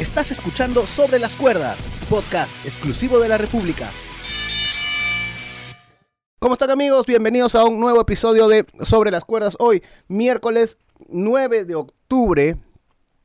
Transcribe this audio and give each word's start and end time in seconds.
Estás 0.00 0.30
escuchando 0.30 0.86
Sobre 0.86 1.18
las 1.18 1.36
Cuerdas, 1.36 1.86
podcast 2.08 2.56
exclusivo 2.64 3.18
de 3.18 3.28
la 3.28 3.36
República. 3.36 3.90
¿Cómo 6.38 6.54
están 6.54 6.70
amigos? 6.70 7.04
Bienvenidos 7.04 7.54
a 7.54 7.66
un 7.66 7.78
nuevo 7.78 8.00
episodio 8.00 8.48
de 8.48 8.64
Sobre 8.80 9.10
las 9.10 9.26
Cuerdas. 9.26 9.58
Hoy, 9.58 9.82
miércoles 10.08 10.78
9 11.10 11.66
de 11.66 11.74
octubre, 11.74 12.56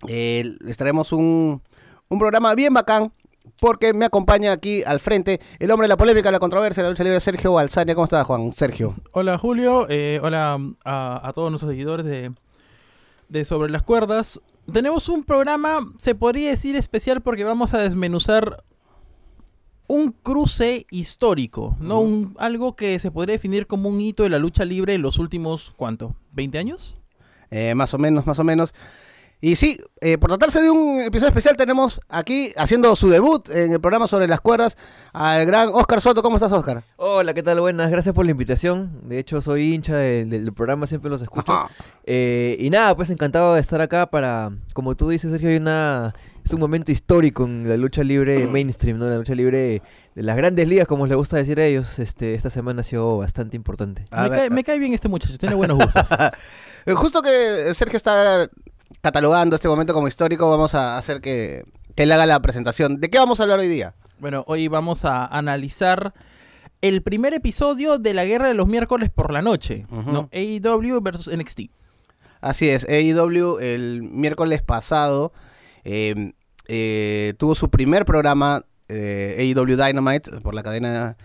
eh, 0.09 0.53
les 0.59 0.75
traemos 0.75 1.13
un, 1.13 1.63
un 2.09 2.19
programa 2.19 2.53
bien 2.55 2.73
bacán 2.73 3.13
porque 3.61 3.93
me 3.93 4.03
acompaña 4.03 4.51
aquí 4.51 4.83
al 4.83 4.99
frente 4.99 5.39
el 5.59 5.71
hombre 5.71 5.85
de 5.85 5.93
la 5.93 5.97
polémica, 5.97 6.29
la 6.29 6.39
controversia, 6.39 6.83
la 6.83 6.89
lucha 6.89 7.05
libre, 7.05 7.21
Sergio 7.21 7.57
Alzania. 7.57 7.95
¿Cómo 7.95 8.03
estás, 8.03 8.27
Juan? 8.27 8.51
Sergio. 8.51 8.95
Hola, 9.13 9.37
Julio. 9.37 9.87
Eh, 9.87 10.19
hola 10.21 10.59
a, 10.83 11.25
a 11.25 11.31
todos 11.31 11.51
nuestros 11.51 11.71
seguidores 11.71 12.05
de, 12.05 12.33
de 13.29 13.45
Sobre 13.45 13.71
las 13.71 13.83
Cuerdas. 13.83 14.41
Tenemos 14.71 15.09
un 15.09 15.23
programa, 15.23 15.79
se 15.97 16.15
podría 16.15 16.49
decir 16.49 16.75
especial, 16.75 17.21
porque 17.21 17.43
vamos 17.43 17.73
a 17.73 17.79
desmenuzar 17.79 18.63
un 19.87 20.11
cruce 20.11 20.87
histórico, 20.89 21.77
¿no? 21.79 21.99
Un, 21.99 22.35
algo 22.39 22.75
que 22.75 22.97
se 22.99 23.11
podría 23.11 23.33
definir 23.33 23.67
como 23.67 23.89
un 23.89 24.01
hito 24.01 24.23
de 24.23 24.29
la 24.29 24.39
lucha 24.39 24.65
libre 24.65 24.95
en 24.95 25.01
los 25.01 25.19
últimos, 25.19 25.71
¿cuánto? 25.75 26.15
¿20 26.35 26.57
años? 26.57 26.97
Eh, 27.51 27.75
más 27.75 27.93
o 27.93 27.99
menos, 27.99 28.25
más 28.25 28.39
o 28.39 28.43
menos. 28.43 28.73
Y 29.45 29.55
sí, 29.57 29.77
eh, 30.01 30.17
por 30.17 30.31
tratarse 30.31 30.59
de 30.59 30.71
un 30.71 31.01
episodio 31.01 31.27
especial, 31.27 31.55
tenemos 31.55 32.01
aquí 32.09 32.51
haciendo 32.57 32.95
su 32.95 33.11
debut 33.11 33.47
en 33.51 33.73
el 33.73 33.79
programa 33.79 34.07
sobre 34.07 34.27
las 34.27 34.41
cuerdas 34.41 34.75
al 35.13 35.45
gran 35.45 35.69
Oscar 35.69 36.01
Soto. 36.01 36.23
¿Cómo 36.23 36.37
estás, 36.37 36.51
Oscar? 36.51 36.83
Hola, 36.95 37.31
¿qué 37.35 37.43
tal? 37.43 37.59
Buenas, 37.59 37.91
gracias 37.91 38.15
por 38.15 38.25
la 38.25 38.31
invitación. 38.31 39.07
De 39.07 39.19
hecho, 39.19 39.41
soy 39.41 39.75
hincha 39.75 39.97
del, 39.97 40.31
del 40.31 40.51
programa, 40.51 40.87
siempre 40.87 41.11
los 41.11 41.21
escucho. 41.21 41.69
Eh, 42.05 42.57
y 42.59 42.71
nada, 42.71 42.95
pues 42.95 43.11
encantado 43.11 43.53
de 43.53 43.59
estar 43.59 43.79
acá 43.81 44.09
para, 44.09 44.49
como 44.73 44.95
tú 44.95 45.09
dices, 45.09 45.29
Sergio, 45.29 45.49
hay 45.49 45.57
una, 45.57 46.15
es 46.43 46.51
un 46.51 46.59
momento 46.59 46.91
histórico 46.91 47.43
en 47.43 47.69
la 47.69 47.77
lucha 47.77 48.03
libre 48.03 48.47
mainstream, 48.51 48.97
¿no? 48.97 49.07
La 49.07 49.17
lucha 49.17 49.35
libre 49.35 49.83
de 50.15 50.23
las 50.23 50.37
grandes 50.37 50.67
ligas, 50.67 50.87
como 50.87 51.05
les 51.05 51.15
gusta 51.15 51.37
decir 51.37 51.59
a 51.59 51.65
ellos. 51.65 51.99
Este, 51.99 52.33
esta 52.33 52.49
semana 52.49 52.81
ha 52.81 52.83
sido 52.83 53.19
bastante 53.19 53.55
importante. 53.55 54.05
A 54.09 54.23
Me 54.23 54.29
ver, 54.29 54.39
cae, 54.39 54.49
me 54.49 54.63
cae 54.63 54.79
bien 54.79 54.95
este 54.95 55.07
muchacho, 55.07 55.37
tiene 55.37 55.53
buenos 55.53 55.77
gustos. 55.77 56.07
Eh, 56.87 56.93
Justo 56.93 57.23
que 57.23 57.73
Sergio 57.73 57.97
está 57.97 58.47
catalogando 59.05 59.55
este 59.55 59.67
momento 59.67 59.93
como 59.93 60.07
histórico, 60.07 60.49
vamos 60.49 60.73
a 60.73 60.97
hacer 60.97 61.21
que, 61.21 61.63
que 61.95 62.03
él 62.03 62.11
haga 62.11 62.25
la 62.25 62.39
presentación. 62.39 62.99
¿De 62.99 63.11
qué 63.11 63.19
vamos 63.19 63.39
a 63.39 63.43
hablar 63.43 63.59
hoy 63.59 63.67
día? 63.67 63.93
bueno, 64.17 64.43
hoy 64.47 64.67
vamos 64.67 65.05
a 65.05 65.27
analizar 65.27 66.15
el 66.81 67.03
primer 67.03 67.35
episodio 67.35 67.99
de 67.99 68.15
la 68.15 68.25
Guerra 68.25 68.47
de 68.47 68.55
los 68.55 68.67
Miércoles 68.67 69.11
por 69.11 69.31
la 69.31 69.43
Noche. 69.43 69.85
¿no? 69.91 70.27
AEW 70.33 71.01
versus 71.01 71.31
NXT. 71.31 71.69
Así 72.41 72.67
es, 72.67 72.87
AEW 72.89 73.59
el 73.59 74.01
miércoles 74.01 74.63
pasado 74.63 75.31
eh, 75.83 76.33
eh, 76.67 77.35
tuvo 77.37 77.53
su 77.53 77.69
primer 77.69 78.05
programa, 78.05 78.63
eh, 78.89 79.53
AEW 79.55 79.77
Dynamite, 79.77 80.31
por 80.41 80.55
la 80.55 80.63
cadena 80.63 81.15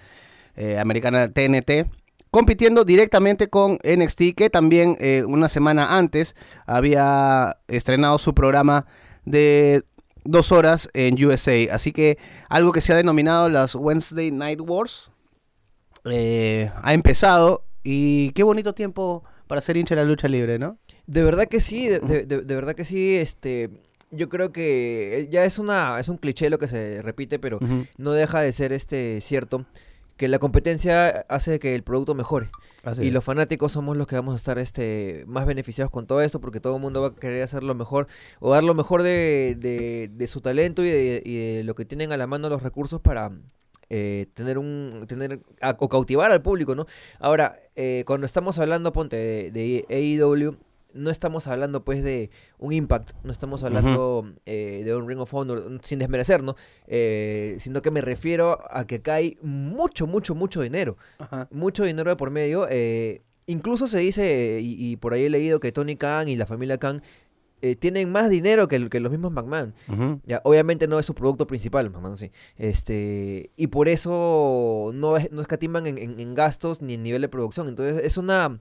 eh, 0.55 0.79
americana 0.79 1.33
TNT, 1.33 1.87
compitiendo 2.31 2.85
directamente 2.85 3.49
con 3.49 3.79
NXT, 3.85 4.35
que 4.37 4.51
también 4.51 4.97
eh, 5.01 5.25
una 5.27 5.49
semana 5.49 5.97
antes 5.99 6.35
había 6.67 7.59
estrenado 7.69 8.19
su 8.19 8.35
programa 8.35 8.87
de 9.25 9.83
dos 10.25 10.53
horas 10.53 10.89
en 10.95 11.23
USA. 11.25 11.55
Así 11.73 11.93
que 11.93 12.19
algo 12.49 12.73
que 12.73 12.81
se 12.81 12.93
ha 12.93 12.97
denominado 12.97 13.49
las 13.49 13.75
Wednesday 13.75 14.31
Night 14.31 14.61
Wars 14.61 15.11
eh, 16.05 16.71
ha 16.83 16.95
empezado 16.95 17.65
y 17.83 18.31
qué 18.33 18.43
bonito 18.43 18.75
tiempo 18.75 19.25
para 19.47 19.61
ser 19.61 19.77
hincha 19.77 19.95
de 19.95 20.03
la 20.03 20.07
lucha 20.09 20.29
libre, 20.29 20.59
¿no? 20.59 20.79
De 21.07 21.25
verdad 21.25 21.49
que 21.49 21.61
sí, 21.61 21.89
de, 21.89 21.99
de- 22.01 22.25
de- 22.27 22.43
de 22.43 22.55
verdad 22.55 22.75
que 22.75 22.85
sí, 22.85 23.17
este... 23.17 23.71
Yo 24.13 24.29
creo 24.29 24.51
que 24.53 25.29
ya 25.31 25.45
es 25.45 25.61
una 25.61 26.01
es 26.01 26.09
un 26.09 26.17
cliché 26.17 26.51
lo 26.51 26.59
que 26.59 26.67
se 26.67 27.01
repite, 27.01 27.39
pero 27.39 27.61
no 27.97 28.11
deja 28.11 28.41
de 28.41 28.51
ser 28.51 28.73
este 28.73 29.21
cierto 29.21 29.67
que 30.21 30.29
la 30.29 30.39
competencia 30.39 31.25
hace 31.31 31.59
que 31.59 31.75
el 31.75 31.83
producto 31.83 32.15
mejore. 32.15 32.51
Así 32.85 33.05
y 33.05 33.07
es. 33.09 33.13
los 33.15 33.25
fanáticos 33.25 33.73
somos 33.73 33.97
los 33.97 34.07
que 34.07 34.17
vamos 34.17 34.35
a 34.35 34.37
estar 34.37 34.59
este 34.59 35.25
más 35.27 35.47
beneficiados 35.47 35.91
con 35.91 36.07
todo 36.07 36.21
esto 36.21 36.41
porque 36.43 36.61
todo 36.61 36.77
el 36.77 36.83
mundo 36.83 37.01
va 37.01 37.09
a 37.09 37.15
querer 37.15 37.43
hacer 37.43 37.63
lo 37.63 37.75
mejor 37.75 38.07
o 38.39 38.53
dar 38.53 38.63
lo 38.63 38.75
mejor 38.75 39.03
de, 39.03 39.57
de- 39.59 40.11
de 40.13 40.27
su 40.27 40.43
talento 40.43 40.85
y 40.85 40.91
de, 40.91 41.23
y 41.25 41.57
de 41.57 41.65
lo 41.65 41.75
que 41.75 41.87
tienen 41.87 42.13
a 42.13 42.19
la 42.19 42.27
mano 42.27 42.51
los 42.51 42.63
recursos 42.63 43.01
para 43.01 43.33
eh, 43.89 44.27
tener 44.35 44.59
un 44.59 45.05
tener 45.09 45.41
a- 45.63 45.77
o 45.81 45.89
cautivar 45.89 46.31
al 46.33 46.43
público 46.43 46.75
no 46.75 46.87
ahora 47.19 47.59
eh, 47.75 48.05
cuando 48.07 48.27
estamos 48.27 48.59
hablando 48.59 48.93
ponte 48.93 49.17
de, 49.17 49.51
de 49.51 49.87
AEW 49.89 50.55
no 50.95 51.11
estamos 51.11 51.47
hablando 51.47 51.85
pues 51.85 52.03
de 52.05 52.31
un 52.59 52.73
impact, 52.73 53.13
no 53.25 53.33
estamos 53.33 53.63
hablando 53.63 54.31
eh, 54.47 54.83
de 54.85 54.95
un 54.97 55.09
Ring 55.09 55.21
of 55.21 55.33
Honor, 55.35 55.79
sin 55.83 55.99
desmerecer, 55.99 56.43
¿no? 56.43 56.57
Eh, 56.87 57.57
sino 57.61 57.83
que 57.83 57.91
me 57.91 58.01
refiero 58.01 58.59
a 58.71 58.87
que 58.87 59.01
cae 59.03 59.37
mucho, 59.43 60.07
mucho, 60.07 60.35
mucho 60.35 60.61
dinero 60.63 60.97
Ajá. 61.19 61.49
mucho 61.51 61.85
dinero 61.85 62.11
de 62.11 62.17
por 62.17 62.31
medio. 62.31 62.67
eh, 62.71 63.23
incluso 63.47 63.89
se 63.89 63.99
dice, 63.99 64.61
y, 64.63 64.77
y 64.93 64.97
por 64.97 65.13
ahí 65.13 65.25
he 65.25 65.31
leído 65.31 65.59
que 65.61 65.73
Tony 65.73 65.97
Khan 65.97 66.29
y 66.29 66.37
la 66.37 66.47
familia 66.47 66.79
Khan 66.79 67.03
eh, 67.63 67.77
tienen 67.77 68.11
más 68.11 68.31
dinero 68.31 68.69
que, 68.69 68.79
los 68.79 69.11
mismos 69.13 69.33
McMahon. 69.33 69.75
Ya, 70.25 70.41
obviamente 70.45 70.89
no 70.89 70.99
es 70.99 71.05
su 71.05 71.15
producto 71.15 71.47
principal, 71.47 71.91
McMahon 71.91 72.17
sí. 72.17 72.31
Este, 72.57 73.51
y 73.57 73.67
por 73.67 73.89
eso 73.89 74.93
no, 74.95 75.17
es- 75.17 75.31
no 75.33 75.41
escatiman 75.43 75.87
en, 75.87 75.99
en- 75.99 76.21
en 76.21 76.35
gastos 76.35 76.81
ni 76.81 76.95
en 76.95 77.03
nivel 77.03 77.21
de 77.23 77.29
producción. 77.29 77.69
Entonces 77.69 78.03
es 78.05 78.17
una... 78.17 78.61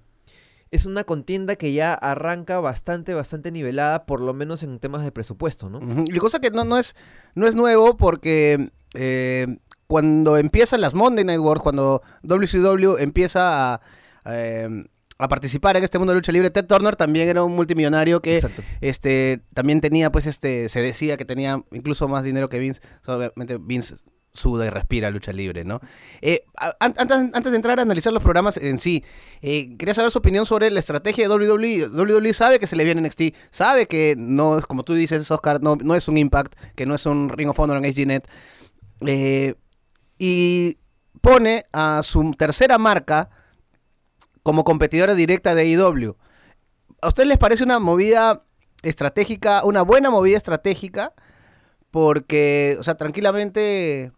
Es 0.71 0.85
una 0.85 1.03
contienda 1.03 1.55
que 1.55 1.73
ya 1.73 1.93
arranca 1.93 2.59
bastante, 2.59 3.13
bastante 3.13 3.51
nivelada, 3.51 4.05
por 4.05 4.21
lo 4.21 4.33
menos 4.33 4.61
en 4.63 4.79
temas 4.79 5.03
de 5.03 5.11
presupuesto, 5.11 5.69
¿no? 5.69 5.79
Y 6.05 6.17
cosa 6.17 6.39
que 6.39 6.51
no, 6.51 6.63
no, 6.63 6.77
es, 6.77 6.95
no 7.33 7.47
es 7.47 7.55
nuevo 7.55 7.97
porque 7.97 8.69
eh, 8.93 9.57
cuando 9.87 10.37
empiezan 10.37 10.81
las 10.81 10.93
Monday 10.93 11.25
Night 11.25 11.39
Wars, 11.39 11.61
cuando 11.61 12.01
WCW 12.23 12.97
empieza 12.99 13.73
a, 13.73 13.81
eh, 14.25 14.85
a 15.17 15.27
participar 15.27 15.75
en 15.77 15.83
este 15.83 15.97
mundo 15.97 16.13
de 16.13 16.19
lucha 16.19 16.31
libre, 16.31 16.51
Ted 16.51 16.65
Turner 16.65 16.95
también 16.95 17.27
era 17.27 17.43
un 17.43 17.55
multimillonario 17.55 18.21
que 18.21 18.35
Exacto. 18.35 18.61
este 18.81 19.41
también 19.53 19.81
tenía, 19.81 20.11
pues, 20.11 20.27
este, 20.27 20.69
se 20.69 20.81
decía 20.81 21.17
que 21.17 21.25
tenía 21.25 21.63
incluso 21.71 22.07
más 22.07 22.23
dinero 22.23 22.47
que 22.49 22.59
Vince. 22.59 22.81
Obviamente 23.07 23.57
Vince 23.57 23.95
suda 24.33 24.65
y 24.65 24.69
respira 24.69 25.09
lucha 25.09 25.33
libre, 25.33 25.65
¿no? 25.65 25.79
Eh, 26.21 26.45
antes, 26.79 27.11
antes 27.11 27.51
de 27.51 27.55
entrar 27.55 27.79
a 27.79 27.81
analizar 27.81 28.13
los 28.13 28.23
programas 28.23 28.57
en 28.57 28.79
sí, 28.79 29.03
eh, 29.41 29.75
quería 29.77 29.93
saber 29.93 30.11
su 30.11 30.19
opinión 30.19 30.45
sobre 30.45 30.69
la 30.71 30.79
estrategia 30.79 31.27
de 31.27 31.35
WWE. 31.35 31.87
WWE 31.89 32.33
sabe 32.33 32.59
que 32.59 32.67
se 32.67 32.75
le 32.75 32.83
viene 32.83 33.01
NXT, 33.01 33.35
sabe 33.51 33.87
que 33.87 34.15
no 34.17 34.57
es, 34.57 34.65
como 34.65 34.83
tú 34.83 34.93
dices, 34.93 35.29
Oscar, 35.31 35.61
no, 35.61 35.75
no 35.75 35.95
es 35.95 36.07
un 36.07 36.17
Impact, 36.17 36.55
que 36.75 36.85
no 36.85 36.95
es 36.95 37.05
un 37.05 37.29
Ring 37.29 37.49
of 37.49 37.59
Honor 37.59 37.83
en 37.83 37.93
HDNet, 37.93 38.27
eh, 39.05 39.55
y 40.17 40.77
pone 41.21 41.65
a 41.71 42.01
su 42.03 42.31
tercera 42.37 42.77
marca 42.77 43.29
como 44.43 44.63
competidora 44.63 45.15
directa 45.15 45.55
de 45.55 45.61
AEW. 45.61 46.15
¿A 47.01 47.07
ustedes 47.07 47.29
les 47.29 47.37
parece 47.37 47.63
una 47.63 47.79
movida 47.79 48.43
estratégica, 48.83 49.63
una 49.63 49.81
buena 49.81 50.09
movida 50.09 50.37
estratégica? 50.37 51.13
Porque, 51.91 52.75
o 52.79 52.83
sea, 52.83 52.95
tranquilamente, 52.95 54.11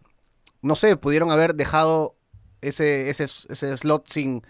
no 0.62 0.74
sé, 0.74 0.96
pudieron 0.96 1.30
haber 1.30 1.54
dejado 1.54 2.16
ese, 2.60 3.10
ese, 3.10 3.24
ese 3.24 3.76
slot 3.76 4.08
sin, 4.08 4.42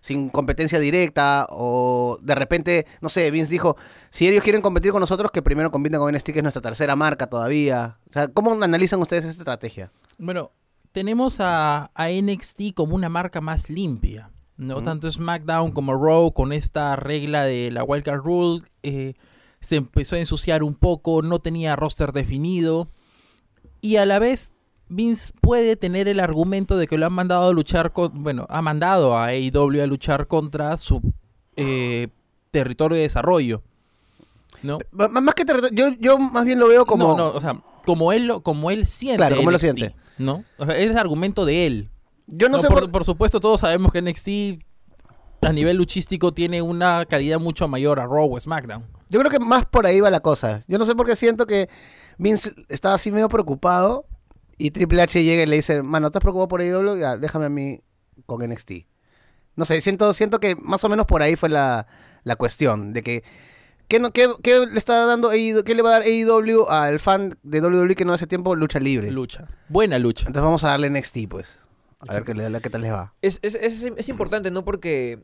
sin 0.00 0.28
competencia 0.28 0.78
directa 0.78 1.46
o 1.50 2.18
de 2.22 2.34
repente, 2.34 2.86
no 3.00 3.08
sé, 3.08 3.30
Vince 3.30 3.50
dijo, 3.50 3.76
si 4.10 4.28
ellos 4.28 4.42
quieren 4.42 4.62
competir 4.62 4.92
con 4.92 5.00
nosotros, 5.00 5.30
que 5.30 5.42
primero 5.42 5.70
compiten 5.70 5.98
con 5.98 6.14
NXT, 6.14 6.30
que 6.30 6.38
es 6.38 6.42
nuestra 6.42 6.62
tercera 6.62 6.96
marca 6.96 7.26
todavía. 7.26 7.98
O 8.08 8.12
sea, 8.12 8.28
¿cómo 8.28 8.52
analizan 8.62 9.00
ustedes 9.00 9.24
esta 9.24 9.42
estrategia? 9.42 9.92
Bueno, 10.18 10.52
tenemos 10.92 11.40
a, 11.40 11.90
a 11.94 12.08
NXT 12.08 12.74
como 12.74 12.94
una 12.94 13.08
marca 13.08 13.40
más 13.40 13.68
limpia. 13.68 14.30
No 14.56 14.82
tanto 14.82 15.10
SmackDown 15.10 15.72
como 15.72 15.94
Raw 15.94 16.32
con 16.32 16.52
esta 16.52 16.96
regla 16.96 17.44
de 17.44 17.70
la 17.70 17.84
Wildcard 17.84 18.22
Rule 18.22 18.62
eh, 18.82 19.12
se 19.60 19.76
empezó 19.76 20.16
a 20.16 20.18
ensuciar 20.18 20.62
un 20.62 20.74
poco, 20.74 21.20
no 21.20 21.40
tenía 21.40 21.76
roster 21.76 22.12
definido 22.12 22.88
y 23.82 23.96
a 23.96 24.06
la 24.06 24.18
vez 24.18 24.52
Vince 24.88 25.32
puede 25.40 25.76
tener 25.76 26.06
el 26.08 26.20
argumento 26.20 26.76
de 26.76 26.86
que 26.86 26.96
lo 26.98 27.06
han 27.06 27.12
mandado 27.12 27.48
a 27.48 27.52
luchar 27.52 27.92
con, 27.92 28.22
bueno, 28.22 28.46
ha 28.48 28.62
mandado 28.62 29.16
a 29.16 29.26
AEW 29.26 29.82
a 29.82 29.86
luchar 29.86 30.26
contra 30.26 30.76
su 30.76 31.00
eh, 31.56 32.08
territorio 32.50 32.96
de 32.96 33.02
desarrollo. 33.02 33.62
¿No? 34.62 34.78
Más 34.92 35.34
que 35.34 35.44
terreno- 35.44 35.68
yo, 35.72 35.88
yo 36.00 36.18
más 36.18 36.44
bien 36.44 36.58
lo 36.58 36.68
veo 36.68 36.86
como... 36.86 37.08
No, 37.08 37.16
no, 37.16 37.28
o 37.30 37.40
sea, 37.40 37.60
como 37.84 38.12
él 38.12 38.26
lo, 38.26 38.42
como 38.42 38.70
él 38.70 38.86
siente. 38.86 39.18
Claro, 39.18 39.36
como 39.36 39.50
él 39.50 39.54
lo 39.54 39.58
NXT, 39.58 39.76
siente. 39.78 39.96
¿No? 40.18 40.44
O 40.58 40.66
sea, 40.66 40.76
es 40.76 40.90
el 40.90 40.96
argumento 40.98 41.44
de 41.44 41.66
él. 41.66 41.90
Yo 42.26 42.48
no, 42.48 42.56
No, 42.56 42.62
sé 42.62 42.68
por, 42.68 42.80
por- 42.80 42.90
por 42.92 43.04
supuesto, 43.04 43.38
todos 43.40 43.60
sabemos 43.60 43.92
que 43.92 44.00
NXT 44.02 44.62
a 45.42 45.52
nivel 45.52 45.76
luchístico 45.76 46.32
tiene 46.32 46.62
una 46.62 47.04
calidad 47.06 47.38
mucho 47.38 47.68
mayor 47.68 48.00
a 48.00 48.06
Raw 48.06 48.34
o 48.34 48.40
SmackDown. 48.40 48.84
Yo 49.08 49.20
creo 49.20 49.30
que 49.30 49.38
más 49.38 49.66
por 49.66 49.86
ahí 49.86 50.00
va 50.00 50.10
la 50.10 50.20
cosa. 50.20 50.62
Yo 50.66 50.78
no 50.78 50.84
sé 50.84 50.94
por 50.96 51.06
qué 51.06 51.14
siento 51.14 51.46
que 51.46 51.68
Vince 52.18 52.52
estaba 52.68 52.94
así 52.94 53.12
medio 53.12 53.28
preocupado 53.28 54.06
y 54.58 54.70
Triple 54.70 55.02
H 55.02 55.22
llega 55.22 55.42
y 55.42 55.46
le 55.46 55.56
dice, 55.56 55.82
mano, 55.82 56.06
¿estás 56.06 56.20
preocupado 56.20 56.48
por 56.48 56.60
AEW? 56.60 56.96
Ya, 56.98 57.16
déjame 57.16 57.46
a 57.46 57.50
mí 57.50 57.80
con 58.26 58.42
NXT. 58.48 58.72
No 59.56 59.64
sé, 59.64 59.80
siento, 59.80 60.12
siento 60.12 60.38
que 60.40 60.54
más 60.56 60.84
o 60.84 60.88
menos 60.88 61.06
por 61.06 61.22
ahí 61.22 61.36
fue 61.36 61.48
la, 61.48 61.86
la 62.24 62.36
cuestión, 62.36 62.92
de 62.92 63.02
que 63.02 63.24
¿qué, 63.88 63.98
no, 64.00 64.12
qué, 64.12 64.28
qué 64.42 64.66
le 64.66 64.78
está 64.78 65.06
dando 65.06 65.30
AEW, 65.30 65.62
qué 65.64 65.74
le 65.74 65.82
va 65.82 65.90
a 65.90 65.92
dar 66.00 66.02
AEW 66.02 66.68
al 66.68 66.98
fan 66.98 67.38
de 67.42 67.60
WWE 67.60 67.94
que 67.94 68.04
no 68.04 68.12
hace 68.12 68.26
tiempo 68.26 68.54
lucha 68.54 68.80
libre? 68.80 69.10
Lucha. 69.10 69.46
Buena 69.68 69.98
lucha. 69.98 70.26
Entonces 70.26 70.42
vamos 70.44 70.64
a 70.64 70.68
darle 70.68 70.90
NXT, 70.90 71.18
pues. 71.28 71.58
A 72.00 72.12
ver 72.12 72.24
qué, 72.24 72.34
le- 72.34 72.60
qué 72.60 72.68
tal 72.70 72.82
les 72.82 72.92
va. 72.92 73.14
Es, 73.22 73.38
es, 73.42 73.54
es, 73.54 73.82
es 73.82 74.08
importante, 74.10 74.50
¿no? 74.50 74.64
Porque 74.64 75.22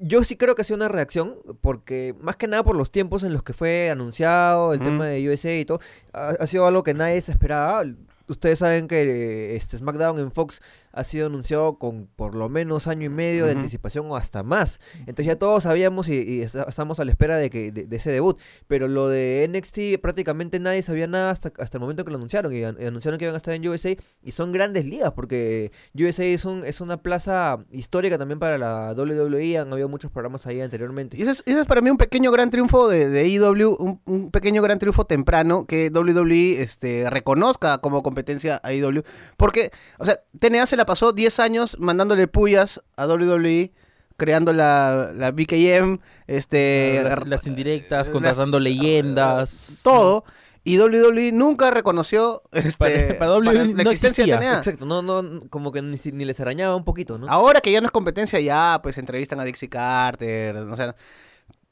yo 0.00 0.24
sí 0.24 0.36
creo 0.36 0.56
que 0.56 0.62
ha 0.62 0.64
sido 0.64 0.76
una 0.76 0.88
reacción, 0.88 1.36
porque 1.60 2.16
más 2.20 2.34
que 2.36 2.48
nada 2.48 2.64
por 2.64 2.74
los 2.74 2.90
tiempos 2.90 3.22
en 3.22 3.32
los 3.32 3.44
que 3.44 3.52
fue 3.52 3.88
anunciado 3.90 4.72
el 4.72 4.80
tema 4.80 5.06
de 5.06 5.28
USA 5.30 5.54
y 5.54 5.64
todo, 5.64 5.78
ha, 6.12 6.30
ha 6.30 6.46
sido 6.48 6.66
algo 6.66 6.82
que 6.82 6.92
nadie 6.94 7.20
se 7.20 7.30
esperaba. 7.30 7.84
Ustedes 8.28 8.58
saben 8.60 8.88
que 8.88 9.56
este 9.56 9.76
SmackDown 9.78 10.18
en 10.18 10.32
Fox 10.32 10.60
ha 10.92 11.04
sido 11.04 11.26
anunciado 11.26 11.78
con 11.78 12.06
por 12.16 12.34
lo 12.34 12.48
menos 12.48 12.86
año 12.86 13.06
y 13.06 13.08
medio 13.08 13.44
de 13.46 13.52
Ujú. 13.52 13.60
anticipación 13.60 14.06
o 14.10 14.16
hasta 14.16 14.42
más. 14.42 14.80
Entonces 15.00 15.26
ya 15.26 15.36
todos 15.36 15.62
sabíamos 15.64 16.08
y, 16.08 16.20
y 16.22 16.42
está- 16.42 16.64
estamos 16.68 17.00
a 17.00 17.04
la 17.04 17.10
espera 17.12 17.36
de, 17.36 17.50
que, 17.50 17.72
de, 17.72 17.84
de 17.86 17.96
ese 17.96 18.10
debut. 18.10 18.38
Pero 18.68 18.88
lo 18.88 19.08
de 19.08 19.46
NXT 19.52 20.00
prácticamente 20.00 20.58
nadie 20.60 20.82
sabía 20.82 21.06
nada 21.06 21.30
hasta, 21.30 21.52
hasta 21.58 21.78
el 21.78 21.80
momento 21.80 22.04
que 22.04 22.10
lo 22.10 22.16
anunciaron. 22.16 22.52
Y, 22.52 22.62
an- 22.64 22.76
y 22.80 22.84
anunciaron 22.84 23.18
que 23.18 23.24
iban 23.24 23.34
a 23.34 23.38
estar 23.38 23.54
en 23.54 23.66
USA. 23.66 23.96
Y 24.22 24.30
son 24.32 24.52
grandes 24.52 24.86
ligas 24.86 25.12
porque 25.12 25.72
USA 25.94 26.24
es, 26.24 26.44
un, 26.44 26.64
es 26.64 26.80
una 26.80 27.02
plaza 27.02 27.58
histórica 27.70 28.18
también 28.18 28.38
para 28.38 28.58
la 28.58 28.92
WWE. 28.96 29.58
Han 29.58 29.72
habido 29.72 29.88
muchos 29.88 30.10
programas 30.10 30.46
ahí 30.46 30.60
anteriormente. 30.60 31.16
Y 31.16 31.22
ese 31.22 31.30
es, 31.32 31.42
ese 31.46 31.60
es 31.60 31.66
para 31.66 31.80
mí 31.80 31.90
un 31.90 31.96
pequeño 31.98 32.30
gran 32.30 32.50
triunfo 32.50 32.88
de, 32.88 33.08
de 33.08 33.20
AEW, 33.20 33.76
un, 33.78 34.00
un 34.04 34.30
pequeño 34.30 34.62
gran 34.62 34.78
triunfo 34.78 35.04
temprano 35.06 35.66
que 35.66 35.90
WWE 35.92 36.60
este, 36.62 37.08
reconozca 37.10 37.78
como 37.78 38.02
competencia 38.02 38.60
a 38.62 38.68
AEW. 38.68 39.02
Porque, 39.36 39.70
o 39.98 40.04
sea, 40.04 40.20
TNA 40.38 40.66
se 40.66 40.76
la 40.76 40.81
pasó 40.86 41.12
10 41.12 41.38
años 41.40 41.76
mandándole 41.78 42.28
pullas 42.28 42.82
a 42.96 43.06
WWE, 43.06 43.72
creando 44.16 44.52
la, 44.52 45.12
la 45.14 45.30
BKM, 45.32 45.98
este, 46.26 47.00
las, 47.02 47.26
las 47.26 47.46
indirectas, 47.46 48.06
las- 48.06 48.10
contratando 48.10 48.60
leyendas. 48.60 49.80
todo. 49.82 50.24
Y 50.64 50.78
WWE 50.78 51.32
nunca 51.32 51.72
reconoció 51.72 52.42
este, 52.52 52.76
Para- 52.78 53.18
para 53.18 53.32
WWE 53.38 53.52
la 53.74 53.82
no 53.84 53.90
existencia 53.90 54.22
existía. 54.22 54.36
de 54.38 54.46
TNA. 54.46 54.58
Exacto, 54.58 54.86
no, 54.86 55.02
no, 55.02 55.40
como 55.50 55.72
que 55.72 55.82
ni, 55.82 56.24
les 56.24 56.38
arañaba 56.38 56.76
un 56.76 56.84
poquito, 56.84 57.18
¿no? 57.18 57.26
Ahora 57.28 57.60
que 57.60 57.72
ya 57.72 57.80
no 57.80 57.86
es 57.86 57.90
competencia, 57.90 58.38
ya 58.38 58.78
pues 58.80 58.96
entrevistan 58.98 59.40
a 59.40 59.44
Dixie 59.44 59.68
Carter, 59.68 60.56
o 60.56 60.76
sea, 60.76 60.94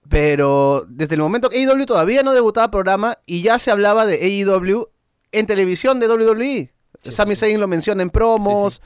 pero 0.09 0.85
desde 0.89 1.15
el 1.15 1.21
momento 1.21 1.49
que 1.49 1.59
AEW 1.63 1.87
todavía 1.87 2.23
no 2.23 2.33
debutaba 2.33 2.71
programa 2.71 3.15
y 3.27 3.43
ya 3.43 3.59
se 3.59 3.71
hablaba 3.71 4.07
de 4.07 4.17
AEW 4.17 4.89
en 5.33 5.47
televisión 5.47 6.01
de 6.01 6.09
WWE. 6.09 6.73
Sí, 7.05 7.11
Sami 7.13 7.37
sí. 7.37 7.41
Zayn 7.41 7.61
lo 7.61 7.69
menciona 7.69 8.03
en 8.03 8.11
promos, 8.11 8.83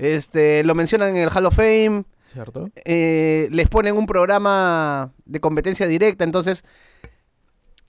este, 0.00 0.64
lo 0.64 0.74
mencionan 0.74 1.16
en 1.16 1.22
el 1.22 1.30
Hall 1.30 1.46
of 1.46 1.54
Fame, 1.54 2.04
¿Cierto? 2.24 2.70
eh, 2.84 3.48
les 3.50 3.68
ponen 3.68 3.96
un 3.96 4.06
programa 4.06 5.12
de 5.24 5.40
competencia 5.40 5.86
directa, 5.86 6.24
entonces 6.24 6.64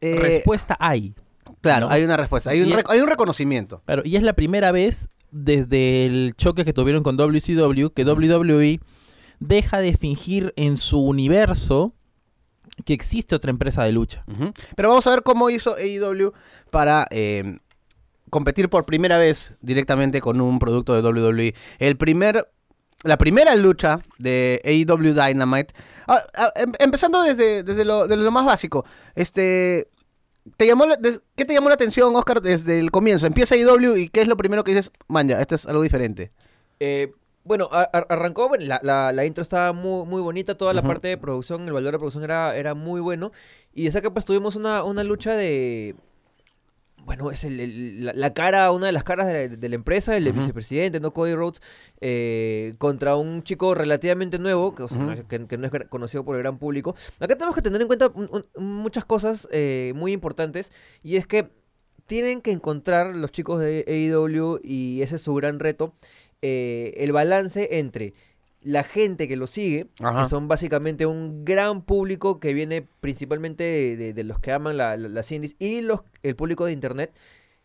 eh, 0.01 0.15
Respuesta 0.19 0.75
hay. 0.79 1.13
claro, 1.61 1.87
¿no? 1.87 1.91
hay 1.93 2.03
una 2.03 2.17
respuesta, 2.17 2.49
hay 2.49 2.61
un, 2.61 2.73
hay 2.87 3.01
reconocimiento. 3.01 3.81
Claro, 3.85 4.01
y 4.05 4.15
es 4.15 4.23
la 4.23 4.33
primera 4.33 4.71
vez 4.71 5.07
desde 5.31 6.05
el 6.05 6.33
choque 6.35 6.65
que 6.65 6.73
tuvieron 6.73 7.03
con 7.03 7.17
WCW 7.17 7.87
que 7.93 8.03
WWE 8.03 8.79
deja 9.39 9.79
de 9.79 9.93
fingir 9.93 10.53
en 10.55 10.77
su 10.77 10.99
universo 11.01 11.93
que 12.85 12.93
existe 12.93 13.35
otra 13.35 13.51
empresa 13.51 13.83
de 13.83 13.91
lucha. 13.91 14.23
Pero 14.75 14.89
vamos 14.89 15.05
a 15.07 15.11
ver 15.11 15.23
cómo 15.23 15.49
hizo 15.49 15.75
AEW 15.75 16.33
para 16.71 17.07
eh, 17.11 17.59
competir 18.31 18.67
por 18.69 18.83
primera 18.85 19.19
vez 19.19 19.53
directamente 19.61 20.19
con 20.21 20.41
un 20.41 20.57
producto 20.57 20.99
de 20.99 21.07
WWE. 21.07 21.53
El 21.77 21.97
primer, 21.97 22.47
la 23.03 23.17
primera 23.17 23.55
lucha 23.55 23.99
de 24.17 24.59
AEW 24.65 25.13
Dynamite, 25.13 25.73
ah, 26.07 26.17
ah, 26.35 26.51
em- 26.55 26.71
empezando 26.79 27.21
desde, 27.21 27.61
desde 27.61 27.85
lo, 27.85 28.07
más 28.31 28.45
básico, 28.45 28.83
este... 29.13 29.87
¿Te 30.57 30.65
llamó 30.65 30.87
la- 30.87 30.95
des- 30.95 31.21
¿Qué 31.35 31.45
te 31.45 31.53
llamó 31.53 31.69
la 31.69 31.75
atención, 31.75 32.15
Oscar, 32.15 32.41
desde 32.41 32.79
el 32.79 32.89
comienzo? 32.89 33.27
Empieza 33.27 33.53
AEW 33.53 33.95
y 33.95 34.09
¿qué 34.09 34.21
es 34.21 34.27
lo 34.27 34.35
primero 34.37 34.63
que 34.63 34.71
dices? 34.71 34.91
Man, 35.07 35.27
ya, 35.27 35.39
esto 35.39 35.53
es 35.53 35.67
algo 35.67 35.83
diferente. 35.83 36.31
Eh, 36.79 37.13
bueno, 37.43 37.69
a- 37.71 37.81
a- 37.93 38.05
arrancó, 38.09 38.47
bueno, 38.47 38.65
la, 38.65 38.79
la- 38.81 39.11
la 39.11 39.25
intro 39.25 39.43
estaba 39.43 39.71
muy, 39.71 40.03
muy 40.07 40.19
bonita, 40.21 40.55
toda 40.57 40.73
la 40.73 40.81
parte 40.81 41.09
de 41.09 41.17
producción, 41.17 41.67
el 41.67 41.73
valor 41.73 41.91
de 41.91 41.99
producción 41.99 42.23
era, 42.23 42.55
era 42.57 42.73
muy 42.73 43.01
bueno. 43.01 43.31
Y 43.73 43.87
de 43.87 44.01
que 44.01 44.09
pues 44.09 44.25
tuvimos 44.25 44.55
una, 44.55 44.83
una 44.83 45.03
lucha 45.03 45.35
de... 45.35 45.95
Bueno, 47.05 47.31
es 47.31 47.43
el- 47.43 47.59
el- 47.59 48.05
la, 48.05 48.13
la 48.13 48.33
cara, 48.33 48.71
una 48.71 48.85
de 48.85 48.91
las 48.91 49.03
caras 49.03 49.27
de 49.27 49.33
la, 49.49 49.55
de 49.55 49.69
la 49.69 49.75
empresa, 49.75 50.15
el 50.15 50.31
vicepresidente, 50.31 50.99
¿no? 50.99 51.11
Cody 51.13 51.33
Rhodes, 51.33 51.61
eh, 51.99 52.73
contra 52.77 53.15
un 53.15 53.43
chico 53.43 53.73
relativamente 53.75 54.37
nuevo, 54.39 54.75
que, 54.75 54.83
o 54.83 54.87
sea, 54.87 54.97
Ujú. 54.97 55.07
no 55.07 55.13
es- 55.13 55.23
que- 55.23 55.47
que 55.47 55.57
no 55.57 55.65
es 55.65 55.71
gra- 55.71 55.89
conocido 55.89 56.23
por 56.23 56.35
el 56.35 56.43
gran 56.43 56.57
público. 56.57 56.95
Acá 57.19 57.35
tenemos 57.35 57.55
que 57.55 57.61
tener 57.61 57.81
en 57.81 57.87
cuenta 57.87 58.07
un- 58.13 58.29
un- 58.55 58.63
muchas 58.63 59.03
cosas 59.05 59.47
eh, 59.51 59.93
muy 59.95 60.11
importantes, 60.11 60.71
y 61.03 61.15
es 61.17 61.25
que 61.27 61.49
tienen 62.05 62.41
que 62.41 62.51
encontrar 62.51 63.15
los 63.15 63.31
chicos 63.31 63.59
de 63.59 63.83
AEW, 63.87 64.59
y 64.63 65.01
ese 65.01 65.15
es 65.15 65.21
su 65.21 65.33
gran 65.33 65.59
reto, 65.59 65.93
eh, 66.41 66.93
el 66.97 67.11
balance 67.11 67.77
entre 67.79 68.13
la 68.63 68.83
gente 68.83 69.27
que 69.27 69.35
lo 69.35 69.47
sigue, 69.47 69.87
Ajá. 70.01 70.23
que 70.23 70.29
son 70.29 70.47
básicamente 70.47 71.05
un 71.05 71.43
gran 71.45 71.81
público 71.81 72.39
que 72.39 72.53
viene 72.53 72.87
principalmente 72.99 73.63
de, 73.63 73.95
de- 73.97 74.13
de 74.13 74.23
los 74.23 74.39
que 74.39 74.51
aman 74.51 74.77
la- 74.77 74.97
la- 74.97 75.09
las 75.09 75.31
indies 75.31 75.55
y 75.59 75.81
los, 75.81 76.01
el 76.23 76.35
público 76.35 76.65
de 76.65 76.71
internet, 76.73 77.11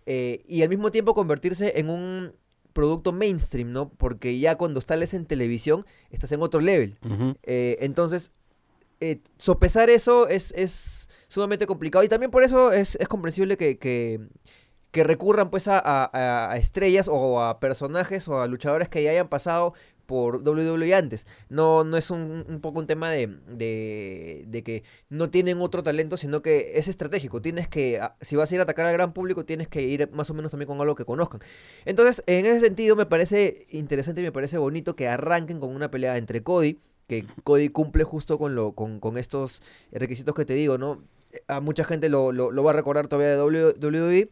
eh, 0.07 0.43
y 0.49 0.63
al 0.63 0.69
mismo 0.69 0.91
tiempo 0.91 1.13
convertirse 1.15 1.79
en 1.79 1.91
un 1.91 2.33
producto 2.73 3.13
mainstream, 3.13 3.73
¿no? 3.73 3.89
Porque 3.91 4.39
ya 4.39 4.57
cuando 4.57 4.79
estás 4.79 5.15
en 5.15 5.27
televisión, 5.27 5.85
estás 6.11 6.33
en 6.33 6.43
otro 6.43 6.61
level. 6.61 6.99
Eh, 7.43 7.77
entonces, 7.81 8.33
eh, 9.01 9.21
sopesar 9.39 9.91
eso 9.91 10.29
es, 10.29 10.53
es 10.57 11.09
sumamente 11.29 11.67
complicado 11.67 12.05
y 12.05 12.09
también 12.09 12.31
por 12.31 12.45
eso 12.45 12.73
es, 12.73 12.97
es 12.97 13.09
comprensible 13.09 13.57
que, 13.57 13.79
que, 13.79 14.21
que 14.93 15.05
recurran 15.05 15.51
pues 15.51 15.69
a, 15.69 15.79
a- 15.79 16.51
a 16.53 16.57
estrellas 16.57 17.09
o 17.11 17.43
a 17.43 17.61
personajes 17.61 18.29
o 18.29 18.41
a 18.41 18.47
luchadores 18.47 18.89
que 18.89 19.03
ya 19.03 19.11
hayan 19.11 19.29
pasado 19.29 19.75
por 20.07 20.37
WWE 20.47 20.95
antes. 20.95 21.27
No, 21.49 21.85
no 21.85 21.97
es 21.97 22.11
un, 22.11 22.61
poco 22.63 22.79
un 22.79 22.87
tema 22.87 23.11
de, 23.11 23.27
de, 23.27 24.63
que 24.65 24.83
no 25.09 25.31
tienen 25.31 25.61
otro 25.61 25.83
talento, 25.83 26.17
sino 26.17 26.43
que 26.43 26.73
es 26.75 26.89
estratégico. 26.89 27.43
Tienes 27.43 27.69
que, 27.69 28.01
a- 28.01 28.17
si 28.21 28.37
vas 28.37 28.51
a 28.51 28.55
ir 28.55 28.61
a 28.61 28.65
atacar 28.65 28.87
al 28.87 28.93
gran 28.93 29.13
público, 29.13 29.45
tienes 29.45 29.69
que 29.69 29.83
ir 29.83 30.11
más 30.13 30.31
o 30.31 30.35
menos 30.35 30.51
también 30.51 30.69
con 30.69 30.81
algo 30.81 30.95
que 30.95 31.05
conozcan. 31.05 31.41
Entonces, 31.85 32.23
en 32.27 32.47
ese 32.47 32.61
sentido, 32.61 32.97
me 32.97 33.07
parece 33.07 33.67
interesante 33.71 34.21
y 34.21 34.25
me 34.25 34.33
parece 34.33 34.59
bonito 34.59 34.97
que 34.97 35.09
arranquen 35.09 35.61
con 35.61 35.75
una 35.75 35.91
pelea 35.91 36.17
entre 36.17 36.43
Cody, 36.43 36.79
que 37.09 37.27
Cody 37.45 37.69
cumple 37.69 38.05
justo 38.05 38.39
con, 38.39 38.55
lo, 38.55 38.73
con, 38.73 39.19
estos 39.19 39.63
requisitos 39.93 40.35
que 40.35 40.45
te 40.45 40.55
digo, 40.55 40.79
¿no? 40.79 41.03
A 41.49 41.61
mucha 41.61 41.85
gente 41.85 42.09
lo, 42.09 42.33
lo, 42.33 42.51
lo 42.51 42.65
va 42.65 42.71
a 42.71 42.75
recordar 42.75 43.09
todavía 43.09 43.37
de 43.37 43.43
WWE 43.43 44.31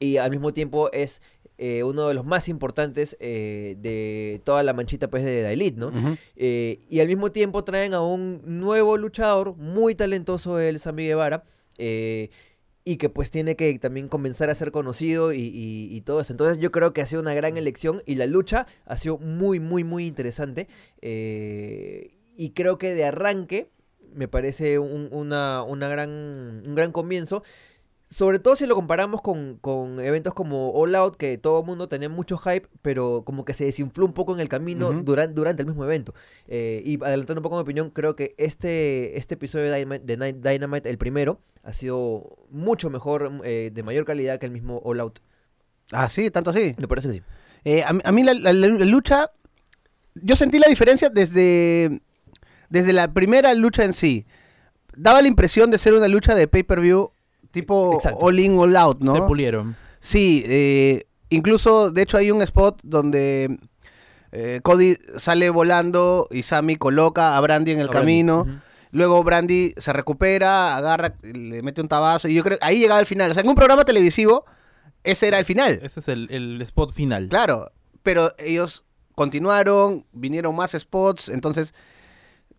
y 0.00 0.16
al 0.18 0.30
mismo 0.30 0.52
tiempo 0.52 0.90
es 0.92 1.22
eh, 1.58 1.82
uno 1.82 2.06
de 2.08 2.14
los 2.14 2.24
más 2.24 2.48
importantes 2.48 3.16
eh, 3.20 3.76
de 3.80 4.40
toda 4.44 4.62
la 4.62 4.72
manchita 4.72 5.10
pues 5.10 5.24
de 5.24 5.42
la 5.42 5.52
Elite, 5.52 5.76
¿no? 5.76 5.90
Eh, 6.36 6.78
y 6.88 7.00
al 7.00 7.08
mismo 7.08 7.32
tiempo 7.32 7.64
traen 7.64 7.94
a 7.94 8.00
un 8.00 8.40
nuevo 8.44 8.96
luchador, 8.96 9.56
muy 9.56 9.94
talentoso 9.96 10.60
el 10.60 10.78
Sammy 10.78 11.06
Guevara, 11.06 11.42
y 12.84 12.96
que 12.96 13.08
pues 13.10 13.30
tiene 13.30 13.54
que 13.54 13.78
también 13.78 14.08
comenzar 14.08 14.48
a 14.50 14.54
ser 14.54 14.70
conocido 14.72 15.32
y, 15.34 15.40
y- 15.40 15.88
y 15.94 16.00
todo 16.02 16.20
eso. 16.20 16.32
Entonces 16.32 16.58
yo 16.58 16.70
creo 16.72 16.92
que 16.94 17.02
ha 17.02 17.06
sido 17.06 17.20
una 17.20 17.34
gran 17.34 17.56
elección 17.58 18.02
y 18.06 18.14
la 18.14 18.26
lucha 18.26 18.66
ha 18.86 18.96
sido 18.96 19.18
muy, 19.18 19.60
muy, 19.60 19.84
muy 19.84 20.06
interesante. 20.06 20.68
y 22.36 22.50
creo 22.50 22.78
que 22.78 22.94
de 22.94 23.04
arranque 23.04 23.70
me 24.14 24.28
parece 24.28 24.78
un, 24.78 25.08
una, 25.12 25.62
una 25.62 25.88
gran, 25.88 26.08
un 26.66 26.74
gran 26.74 26.92
comienzo. 26.92 27.42
Sobre 28.10 28.38
todo 28.38 28.56
si 28.56 28.66
lo 28.66 28.74
comparamos 28.74 29.20
con, 29.20 29.58
con 29.58 30.00
eventos 30.00 30.32
como 30.32 30.70
All 30.70 30.94
Out, 30.94 31.16
que 31.16 31.36
todo 31.36 31.60
el 31.60 31.66
mundo 31.66 31.88
tenía 31.90 32.08
mucho 32.08 32.38
hype, 32.38 32.66
pero 32.80 33.22
como 33.26 33.44
que 33.44 33.52
se 33.52 33.66
desinfló 33.66 34.06
un 34.06 34.14
poco 34.14 34.32
en 34.32 34.40
el 34.40 34.48
camino 34.48 34.88
Ujú. 34.88 35.02
duran- 35.04 35.34
durante 35.34 35.60
el 35.60 35.68
mismo 35.68 35.84
evento. 35.84 36.14
Eh, 36.46 36.82
y 36.86 36.94
adelantando 37.04 37.40
un 37.40 37.42
poco 37.42 37.56
mi 37.56 37.62
opinión, 37.62 37.90
creo 37.90 38.16
que 38.16 38.34
este, 38.38 39.18
este 39.18 39.34
episodio 39.34 39.70
de 39.70 39.76
Dynamite, 39.84 40.16
de 40.16 40.32
Dynamite, 40.52 40.88
el 40.88 40.96
primero, 40.96 41.42
ha 41.62 41.74
sido 41.74 42.38
mucho 42.50 42.88
mejor, 42.88 43.30
eh, 43.44 43.70
de 43.74 43.82
mayor 43.82 44.06
calidad 44.06 44.38
que 44.38 44.46
el 44.46 44.52
mismo 44.52 44.80
All 44.84 45.00
Out. 45.00 45.18
Ah, 45.92 46.08
sí, 46.08 46.30
tanto 46.30 46.48
así. 46.48 46.74
Me 46.78 46.88
parece 46.88 47.08
que 47.08 47.14
sí. 47.16 47.22
Eh, 47.64 47.82
a, 47.86 47.92
mí- 47.92 48.00
a 48.02 48.12
mí 48.12 48.22
la, 48.24 48.32
la- 48.32 48.54
la 48.54 48.68
lucha, 48.86 49.30
yo 50.14 50.34
sentí 50.34 50.58
la 50.58 50.68
diferencia 50.68 51.10
desde, 51.10 52.00
desde 52.70 52.94
la 52.94 53.12
primera 53.12 53.52
lucha 53.52 53.84
en 53.84 53.92
sí. 53.92 54.24
Daba 54.96 55.20
la 55.20 55.28
impresión 55.28 55.70
de 55.70 55.76
ser 55.76 55.92
una 55.92 56.08
lucha 56.08 56.34
de 56.34 56.48
pay-per-view 56.48 57.10
tipo 57.50 57.94
Exacto. 57.94 58.18
all 58.20 58.38
in, 58.38 58.58
all 58.58 58.76
out, 58.76 59.00
¿no? 59.00 59.12
Se 59.12 59.22
pulieron. 59.22 59.76
Sí, 60.00 60.44
eh, 60.46 61.04
incluso 61.30 61.90
de 61.90 62.02
hecho 62.02 62.16
hay 62.16 62.30
un 62.30 62.42
spot 62.42 62.80
donde 62.82 63.58
eh, 64.32 64.60
Cody 64.62 64.96
sale 65.16 65.50
volando 65.50 66.28
y 66.30 66.42
Sammy 66.42 66.76
coloca 66.76 67.36
a 67.36 67.40
Brandy 67.40 67.72
en 67.72 67.80
el 67.80 67.88
A 67.88 67.90
Brandy, 67.90 68.04
camino. 68.04 68.46
Luego 68.90 69.22
Brandy 69.22 69.74
se 69.76 69.92
recupera, 69.92 70.76
agarra, 70.76 71.14
le 71.22 71.62
mete 71.62 71.80
un 71.80 71.88
tabazo 71.88 72.28
y 72.28 72.34
yo 72.34 72.42
creo 72.42 72.58
ahí 72.60 72.78
llegaba 72.78 73.00
el 73.00 73.06
final. 73.06 73.30
O 73.30 73.34
sea, 73.34 73.42
en 73.42 73.48
un 73.48 73.54
programa 73.54 73.84
televisivo 73.84 74.44
ese 75.04 75.28
era 75.28 75.38
el 75.38 75.44
final. 75.44 75.80
Ese 75.82 76.00
es 76.00 76.08
el, 76.08 76.28
el 76.30 76.60
spot 76.62 76.92
final. 76.92 77.28
Claro, 77.28 77.70
pero 78.02 78.32
ellos 78.38 78.84
continuaron, 79.14 80.06
vinieron 80.12 80.54
más 80.54 80.76
spots, 80.78 81.28
entonces, 81.28 81.74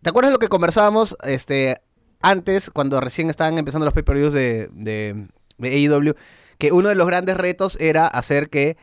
¿te 0.02 0.10
acuerdas 0.10 0.32
lo 0.32 0.38
que 0.38 0.48
conversábamos 0.48 1.16
este 1.24 1.80
antes, 2.20 2.70
cuando 2.70 3.00
recién 3.00 3.30
estaban 3.30 3.58
empezando 3.58 3.84
los 3.84 3.94
pay-per-views 3.94 4.32
de, 4.32 4.68
de, 4.72 5.26
de 5.58 5.68
AEW, 5.68 6.14
que 6.58 6.72
uno 6.72 6.88
de 6.88 6.94
los 6.94 7.06
grandes 7.06 7.36
retos 7.36 7.76
era 7.80 8.06
hacer 8.06 8.48
que 8.50 8.76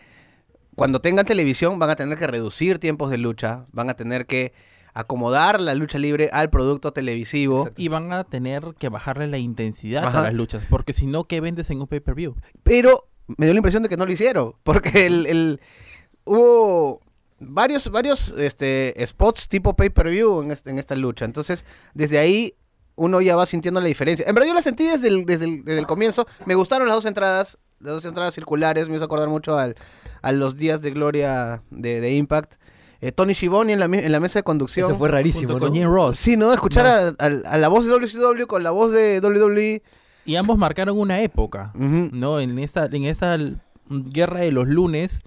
cuando 0.75 1.01
tengan 1.01 1.25
televisión 1.25 1.79
van 1.79 1.89
a 1.89 1.95
tener 1.95 2.17
que 2.17 2.27
reducir 2.27 2.79
tiempos 2.79 3.09
de 3.09 3.17
lucha, 3.17 3.65
van 3.71 3.89
a 3.89 3.95
tener 3.95 4.25
que 4.25 4.53
acomodar 4.93 5.61
la 5.61 5.75
lucha 5.75 5.99
libre 5.99 6.29
al 6.33 6.49
producto 6.49 6.91
televisivo. 6.91 7.59
Exacto. 7.59 7.81
Y 7.81 7.87
van 7.87 8.11
a 8.13 8.23
tener 8.23 8.73
que 8.79 8.89
bajarle 8.89 9.27
la 9.27 9.37
intensidad 9.37 10.05
Ajá. 10.05 10.19
a 10.19 10.23
las 10.23 10.33
luchas, 10.33 10.63
porque 10.69 10.93
si 10.93 11.05
no, 11.05 11.25
¿qué 11.25 11.39
vendes 11.41 11.69
en 11.69 11.79
un 11.81 11.87
pay-per-view? 11.87 12.35
Pero 12.63 13.07
me 13.27 13.45
dio 13.45 13.53
la 13.53 13.59
impresión 13.59 13.83
de 13.83 13.89
que 13.89 13.97
no 13.97 14.05
lo 14.05 14.11
hicieron, 14.11 14.53
porque 14.63 15.05
el, 15.05 15.25
el- 15.27 15.61
hubo 16.25 17.01
varios, 17.39 17.89
varios 17.91 18.29
este, 18.37 18.93
spots 19.05 19.47
tipo 19.47 19.75
pay-per-view 19.75 20.41
en, 20.41 20.51
este- 20.51 20.71
en 20.71 20.79
esta 20.79 20.95
lucha. 20.95 21.25
Entonces, 21.25 21.65
desde 21.93 22.17
ahí 22.19 22.53
uno 22.97 23.21
ya 23.21 23.35
va 23.37 23.45
sintiendo 23.45 23.79
la 23.79 23.87
diferencia. 23.87 24.25
En 24.27 24.35
verdad 24.35 24.49
yo 24.49 24.53
la 24.53 24.61
sentí 24.61 24.85
desde 24.85 25.07
el, 25.07 25.25
desde 25.25 25.45
el, 25.45 25.63
desde 25.63 25.79
el 25.79 25.87
comienzo. 25.87 26.27
Me 26.45 26.55
gustaron 26.55 26.87
las 26.87 26.97
dos 26.97 27.05
entradas, 27.05 27.57
las 27.79 27.93
dos 27.93 28.05
entradas 28.05 28.33
circulares. 28.33 28.89
Me 28.89 28.95
hizo 28.97 29.05
acordar 29.05 29.29
mucho 29.29 29.57
al, 29.57 29.75
a 30.21 30.31
los 30.33 30.57
días 30.57 30.81
de 30.81 30.91
gloria 30.91 31.63
de, 31.71 32.01
de 32.01 32.15
Impact. 32.15 32.55
Eh, 32.99 33.11
Tony 33.11 33.33
Schiavone 33.35 33.73
en 33.73 33.79
la, 33.79 33.85
en 33.85 34.11
la 34.11 34.19
mesa 34.19 34.39
de 34.39 34.43
conducción. 34.43 34.87
Eso 34.89 34.97
fue 34.97 35.07
rarísimo, 35.09 35.53
Junto 35.53 35.67
¿no? 35.67 35.71
con 35.71 35.75
Jim 35.79 35.87
Ross. 35.87 36.17
Sí, 36.17 36.35
¿no? 36.35 36.51
Escuchar 36.51 36.85
a, 36.87 37.07
a- 37.09 37.25
a 37.53 37.57
la 37.59 37.67
voz 37.67 37.85
de 37.85 37.91
WCW 37.91 38.47
con 38.47 38.63
la 38.63 38.71
voz 38.71 38.91
de 38.91 39.19
WWE. 39.23 39.83
Y 40.25 40.35
ambos 40.35 40.57
marcaron 40.57 40.97
una 40.99 41.21
época. 41.21 41.71
¿no? 41.75 42.39
En 42.39 42.57
esta, 42.59 42.87
en 42.87 43.05
esta 43.05 43.37
guerra 43.89 44.39
de 44.39 44.51
los 44.51 44.67
lunes, 44.67 45.21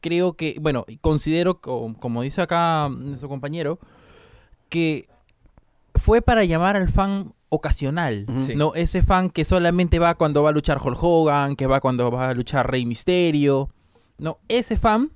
creo 0.00 0.32
que, 0.34 0.56
bueno, 0.60 0.84
considero, 1.00 1.60
co- 1.60 1.94
como 2.00 2.22
dice 2.22 2.42
acá 2.42 2.88
nuestro 2.90 3.28
compañero, 3.28 3.78
que 4.68 5.08
fue 5.94 6.22
para 6.22 6.44
llamar 6.44 6.76
al 6.76 6.88
fan 6.88 7.34
ocasional. 7.48 8.26
Sí. 8.44 8.54
¿no? 8.54 8.74
Ese 8.74 9.02
fan 9.02 9.30
que 9.30 9.44
solamente 9.44 9.98
va 9.98 10.14
cuando 10.14 10.42
va 10.42 10.50
a 10.50 10.52
luchar 10.52 10.78
Hulk 10.82 10.98
Hogan, 11.02 11.56
que 11.56 11.66
va 11.66 11.80
cuando 11.80 12.10
va 12.10 12.30
a 12.30 12.34
luchar 12.34 12.70
Rey 12.70 12.84
Misterio, 12.84 13.70
¿no? 14.18 14.38
Ese 14.48 14.76
fan 14.76 15.12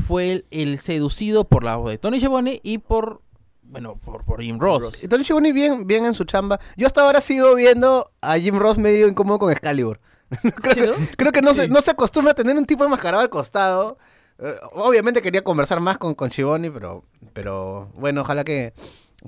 fue 0.00 0.32
el, 0.32 0.46
el 0.50 0.78
seducido 0.78 1.44
por 1.44 1.64
la 1.64 1.76
voz 1.76 1.90
de 1.90 1.98
Tony 1.98 2.18
Schiavone 2.18 2.60
y 2.62 2.78
por, 2.78 3.22
bueno, 3.62 3.96
por, 3.96 4.24
por 4.24 4.42
Jim 4.42 4.58
Ross. 4.58 5.02
Y 5.02 5.08
Tony 5.08 5.24
Schiavone 5.24 5.52
bien, 5.52 5.86
bien 5.86 6.04
en 6.04 6.14
su 6.14 6.24
chamba. 6.24 6.60
Yo 6.76 6.86
hasta 6.86 7.02
ahora 7.02 7.20
sigo 7.20 7.54
viendo 7.54 8.12
a 8.20 8.38
Jim 8.38 8.56
Ross 8.56 8.78
medio 8.78 9.08
incómodo 9.08 9.38
con 9.38 9.52
Excalibur. 9.52 10.00
creo, 10.62 10.74
¿Sí, 10.74 10.80
que, 10.80 10.86
no? 10.86 10.92
creo 11.16 11.32
que 11.32 11.42
no, 11.42 11.54
se, 11.54 11.68
no 11.68 11.80
se 11.80 11.92
acostumbra 11.92 12.32
a 12.32 12.34
tener 12.34 12.56
un 12.56 12.66
tipo 12.66 12.84
enmascarado 12.84 13.22
al 13.22 13.30
costado. 13.30 13.98
Eh, 14.38 14.54
obviamente 14.72 15.22
quería 15.22 15.42
conversar 15.42 15.80
más 15.80 15.98
con, 15.98 16.14
con 16.14 16.30
Schiavone, 16.30 16.70
pero, 16.70 17.04
pero 17.32 17.90
bueno, 17.94 18.20
ojalá 18.20 18.44
que 18.44 18.74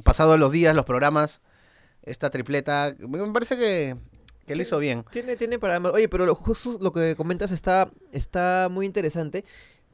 pasados 0.03 0.39
los 0.39 0.53
días, 0.53 0.75
los 0.75 0.85
programas, 0.85 1.41
esta 2.03 2.31
tripleta, 2.31 2.95
me 2.99 3.33
parece 3.33 3.57
que, 3.57 3.97
que 4.47 4.57
lo 4.57 4.63
hizo 4.63 4.79
bien. 4.79 5.05
Tiene, 5.11 5.37
tiene 5.37 5.59
para 5.59 5.79
más. 5.81 5.93
Oye, 5.93 6.09
pero 6.09 6.27
lo, 6.27 6.35
justo 6.35 6.79
lo 6.81 6.93
que 6.93 7.15
comentas 7.17 7.51
está, 7.51 7.91
está 8.13 8.69
muy 8.71 8.87
interesante 8.87 9.45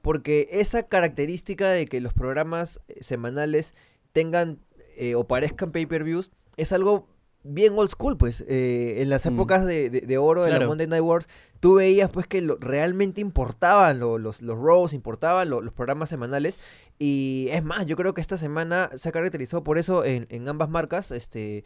porque 0.05 0.49
esa 0.51 0.83
característica 0.83 1.71
de 1.71 1.87
que 1.87 2.01
los 2.03 2.13
programas 2.13 2.81
eh, 2.89 3.03
semanales 3.03 3.75
tengan 4.13 4.61
eh, 4.97 5.15
o 5.15 5.27
parezcan 5.27 5.73
pay-per-views 5.73 6.31
es 6.59 6.73
algo 6.73 7.09
bien 7.45 7.75
old 7.77 7.91
school, 7.91 8.17
pues. 8.17 8.43
Eh, 8.49 8.97
en 9.03 9.11
las 9.11 9.25
Mm. 9.27 9.35
épocas 9.35 9.65
de, 9.67 9.91
de- 9.91 10.01
de 10.01 10.19
oro 10.19 10.43
de 10.43 10.51
la. 10.51 10.67
Monday 10.67 10.87
Night 10.87 11.03
Wars, 11.03 11.29
tú 11.61 11.75
veías 11.75 12.11
pues 12.11 12.27
que 12.27 12.41
lo- 12.41 12.57
realmente 12.57 13.21
importaban 13.21 14.01
lo- 14.01 14.19
los, 14.19 14.43
los 14.43 14.59
Raws, 14.59 14.93
importaban 14.93 15.49
lo- 15.51 15.61
los 15.61 15.73
programas 15.73 16.09
semanales. 16.09 16.59
Y 16.99 17.49
es 17.51 17.63
más, 17.63 17.87
yo 17.87 17.97
creo 17.97 18.15
que 18.15 18.21
esta 18.21 18.39
semana 18.39 18.91
se 18.97 19.09
ha 19.09 19.13
caracterizado 19.13 19.63
por 19.63 19.79
eso 19.79 20.05
en, 20.05 20.27
en 20.31 20.49
ambas 20.49 20.69
marcas. 20.71 21.11
Este, 21.11 21.65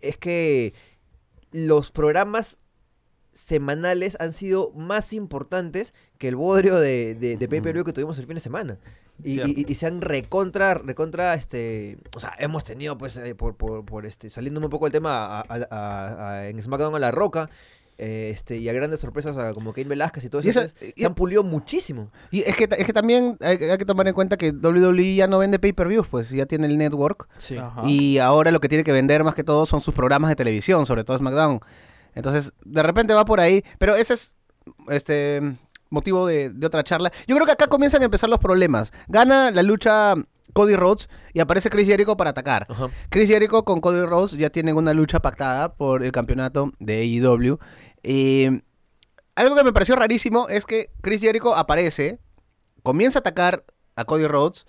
es 0.00 0.16
que 0.18 0.74
los 1.52 1.90
programas 1.90 2.58
semanales 3.38 4.16
han 4.20 4.32
sido 4.32 4.70
más 4.74 5.12
importantes 5.12 5.94
que 6.18 6.28
el 6.28 6.36
bodrio 6.36 6.76
de, 6.78 7.14
de, 7.14 7.36
de 7.36 7.48
pay-per-view 7.48 7.84
que 7.84 7.92
tuvimos 7.92 8.18
el 8.18 8.26
fin 8.26 8.34
de 8.34 8.40
semana. 8.40 8.78
Y, 9.24 9.40
y- 9.48 9.64
y 9.68 9.74
se 9.74 9.86
han 9.86 10.00
recontra, 10.00 10.74
recontra, 10.74 11.34
este, 11.34 11.98
o 12.14 12.20
sea, 12.20 12.34
hemos 12.38 12.62
tenido, 12.64 12.96
pues, 12.98 13.16
eh, 13.16 13.34
por, 13.34 13.56
por, 13.56 13.84
por, 13.84 14.06
este, 14.06 14.30
saliéndome 14.30 14.66
un 14.66 14.70
poco 14.70 14.84
del 14.84 14.92
tema, 14.92 15.40
a- 15.40 15.40
a- 15.48 15.66
a- 15.70 16.30
a- 16.30 16.48
en 16.48 16.62
SmackDown 16.62 16.94
a 16.94 16.98
La 17.00 17.10
Roca, 17.10 17.50
eh, 18.00 18.30
este, 18.32 18.58
y 18.58 18.68
a 18.68 18.72
grandes 18.72 19.00
sorpresas 19.00 19.36
a 19.36 19.52
como 19.54 19.72
Kane 19.72 19.88
Velázquez 19.88 20.22
y 20.24 20.28
todo 20.28 20.40
Y 20.44 20.48
eso, 20.50 20.60
esa- 20.60 20.68
entonces, 20.68 20.94
y- 20.96 21.00
se 21.00 21.06
han 21.06 21.16
pulido 21.16 21.42
muchísimo. 21.42 22.12
Y 22.30 22.42
es 22.42 22.54
que, 22.56 22.68
es 22.70 22.86
que 22.86 22.92
también 22.92 23.36
hay, 23.40 23.56
hay 23.56 23.76
que 23.78 23.84
tomar 23.84 24.06
en 24.06 24.14
cuenta 24.14 24.36
que 24.36 24.52
WWE 24.52 25.16
ya 25.16 25.26
no 25.26 25.38
vende 25.40 25.58
pay-per-views, 25.58 26.06
pues 26.06 26.30
ya 26.30 26.46
tiene 26.46 26.66
el 26.68 26.78
network. 26.78 27.26
Y 27.88 28.18
ahora 28.18 28.52
lo 28.52 28.60
que 28.60 28.68
tiene 28.68 28.84
que 28.84 28.92
vender 28.92 29.24
más 29.24 29.34
que 29.34 29.42
todo 29.42 29.66
son 29.66 29.80
sus 29.80 29.94
programas 29.94 30.30
de 30.30 30.36
televisión, 30.36 30.86
sobre 30.86 31.02
todo 31.02 31.18
SmackDown. 31.18 31.58
Entonces, 32.14 32.52
de 32.64 32.82
repente 32.82 33.14
va 33.14 33.24
por 33.24 33.40
ahí. 33.40 33.64
Pero 33.78 33.94
ese 33.94 34.14
es 34.14 34.36
este 34.88 35.56
motivo 35.90 36.26
de, 36.26 36.50
de 36.50 36.66
otra 36.66 36.82
charla. 36.84 37.10
Yo 37.26 37.34
creo 37.36 37.46
que 37.46 37.52
acá 37.52 37.66
comienzan 37.66 38.02
a 38.02 38.06
empezar 38.06 38.28
los 38.28 38.38
problemas. 38.38 38.92
Gana 39.08 39.50
la 39.50 39.62
lucha 39.62 40.14
Cody 40.52 40.76
Rhodes 40.76 41.08
y 41.32 41.40
aparece 41.40 41.70
Chris 41.70 41.86
Jericho 41.86 42.16
para 42.16 42.30
atacar. 42.30 42.66
Ajá. 42.68 42.88
Chris 43.10 43.28
Jericho 43.28 43.64
con 43.64 43.80
Cody 43.80 44.02
Rhodes 44.04 44.32
ya 44.32 44.50
tienen 44.50 44.76
una 44.76 44.92
lucha 44.94 45.20
pactada 45.20 45.74
por 45.74 46.02
el 46.02 46.12
campeonato 46.12 46.72
de 46.78 47.00
AEW. 47.00 47.58
Eh, 48.02 48.60
algo 49.34 49.54
que 49.56 49.64
me 49.64 49.72
pareció 49.72 49.94
rarísimo 49.96 50.48
es 50.48 50.66
que 50.66 50.90
Chris 51.00 51.20
Jericho 51.20 51.54
aparece, 51.54 52.18
comienza 52.82 53.18
a 53.18 53.20
atacar 53.20 53.64
a 53.96 54.04
Cody 54.04 54.26
Rhodes, 54.26 54.66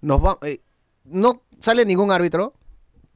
nos 0.00 0.22
va, 0.24 0.38
eh, 0.42 0.60
no 1.04 1.42
sale 1.60 1.84
ningún 1.84 2.10
árbitro 2.10 2.54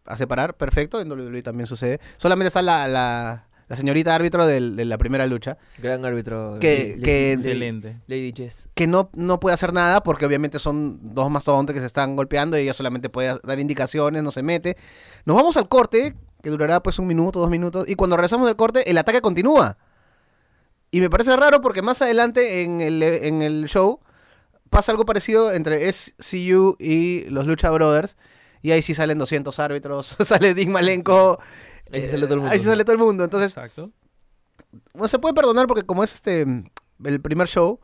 a 0.06 0.16
separar, 0.16 0.56
perfecto, 0.56 1.00
en 1.00 1.10
WWE 1.10 1.42
también 1.42 1.66
sucede. 1.66 2.00
Solamente 2.18 2.48
está 2.48 2.62
la, 2.62 2.86
la- 2.88 3.48
la 3.72 3.76
señorita 3.78 4.14
árbitro 4.14 4.46
del- 4.46 4.76
de 4.76 4.84
la 4.84 4.98
primera 4.98 5.26
lucha, 5.26 5.56
Gran 5.78 6.04
árbitro. 6.04 6.58
Que- 6.60 6.90
Lady- 6.96 7.02
que- 7.02 7.32
Excelente. 7.32 7.96
Lady 8.06 8.32
Jess. 8.36 8.68
que 8.74 8.86
no, 8.86 9.08
no 9.14 9.40
puede 9.40 9.54
hacer 9.54 9.72
nada 9.72 10.02
porque 10.02 10.26
obviamente 10.26 10.58
son 10.58 10.98
dos 11.14 11.30
mastodontes 11.30 11.72
que 11.72 11.80
se 11.80 11.86
están 11.86 12.14
golpeando 12.14 12.58
y 12.58 12.62
ella 12.64 12.74
solamente 12.74 13.08
puede 13.08 13.38
dar 13.42 13.58
indicaciones, 13.58 14.22
no 14.22 14.30
se 14.30 14.42
mete. 14.42 14.76
Nos 15.24 15.36
vamos 15.36 15.56
al 15.56 15.68
corte, 15.68 16.14
que 16.42 16.50
durará 16.50 16.82
pues 16.82 16.98
un 16.98 17.06
minuto, 17.06 17.40
dos 17.40 17.48
minutos, 17.48 17.88
y 17.88 17.94
cuando 17.94 18.14
regresamos 18.18 18.46
del 18.46 18.56
corte, 18.56 18.90
el 18.90 18.98
ataque 18.98 19.22
continúa. 19.22 19.78
Y 20.90 21.00
me 21.00 21.08
parece 21.08 21.34
raro 21.34 21.62
porque 21.62 21.80
más 21.80 22.02
adelante 22.02 22.64
en 22.64 22.82
el, 22.82 23.02
en 23.02 23.40
el 23.40 23.64
show 23.68 24.00
pasa 24.68 24.92
algo 24.92 25.06
parecido 25.06 25.50
entre 25.52 25.88
SCU 25.90 26.76
y 26.78 27.24
los 27.30 27.46
Lucha 27.46 27.70
Brothers. 27.70 28.18
Y 28.60 28.70
ahí 28.72 28.82
sí 28.82 28.92
salen 28.94 29.18
200 29.18 29.58
árbitros, 29.58 30.14
sale 30.26 30.52
Dick 30.52 30.68
Malenko. 30.68 31.38
Ahí 31.92 32.00
sí 32.00 32.06
eh, 32.06 32.10
sale 32.10 32.24
todo 32.26 32.34
el 32.34 32.40
mundo. 32.40 32.52
Ahí 32.52 32.58
sí 32.58 32.64
sale 32.64 32.84
todo 32.84 32.92
el 32.94 32.98
mundo. 33.02 33.24
Entonces, 33.24 33.52
Exacto. 33.52 33.90
bueno, 34.94 35.08
se 35.08 35.18
puede 35.18 35.34
perdonar 35.34 35.66
porque 35.66 35.82
como 35.84 36.02
es 36.04 36.14
este 36.14 36.46
el 37.04 37.20
primer 37.20 37.48
show, 37.48 37.80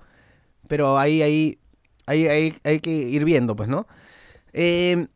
pero 0.68 0.98
ahí, 0.98 1.22
ahí, 1.22 1.58
ahí, 2.06 2.26
ahí 2.26 2.58
hay 2.64 2.80
que 2.80 2.90
ir 2.90 3.24
viendo, 3.24 3.54
pues, 3.56 3.68
¿no? 3.68 3.86
Eh, 4.52 5.06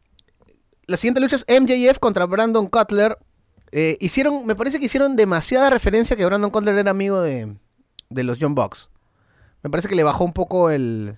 la 0.86 0.96
siguiente 0.96 1.20
lucha 1.20 1.36
es 1.36 1.46
MJF 1.48 1.98
contra 1.98 2.26
Brandon 2.26 2.66
Cutler. 2.66 3.16
Eh, 3.70 3.96
hicieron, 4.00 4.44
me 4.44 4.54
parece 4.54 4.78
que 4.78 4.86
hicieron 4.86 5.16
demasiada 5.16 5.70
referencia 5.70 6.16
que 6.16 6.26
Brandon 6.26 6.50
Cutler 6.50 6.76
era 6.76 6.90
amigo 6.90 7.20
de, 7.22 7.56
de 8.10 8.22
los 8.24 8.38
John 8.40 8.54
Box. 8.54 8.90
Me 9.62 9.70
parece 9.70 9.88
que 9.88 9.94
le 9.94 10.02
bajó 10.02 10.24
un 10.24 10.32
poco 10.32 10.70
el... 10.70 11.16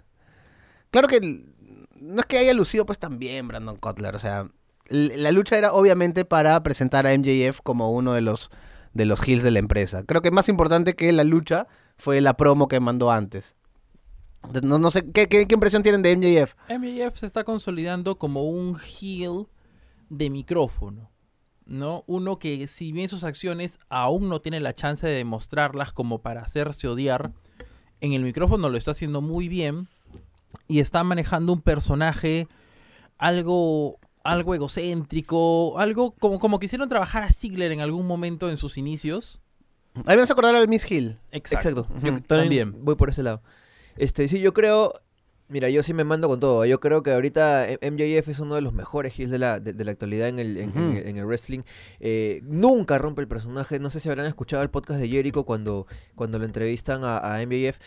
Claro 0.91 1.09
que 1.09 1.17
el- 1.17 1.55
no 1.99 2.21
es 2.21 2.27
que 2.27 2.39
haya 2.39 2.53
lucido 2.55 2.85
pues 2.87 2.99
tan 2.99 3.19
bien 3.19 3.49
Brandon 3.49 3.77
Cutler, 3.77 4.15
o 4.15 4.19
sea, 4.21 4.47
la 4.89 5.33
lucha 5.33 5.57
era 5.57 5.73
obviamente 5.73 6.25
para 6.25 6.63
presentar 6.63 7.07
a 7.07 7.17
MJF 7.17 7.61
como 7.63 7.93
uno 7.93 8.13
de 8.13 8.21
los 8.21 8.51
de 8.93 9.05
los 9.05 9.27
heels 9.27 9.43
de 9.43 9.51
la 9.51 9.59
empresa. 9.59 10.05
Creo 10.05 10.23
que 10.23 10.31
más 10.31 10.49
importante 10.49 10.95
que 10.95 11.13
la 11.13 11.25
lucha 11.25 11.67
fue 11.99 12.21
la 12.21 12.37
promo 12.37 12.69
que 12.69 12.81
mandó 12.81 13.11
antes. 13.11 13.57
No, 14.63 14.79
no 14.79 14.91
sé, 14.91 15.11
¿qué, 15.11 15.27
qué, 15.27 15.47
impresión 15.51 15.83
tienen 15.83 16.03
de 16.03 16.17
MJF? 16.17 16.55
MJF 16.69 17.19
se 17.19 17.27
está 17.27 17.45
consolidando 17.45 18.19
como 18.19 18.43
un 18.43 18.79
heel 18.79 19.47
de 20.11 20.29
micrófono, 20.31 21.11
¿no? 21.65 22.05
Uno 22.07 22.39
que 22.39 22.67
si 22.67 22.93
bien 22.93 23.09
sus 23.09 23.25
acciones 23.25 23.79
aún 23.89 24.29
no 24.29 24.41
tiene 24.41 24.61
la 24.61 24.75
chance 24.75 25.07
de 25.07 25.15
demostrarlas 25.15 25.93
como 25.93 26.21
para 26.21 26.43
hacerse 26.43 26.89
odiar, 26.89 27.33
en 28.01 28.13
el 28.13 28.23
micrófono 28.23 28.69
lo 28.69 28.77
está 28.77 28.91
haciendo 28.91 29.23
muy 29.23 29.49
bien 29.49 29.89
y 30.69 30.81
está 30.81 31.03
manejando 31.05 31.53
un 31.53 31.63
personaje 31.63 32.47
algo 33.17 33.99
algo 34.25 34.55
egocéntrico, 34.55 35.79
algo 35.79 36.13
como, 36.13 36.39
como 36.39 36.59
quisieron 36.59 36.89
trabajar 36.89 37.23
a 37.23 37.31
Ziggler 37.33 37.71
en 37.73 37.81
algún 37.81 38.07
momento 38.07 38.49
en 38.51 38.57
sus 38.57 38.79
inicios. 38.79 39.41
A 40.07 40.11
mí 40.11 40.17
me 40.17 40.23
hace 40.23 40.33
acordar 40.33 40.55
al 40.55 40.67
Miss 40.67 40.91
Hill. 40.91 41.19
Exacto. 41.31 41.71
Yo 41.71 41.81
Ujú. 41.83 41.93
también, 42.01 42.23
También. 42.25 42.85
voy 42.85 42.97
por 42.97 43.11
ese 43.11 43.23
lado. 43.23 43.43
Este, 43.97 44.27
sí, 44.27 44.41
yo 44.41 44.53
creo. 44.53 44.93
Mira, 45.47 45.69
yo 45.69 45.83
sí 45.83 45.93
me 45.93 46.05
mando 46.05 46.27
con 46.27 46.41
todo. 46.41 46.65
Yo 46.65 46.81
creo 46.81 47.03
que 47.03 47.13
ahorita 47.13 47.67
MJF 47.83 48.29
es 48.29 48.39
uno 48.41 48.55
de 48.55 48.63
los 48.63 48.73
mejores 48.73 49.17
heels 49.19 49.31
de 49.31 49.39
la, 49.39 49.61
de, 49.61 49.75
de 49.75 49.85
la 49.85 49.91
actualidad 49.93 50.29
en 50.29 50.39
el, 50.39 50.57
en, 50.57 50.71
en 50.71 50.71
Ujú. 50.71 50.97
el- 50.99 51.07
en 51.07 51.17
el 51.19 51.27
wrestling. 51.27 51.61
Eh, 52.01 52.41
nunca 52.45 52.97
rompe 52.99 53.21
el 53.21 53.29
personaje. 53.29 53.79
No 53.79 53.91
sé 53.91 54.01
si 54.01 54.09
habrán 54.09 54.25
escuchado 54.27 54.63
el 54.63 54.71
podcast 54.71 54.99
de 55.01 55.09
Jericho 55.09 55.45
cuando, 55.45 55.87
cuando 56.17 56.39
lo 56.39 56.47
entrevistan 56.47 57.05
a, 57.05 57.19
a 57.19 57.43
MJF. 57.47 57.79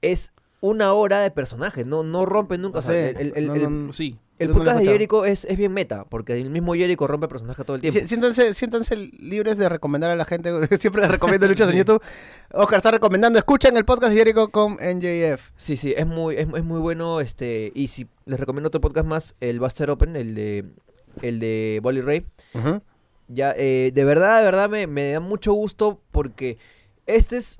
Es 0.00 0.32
una 0.60 0.92
hora 0.94 1.20
de 1.20 1.30
personaje. 1.32 1.84
No, 1.84 2.02
no 2.04 2.24
rompe 2.24 2.56
nunca. 2.56 2.74
No 2.76 2.78
o 2.78 2.82
sea, 2.82 2.92
sé, 2.92 3.10
el- 3.10 3.16
el- 3.18 3.32
el- 3.36 3.46
no, 3.48 3.54
el- 3.54 3.86
no, 3.86 3.92
Sí. 3.92 4.16
El 4.38 4.48
no 4.48 4.54
podcast 4.54 4.80
de. 4.80 4.86
Jericho 4.86 5.24
es, 5.24 5.44
es 5.44 5.56
bien 5.56 5.72
meta, 5.72 6.04
porque 6.04 6.34
el 6.34 6.50
mismo 6.50 6.74
Jericho 6.74 7.06
rompe 7.06 7.28
personaje 7.28 7.62
todo 7.64 7.76
el 7.76 7.82
tiempo. 7.82 8.00
Sí, 8.00 8.08
Siéntanse, 8.08 8.52
siéntanse 8.54 8.96
libres 8.96 9.58
de 9.58 9.68
recomendar 9.68 10.10
a 10.10 10.16
la 10.16 10.24
gente. 10.24 10.50
Siempre 10.78 11.02
les 11.02 11.10
recomiendo 11.10 11.46
luchas 11.48 11.70
en 11.70 11.76
YouTube. 11.76 12.02
Oscar 12.52 12.78
está 12.78 12.90
recomendando. 12.90 13.38
Escuchen 13.38 13.76
el 13.76 13.84
podcast 13.84 14.12
de 14.12 14.18
Jericho 14.18 14.48
con 14.48 14.74
NJF. 14.74 15.50
Sí, 15.56 15.76
sí, 15.76 15.94
es 15.96 16.06
muy, 16.06 16.34
es, 16.34 16.48
es 16.52 16.64
muy 16.64 16.80
bueno, 16.80 17.20
este, 17.20 17.70
y 17.74 17.88
si 17.88 18.08
les 18.26 18.40
recomiendo 18.40 18.68
otro 18.68 18.80
podcast 18.80 19.06
más, 19.06 19.34
el 19.40 19.60
Buster 19.60 19.90
Open, 19.90 20.16
el 20.16 20.34
de, 20.34 20.64
el 21.22 21.38
de 21.38 21.80
Bolly 21.82 22.00
Ray. 22.00 22.26
Ya, 23.28 23.54
eh, 23.56 23.90
de 23.94 24.04
verdad, 24.04 24.40
de 24.40 24.44
verdad 24.44 24.68
me, 24.68 24.86
me 24.86 25.12
da 25.12 25.20
mucho 25.20 25.52
gusto 25.54 26.00
porque 26.10 26.58
este 27.06 27.36
es, 27.36 27.58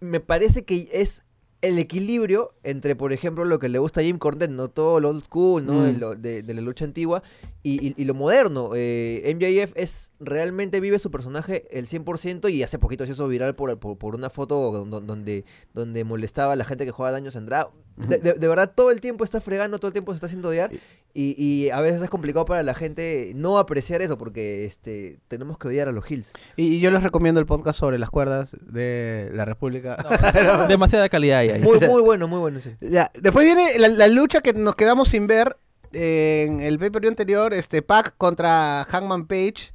me 0.00 0.20
parece 0.20 0.64
que 0.64 0.88
es 0.92 1.22
el 1.66 1.78
equilibrio 1.78 2.52
entre, 2.62 2.96
por 2.96 3.12
ejemplo, 3.12 3.44
lo 3.44 3.58
que 3.58 3.68
le 3.68 3.78
gusta 3.78 4.00
a 4.00 4.04
Jim 4.04 4.18
Cornette, 4.18 4.50
no 4.50 4.68
todo 4.68 5.00
lo 5.00 5.10
old 5.10 5.24
school, 5.24 5.64
¿no? 5.66 5.84
De, 5.84 5.92
Mm. 5.92 5.98
lo- 6.00 6.14
de- 6.14 6.42
de 6.42 6.54
la 6.54 6.60
lucha 6.60 6.84
antigua 6.84 7.22
y, 7.62 7.86
y- 7.88 7.94
y 7.96 8.04
lo 8.04 8.14
moderno. 8.14 8.70
Eh, 8.74 9.22
MJF 9.34 9.72
es, 9.76 10.12
realmente 10.20 10.80
vive 10.80 10.98
su 10.98 11.10
personaje 11.10 11.66
el 11.70 11.86
100% 11.86 12.48
y 12.48 12.62
hace 12.62 12.78
poquito 12.78 13.04
se 13.06 13.12
hizo 13.12 13.28
viral 13.28 13.54
por, 13.54 13.78
por, 13.78 13.98
por 13.98 14.14
una 14.14 14.30
foto 14.30 14.84
don- 14.86 15.06
donde, 15.06 15.44
donde 15.74 16.04
molestaba 16.04 16.52
a 16.54 16.56
la 16.56 16.64
gente 16.64 16.84
que 16.84 16.90
juega 16.90 17.12
daños 17.12 17.36
en 17.36 17.46
drag. 17.46 17.68
De, 17.96 18.18
de- 18.18 18.34
de 18.34 18.48
verdad, 18.48 18.70
todo 18.74 18.90
el 18.90 19.00
tiempo 19.00 19.24
está 19.24 19.40
fregando, 19.40 19.78
todo 19.78 19.86
el 19.88 19.92
tiempo 19.92 20.12
se 20.12 20.16
está 20.16 20.26
haciendo 20.26 20.50
odiar 20.50 20.70
y, 21.14 21.34
y 21.42 21.70
a 21.70 21.80
veces 21.80 22.02
es 22.02 22.10
complicado 22.10 22.44
para 22.44 22.62
la 22.62 22.74
gente 22.74 23.32
no 23.34 23.58
apreciar 23.58 24.02
eso 24.02 24.18
porque 24.18 24.66
este 24.66 25.18
tenemos 25.28 25.56
que 25.58 25.68
odiar 25.68 25.88
a 25.88 25.92
los 25.92 26.10
Hills. 26.10 26.32
Y, 26.56 26.74
y 26.74 26.80
yo 26.80 26.90
les 26.90 27.02
recomiendo 27.02 27.40
el 27.40 27.46
podcast 27.46 27.78
sobre 27.78 27.98
las 27.98 28.10
cuerdas 28.10 28.54
de 28.60 29.30
la 29.32 29.44
República. 29.46 29.96
Demasiada 30.68 31.08
calidad 31.08 31.38
ahí. 31.38 31.48
ahí. 31.50 31.62
Muy, 31.62 31.80
muy 31.80 32.02
bueno, 32.04 32.28
muy 32.28 32.38
bueno, 32.38 32.60
sí. 32.60 32.76
Ya, 32.82 33.10
Después 33.18 33.46
viene 33.46 33.66
la, 33.78 33.88
la 33.88 34.08
lucha 34.08 34.42
que 34.42 34.52
nos 34.52 34.74
quedamos 34.76 35.08
sin 35.08 35.26
ver 35.26 35.56
en 35.92 36.60
el 36.60 36.78
pay-per-view 36.78 37.08
anterior. 37.10 37.54
Este, 37.54 37.80
Pac 37.80 38.14
contra 38.18 38.84
Hangman 38.90 39.26
Page. 39.26 39.72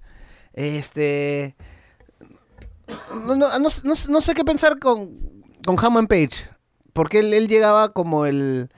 Este... 0.54 1.56
No, 3.26 3.36
no, 3.36 3.48
no, 3.58 3.70
no- 3.84 3.94
no 4.10 4.22
sé 4.22 4.34
qué 4.36 4.44
pensar 4.44 4.78
con, 4.78 5.18
con 5.66 5.76
Hangman 5.78 6.08
Page. 6.08 6.50
Porque 6.94 7.20
él, 7.20 7.34
él 7.34 7.48
llegaba 7.48 7.94
como 7.94 8.26
el... 8.26 8.70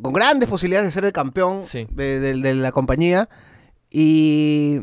Con 0.00 0.12
grandes 0.14 0.48
posibilidades 0.48 0.88
de 0.88 0.92
ser 0.92 1.04
el 1.04 1.12
campeón 1.12 1.64
Sí. 1.66 1.86
de, 1.90 2.18
de- 2.20 2.34
de 2.40 2.54
la 2.54 2.72
compañía. 2.72 3.28
Y... 3.90 4.80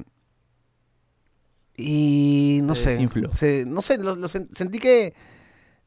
Y 1.76 2.60
no 2.64 2.76
Se 2.76 2.98
sé. 2.98 3.10
se- 3.34 3.66
no 3.66 3.82
sé, 3.82 3.98
lo- 3.98 4.16
lo 4.16 4.28
sen- 4.28 4.50
sentí 4.54 4.80
que... 4.80 5.14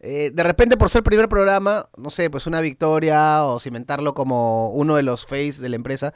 eh, 0.00 0.31
de 0.33 0.43
repente 0.43 0.76
por 0.79 0.88
ser 0.88 1.02
primer 1.02 1.29
programa, 1.29 1.88
no 1.99 2.09
sé, 2.11 2.31
pues 2.31 2.47
una 2.47 2.61
victoria 2.61 3.45
o 3.45 3.61
cimentarlo 3.61 4.14
como 4.14 4.71
uno 4.71 4.97
de 4.97 5.02
los 5.02 5.26
face 5.26 5.61
de 5.61 5.69
la 5.69 5.76
empresa. 5.76 6.14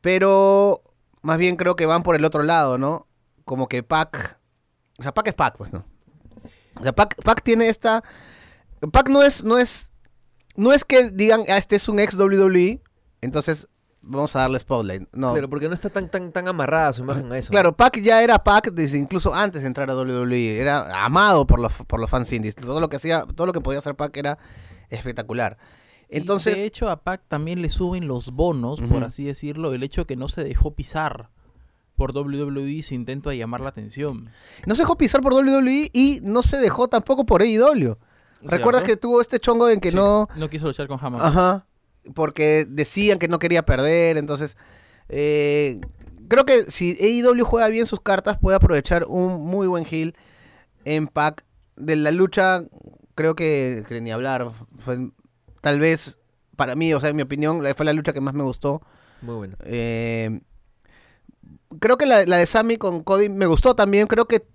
Pero 0.00 0.82
más 1.22 1.36
bien 1.38 1.56
creo 1.56 1.76
que 1.76 1.84
van 1.86 2.02
por 2.02 2.16
el 2.16 2.24
otro 2.24 2.42
lado, 2.42 2.78
¿no? 2.78 3.06
Como 3.44 3.68
que 3.68 3.82
Pac... 3.82 4.40
O 4.98 5.02
sea, 5.02 5.12
Pac 5.12 5.28
es 5.28 5.34
Pac, 5.34 5.56
pues 5.58 5.72
no. 5.74 5.84
O 6.80 6.82
sea, 6.82 6.94
Pac, 6.94 7.14
Pac 7.22 7.42
tiene 7.42 7.68
esta... 7.68 8.02
Pac 8.92 9.08
no 9.08 9.22
es, 9.22 9.44
no 9.44 9.58
es... 9.58 9.92
No 10.56 10.72
es 10.72 10.84
que 10.84 11.10
digan, 11.10 11.42
ah, 11.50 11.58
este 11.58 11.76
es 11.76 11.86
un 11.86 11.98
ex 11.98 12.14
WWE, 12.14 12.80
entonces 13.20 13.68
vamos 14.06 14.34
a 14.36 14.40
darle 14.40 14.58
spotlight. 14.58 15.08
No. 15.12 15.32
Claro, 15.32 15.50
porque 15.50 15.68
no 15.68 15.74
está 15.74 15.90
tan 15.90 16.10
tan 16.10 16.32
tan 16.32 16.48
amarrada 16.48 16.92
su 16.92 17.02
imagen 17.02 17.30
a 17.32 17.38
eso. 17.38 17.50
Claro, 17.50 17.76
Pac 17.76 18.00
ya 18.00 18.22
era 18.22 18.42
Pac 18.42 18.70
desde 18.70 18.98
incluso 18.98 19.34
antes 19.34 19.62
de 19.62 19.68
entrar 19.68 19.90
a 19.90 19.96
WWE. 19.96 20.58
Era 20.58 21.04
amado 21.04 21.46
por 21.46 21.58
los, 21.60 21.72
por 21.86 22.00
los 22.00 22.08
fans 22.08 22.32
indies. 22.32 22.54
Todo 22.54 22.80
lo 22.80 22.88
que 22.88 22.96
hacía, 22.96 23.24
todo 23.34 23.46
lo 23.46 23.52
que 23.52 23.60
podía 23.60 23.78
hacer 23.78 23.94
Pac 23.96 24.16
era 24.16 24.38
espectacular. 24.88 25.58
Y 26.08 26.18
Entonces, 26.18 26.56
de 26.56 26.66
hecho, 26.66 26.88
a 26.88 27.02
Pac 27.02 27.22
también 27.26 27.62
le 27.62 27.68
suben 27.68 28.06
los 28.06 28.30
bonos, 28.30 28.80
por 28.80 29.02
así 29.02 29.24
decirlo, 29.24 29.74
el 29.74 29.82
hecho 29.82 30.06
que 30.06 30.14
no 30.14 30.28
se 30.28 30.44
dejó 30.44 30.74
pisar 30.74 31.30
por 31.96 32.16
WWE 32.16 32.82
su 32.82 32.94
intento 32.94 33.30
de 33.30 33.38
llamar 33.38 33.60
la 33.60 33.70
atención. 33.70 34.30
no 34.66 34.74
se 34.74 34.82
dejó 34.82 34.96
pisar 34.96 35.20
por 35.20 35.32
WWE 35.34 35.90
y 35.92 36.20
no 36.22 36.42
se 36.42 36.58
dejó 36.58 36.88
tampoco 36.88 37.26
por 37.26 37.42
AEW. 37.42 37.98
¿Recuerdas 38.42 38.82
que 38.82 38.96
tuvo 38.96 39.20
este 39.20 39.40
chongo 39.40 39.68
en 39.68 39.80
que 39.80 39.90
Sí, 39.90 39.96
no... 39.96 40.28
No 40.36 40.48
quiso 40.48 40.66
luchar 40.66 40.86
con 40.86 40.98
Hammond. 41.00 41.24
Ajá. 41.24 41.66
Porque 42.14 42.66
decían 42.68 43.18
que 43.18 43.28
no 43.28 43.38
quería 43.38 43.64
perder. 43.64 44.16
Entonces, 44.16 44.56
eh, 45.08 45.80
creo 46.28 46.44
que 46.44 46.70
si 46.70 46.96
AEW 47.00 47.44
juega 47.44 47.68
bien 47.68 47.86
sus 47.86 48.00
cartas, 48.00 48.38
puede 48.38 48.56
aprovechar 48.56 49.04
un 49.08 49.44
muy 49.44 49.66
buen 49.66 49.86
heel 49.90 50.16
en 50.84 51.08
pack. 51.08 51.44
De 51.76 51.96
la 51.96 52.10
lucha, 52.10 52.64
creo 53.14 53.34
que, 53.34 53.84
que 53.88 54.00
ni 54.00 54.12
hablar. 54.12 54.52
Fue, 54.78 55.10
tal 55.60 55.80
vez, 55.80 56.18
para 56.56 56.74
mí, 56.74 56.94
o 56.94 57.00
sea, 57.00 57.10
en 57.10 57.16
mi 57.16 57.22
opinión, 57.22 57.62
fue 57.76 57.86
la 57.86 57.92
lucha 57.92 58.12
que 58.12 58.20
más 58.20 58.34
me 58.34 58.44
gustó. 58.44 58.82
Muy 59.22 59.34
bueno. 59.34 59.56
Eh, 59.64 60.40
creo 61.80 61.98
que 61.98 62.06
la, 62.06 62.24
la 62.24 62.38
de 62.38 62.46
Sammy 62.46 62.76
con 62.76 63.02
Cody 63.02 63.28
me 63.28 63.46
gustó 63.46 63.74
también. 63.74 64.06
Creo 64.06 64.26
que 64.26 64.46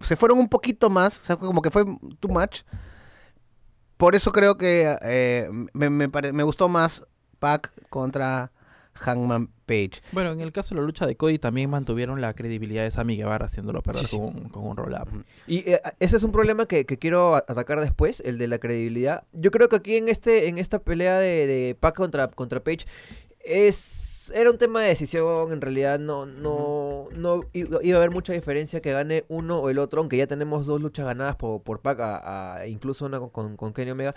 se 0.00 0.16
fueron 0.16 0.38
un 0.38 0.48
poquito 0.48 0.90
más. 0.90 1.20
O 1.22 1.24
sea, 1.24 1.36
como 1.36 1.62
que 1.62 1.70
fue 1.70 1.84
too 2.20 2.28
much. 2.28 2.62
Por 3.98 4.14
eso 4.14 4.32
creo 4.32 4.56
que 4.56 4.96
eh, 5.02 5.50
me, 5.74 5.90
me 5.90 6.08
pare- 6.08 6.32
me 6.32 6.42
gustó 6.44 6.68
más 6.70 7.04
Pac 7.38 7.70
contra 7.90 8.50
Hangman 8.94 9.48
Page. 9.66 10.00
Bueno, 10.12 10.32
en 10.32 10.40
el 10.40 10.50
caso 10.50 10.74
de 10.74 10.80
la 10.80 10.86
lucha 10.86 11.06
de 11.06 11.16
Cody 11.16 11.38
también 11.38 11.68
mantuvieron 11.70 12.20
la 12.20 12.32
credibilidad 12.34 12.82
de 12.82 12.90
Sammy 12.90 13.16
Guevara 13.16 13.46
haciéndolo 13.46 13.82
perder 13.82 14.06
Sí, 14.06 14.10
sí. 14.10 14.16
Con, 14.16 14.26
un, 14.26 14.48
con 14.48 14.66
un 14.66 14.76
roll-up. 14.76 15.24
Y 15.46 15.58
eh, 15.70 15.80
ese 16.00 16.16
es 16.16 16.22
un 16.24 16.32
problema 16.32 16.66
que, 16.66 16.84
que 16.86 16.96
quiero 16.98 17.36
atacar 17.36 17.78
después, 17.80 18.20
el 18.24 18.38
de 18.38 18.48
la 18.48 18.58
credibilidad. 18.58 19.24
Yo 19.32 19.50
creo 19.50 19.68
que 19.68 19.76
aquí 19.76 19.96
en 19.96 20.08
este 20.08 20.48
en 20.48 20.58
esta 20.58 20.78
pelea 20.80 21.18
de, 21.18 21.46
de 21.46 21.76
Pac 21.78 21.94
contra, 21.94 22.28
contra 22.28 22.60
Page 22.60 22.86
es 23.40 24.17
era 24.34 24.50
un 24.50 24.58
tema 24.58 24.82
de 24.82 24.88
decisión, 24.88 25.52
en 25.52 25.60
realidad 25.60 25.98
no 25.98 26.26
no 26.26 27.08
no 27.14 27.42
iba 27.52 27.78
a 27.78 27.96
haber 27.98 28.10
mucha 28.10 28.32
diferencia 28.32 28.80
que 28.80 28.92
gane 28.92 29.24
uno 29.28 29.58
o 29.60 29.70
el 29.70 29.78
otro, 29.78 30.00
aunque 30.00 30.16
ya 30.16 30.26
tenemos 30.26 30.66
dos 30.66 30.80
luchas 30.80 31.06
ganadas 31.06 31.36
por, 31.36 31.62
por 31.62 31.80
Pac, 31.80 32.00
a- 32.00 32.54
a- 32.60 32.66
incluso 32.66 33.06
una 33.06 33.18
con, 33.18 33.30
con, 33.30 33.56
con 33.56 33.72
Kenny 33.72 33.90
Omega. 33.92 34.14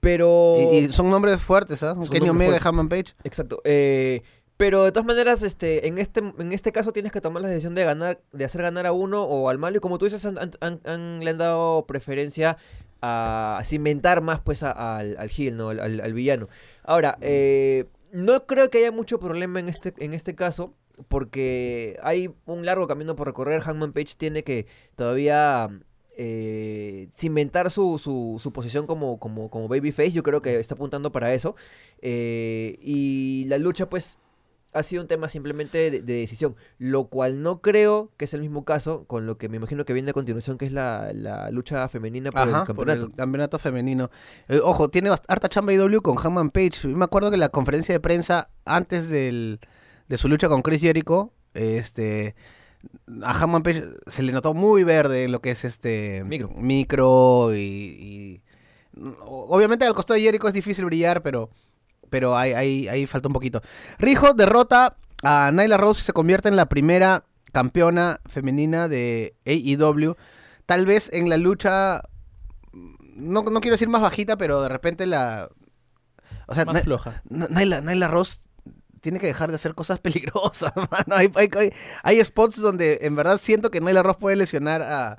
Pero 0.00 0.56
Y, 0.72 0.76
y 0.78 0.92
son 0.92 1.10
nombres 1.10 1.40
fuertes, 1.40 1.82
¿ah? 1.82 1.94
Son 1.94 2.08
Kenny 2.08 2.28
Omega 2.30 2.56
y. 2.56 2.60
Hangman 2.60 2.88
Page. 2.88 3.12
Exacto. 3.24 3.60
eh, 3.64 4.22
pero 4.56 4.84
de 4.84 4.92
todas 4.92 5.06
maneras, 5.06 5.42
este, 5.42 5.88
en 5.88 5.96
este, 5.98 6.20
en 6.38 6.52
este 6.52 6.70
caso 6.70 6.92
tienes 6.92 7.12
que 7.12 7.22
tomar 7.22 7.40
la 7.42 7.48
decisión 7.48 7.74
de 7.74 7.82
ganar, 7.84 8.20
de 8.32 8.44
hacer 8.44 8.60
ganar 8.60 8.84
a 8.86 8.92
uno 8.92 9.24
o 9.24 9.48
al 9.48 9.56
malo. 9.58 9.78
Y 9.78 9.80
como 9.80 9.96
tú 9.98 10.04
dices, 10.04 10.24
han, 10.26 10.36
han- 10.38 10.52
han- 10.60 10.80
han- 10.84 11.20
le 11.24 11.30
han 11.30 11.38
dado 11.38 11.86
preferencia 11.86 12.58
a 13.00 13.62
cimentar 13.64 14.20
más 14.20 14.40
pues 14.40 14.62
a- 14.62 14.98
al, 14.98 15.16
al 15.18 15.30
heel, 15.34 15.56
¿no? 15.56 15.70
Al, 15.70 15.80
al- 15.80 16.00
al 16.02 16.12
villano. 16.12 16.48
Ahora, 16.84 17.16
eh, 17.22 17.86
no 18.12 18.46
creo 18.46 18.70
que 18.70 18.78
haya 18.78 18.92
mucho 18.92 19.18
problema 19.18 19.60
en 19.60 19.68
este, 19.68 19.94
en 19.98 20.14
este 20.14 20.34
caso. 20.34 20.74
Porque 21.08 21.96
hay 22.02 22.30
un 22.44 22.66
largo 22.66 22.86
camino 22.86 23.16
por 23.16 23.26
recorrer. 23.26 23.62
Hangman 23.62 23.92
Page 23.92 24.16
tiene 24.18 24.44
que 24.44 24.66
todavía 24.96 25.70
eh, 26.16 27.08
cimentar 27.16 27.70
su, 27.70 27.98
su, 27.98 28.38
su 28.42 28.52
posición 28.52 28.86
como, 28.86 29.18
como, 29.18 29.48
como 29.48 29.66
babyface. 29.66 30.12
Yo 30.12 30.22
creo 30.22 30.42
que 30.42 30.60
está 30.60 30.74
apuntando 30.74 31.10
para 31.10 31.32
eso. 31.32 31.56
Eh, 32.02 32.76
y 32.82 33.46
la 33.48 33.56
lucha, 33.56 33.88
pues, 33.88 34.18
ha 34.72 34.82
sido 34.82 35.02
un 35.02 35.08
tema 35.08 35.28
simplemente 35.28 35.78
de, 35.90 36.02
de 36.02 36.12
decisión. 36.14 36.54
Lo 36.78 37.04
cual 37.08 37.42
no 37.42 37.60
creo 37.60 38.12
que 38.16 38.24
es 38.26 38.34
el 38.34 38.40
mismo 38.40 38.64
caso 38.64 39.04
con 39.06 39.26
lo 39.26 39.36
que 39.38 39.48
me 39.48 39.56
imagino 39.56 39.84
que 39.84 39.92
viene 39.92 40.10
a 40.10 40.14
continuación, 40.14 40.58
que 40.58 40.66
es 40.66 40.72
la, 40.72 41.10
la 41.12 41.50
lucha 41.50 41.88
femenina 41.88 42.30
por 42.30 42.40
Ajá, 42.42 42.48
el 42.50 42.54
por 42.58 42.66
campeonato. 42.66 43.06
el 43.06 43.12
campeonato 43.16 43.58
femenino. 43.58 44.10
Eh, 44.48 44.60
ojo, 44.62 44.88
tiene 44.88 45.10
harta 45.28 45.48
chamba 45.48 45.72
IW 45.72 46.00
con 46.02 46.16
Hangman 46.16 46.50
Page. 46.50 46.82
Yo 46.84 46.88
me 46.90 47.04
acuerdo 47.04 47.30
que 47.30 47.36
la 47.36 47.48
conferencia 47.48 47.92
de 47.94 48.00
prensa 48.00 48.50
antes 48.64 49.08
del, 49.08 49.58
de 50.08 50.16
su 50.16 50.28
lucha 50.28 50.48
con 50.48 50.62
Chris 50.62 50.80
Jericho, 50.80 51.32
este, 51.54 52.36
a 53.22 53.34
Hangman 53.34 53.62
Page 53.64 53.84
se 54.06 54.22
le 54.22 54.32
notó 54.32 54.54
muy 54.54 54.84
verde 54.84 55.24
en 55.24 55.32
lo 55.32 55.40
que 55.40 55.50
es 55.50 55.64
este 55.64 56.22
Micro. 56.24 56.48
micro 56.56 57.54
y, 57.54 57.58
y- 57.58 58.42
o- 59.24 59.46
obviamente 59.54 59.84
al 59.84 59.94
costado 59.94 60.16
de 60.16 60.22
Jericho 60.24 60.46
es 60.48 60.54
difícil 60.54 60.84
brillar, 60.84 61.22
pero 61.22 61.50
pero 62.10 62.36
ahí, 62.36 62.52
ahí, 62.52 62.88
ahí 62.88 63.06
falta 63.06 63.28
un 63.28 63.32
poquito. 63.34 63.62
Rijo 63.98 64.34
derrota 64.34 64.96
a 65.22 65.50
Nyla 65.52 65.76
Rose 65.76 66.00
y 66.00 66.04
se 66.04 66.12
convierte 66.12 66.48
en 66.48 66.56
la 66.56 66.66
primera 66.68 67.24
campeona 67.52 68.20
femenina 68.26 68.88
de 68.88 69.34
AEW. 69.46 70.16
Tal 70.66 70.86
vez 70.86 71.10
en 71.12 71.28
la 71.28 71.36
lucha, 71.36 72.02
no, 72.72 73.42
no 73.42 73.60
quiero 73.60 73.74
decir 73.74 73.88
más 73.88 74.02
bajita, 74.02 74.36
pero 74.36 74.62
de 74.62 74.68
repente 74.68 75.06
la... 75.06 75.48
O 76.46 76.54
sea, 76.54 76.64
Más 76.64 76.82
floja. 76.82 77.22
N- 77.30 77.46
Nyla, 77.50 77.80
Nyla 77.80 78.08
Rose 78.08 78.38
tiene 79.00 79.18
que 79.20 79.26
dejar 79.28 79.50
de 79.50 79.56
hacer 79.56 79.74
cosas 79.74 80.00
peligrosas, 80.02 80.72
mano. 80.76 81.14
Hay, 81.14 81.30
hay- 81.36 81.48
hay- 81.56 81.72
hay 82.02 82.24
spots 82.24 82.60
donde 82.60 82.98
en 83.02 83.14
verdad 83.16 83.38
siento 83.38 83.70
que 83.70 83.80
Nyla 83.80 84.02
Rose 84.02 84.18
puede 84.20 84.36
lesionar 84.36 84.82
a, 84.82 85.18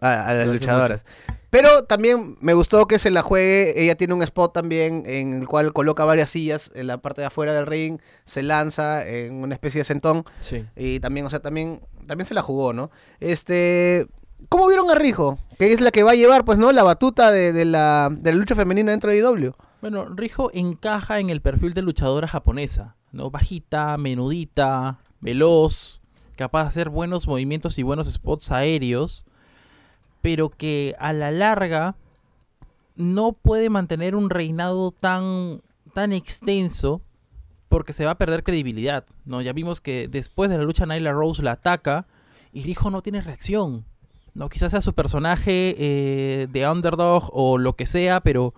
a- 0.00 0.26
a 0.28 0.34
las 0.34 0.46
luchadoras. 0.48 1.04
Pero 1.50 1.82
también 1.84 2.36
me 2.40 2.54
gustó 2.54 2.86
que 2.86 2.98
se 3.00 3.10
la 3.10 3.22
juegue. 3.22 3.82
Ella 3.82 3.96
tiene 3.96 4.14
un 4.14 4.22
spot 4.22 4.52
también 4.52 5.02
en 5.06 5.32
el 5.34 5.48
cual 5.48 5.72
coloca 5.72 6.04
varias 6.04 6.30
sillas 6.30 6.70
en 6.76 6.86
la 6.86 6.98
parte 6.98 7.22
de 7.22 7.26
afuera 7.26 7.52
del 7.52 7.66
ring, 7.66 7.98
se 8.24 8.42
lanza 8.44 9.04
en 9.06 9.34
una 9.42 9.54
especie 9.54 9.80
de 9.80 9.84
sentón. 9.84 10.24
Sí. 10.40 10.64
Y 10.76 11.00
también, 11.00 11.26
o 11.26 11.30
sea, 11.30 11.40
también, 11.40 11.80
también 12.06 12.26
se 12.26 12.34
la 12.34 12.42
jugó, 12.42 12.72
¿no? 12.72 12.90
Este. 13.18 14.06
¿Cómo 14.48 14.66
vieron 14.68 14.90
a 14.90 14.94
Rijo? 14.94 15.38
Que 15.58 15.72
es 15.72 15.80
la 15.82 15.90
que 15.90 16.02
va 16.02 16.12
a 16.12 16.14
llevar, 16.14 16.44
pues, 16.46 16.56
¿no? 16.56 16.72
La 16.72 16.82
batuta 16.82 17.30
de, 17.30 17.52
de 17.52 17.64
la, 17.66 18.08
de 18.10 18.32
la 18.32 18.38
lucha 18.38 18.54
femenina 18.54 18.90
dentro 18.90 19.10
de 19.10 19.18
IW. 19.18 19.52
Bueno, 19.82 20.06
Rijo 20.08 20.50
encaja 20.54 21.18
en 21.20 21.28
el 21.30 21.42
perfil 21.42 21.74
de 21.74 21.82
luchadora 21.82 22.26
japonesa. 22.26 22.96
¿no? 23.12 23.30
Bajita, 23.30 23.98
menudita, 23.98 24.98
veloz, 25.20 26.00
capaz 26.36 26.62
de 26.62 26.68
hacer 26.68 26.88
buenos 26.88 27.26
movimientos 27.28 27.78
y 27.78 27.82
buenos 27.82 28.10
spots 28.10 28.50
aéreos, 28.50 29.26
pero 30.20 30.50
que 30.50 30.94
a 30.98 31.12
la 31.12 31.30
larga 31.30 31.96
no 32.96 33.32
puede 33.32 33.70
mantener 33.70 34.14
un 34.14 34.30
reinado 34.30 34.92
tan, 34.92 35.62
tan 35.94 36.12
extenso 36.12 37.02
porque 37.68 37.92
se 37.92 38.04
va 38.04 38.12
a 38.12 38.18
perder 38.18 38.42
credibilidad, 38.42 39.06
¿no? 39.24 39.40
Ya 39.40 39.52
vimos 39.52 39.80
que 39.80 40.08
después 40.08 40.50
de 40.50 40.58
la 40.58 40.64
lucha 40.64 40.86
Nyla 40.86 41.12
Rose 41.12 41.42
la 41.42 41.52
ataca 41.52 42.06
y 42.52 42.64
Rijo 42.64 42.90
no 42.90 43.00
tiene 43.00 43.20
reacción, 43.20 43.84
¿no? 44.34 44.48
Quizás 44.48 44.72
sea 44.72 44.80
su 44.80 44.92
personaje 44.92 45.76
eh, 45.78 46.48
de 46.50 46.68
underdog 46.68 47.30
o 47.32 47.58
lo 47.58 47.76
que 47.76 47.86
sea, 47.86 48.20
pero 48.20 48.54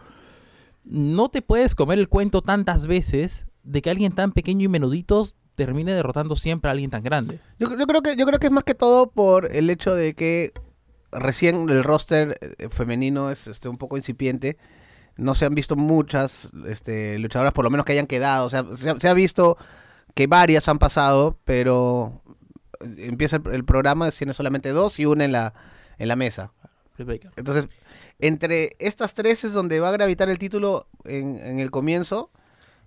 no 0.85 1.29
te 1.29 1.43
puedes 1.43 1.75
comer 1.75 1.99
el 1.99 2.09
cuento 2.09 2.43
tantas 2.43 2.87
veces 2.87 3.47
de 3.63 3.83
que 3.83 3.91
alguien 3.91 4.13
tan 4.13 4.33
pequeño 4.33 4.65
y 4.65 4.69
menudito 4.69 5.29
termine 5.55 5.93
derrotando 5.93 6.35
siempre 6.35 6.71
a 6.71 6.73
alguien 6.73 6.91
tan 6.91 7.03
grande. 7.03 7.39
Yo, 7.59 7.69
creo 7.69 8.03
que 8.03 8.17
yo 8.17 8.27
creo 8.27 8.39
que 8.39 8.47
es 8.47 8.53
más 8.53 8.65
que 8.65 8.75
todo 8.75 9.11
por 9.11 9.55
el 9.55 9.71
hecho 9.71 9.95
de 9.95 10.15
que 10.15 10.53
recién 11.13 11.69
el 11.69 11.85
roster 11.85 12.39
eh, 12.41 12.69
femenino 12.69 13.31
es 13.31 13.47
este 13.47 13.69
un 13.69 13.79
poco 13.79 13.97
incipiente. 13.97 14.57
No 15.17 15.35
se 15.35 15.45
han 15.45 15.55
visto 15.55 15.77
muchas 15.77 16.51
este, 16.67 17.19
luchadoras, 17.19 17.53
por 17.53 17.65
lo 17.65 17.71
menos 17.71 17.85
que 17.87 17.93
hayan 17.93 18.07
quedado. 18.07 18.47
O 18.47 18.49
sea, 18.51 18.65
se, 18.75 18.91
ha- 18.91 18.99
se 18.99 19.09
ha 19.09 19.15
visto 19.15 19.57
que 20.15 20.27
varias 20.27 20.69
han 20.69 20.79
pasado, 20.79 21.39
pero 21.45 22.23
empieza 22.81 23.37
el, 23.37 23.43
el 23.53 23.65
programa, 23.65 24.11
tiene 24.11 24.33
solamente 24.33 24.71
dos 24.71 24.99
y 24.99 25.07
una 25.07 25.25
en 25.25 25.33
la, 25.33 25.55
en 25.99 26.09
la 26.09 26.17
mesa. 26.17 26.53
Entonces, 27.37 27.67
entre 28.19 28.77
estas 28.79 29.15
tres 29.15 29.45
es 29.45 29.53
donde 29.53 29.81
va 29.81 29.89
a 29.89 29.93
gravitar 29.93 30.29
el 30.29 30.39
título 30.39 30.87
en, 31.05 31.39
en 31.45 31.59
el 31.59 31.71
comienzo. 31.71 32.31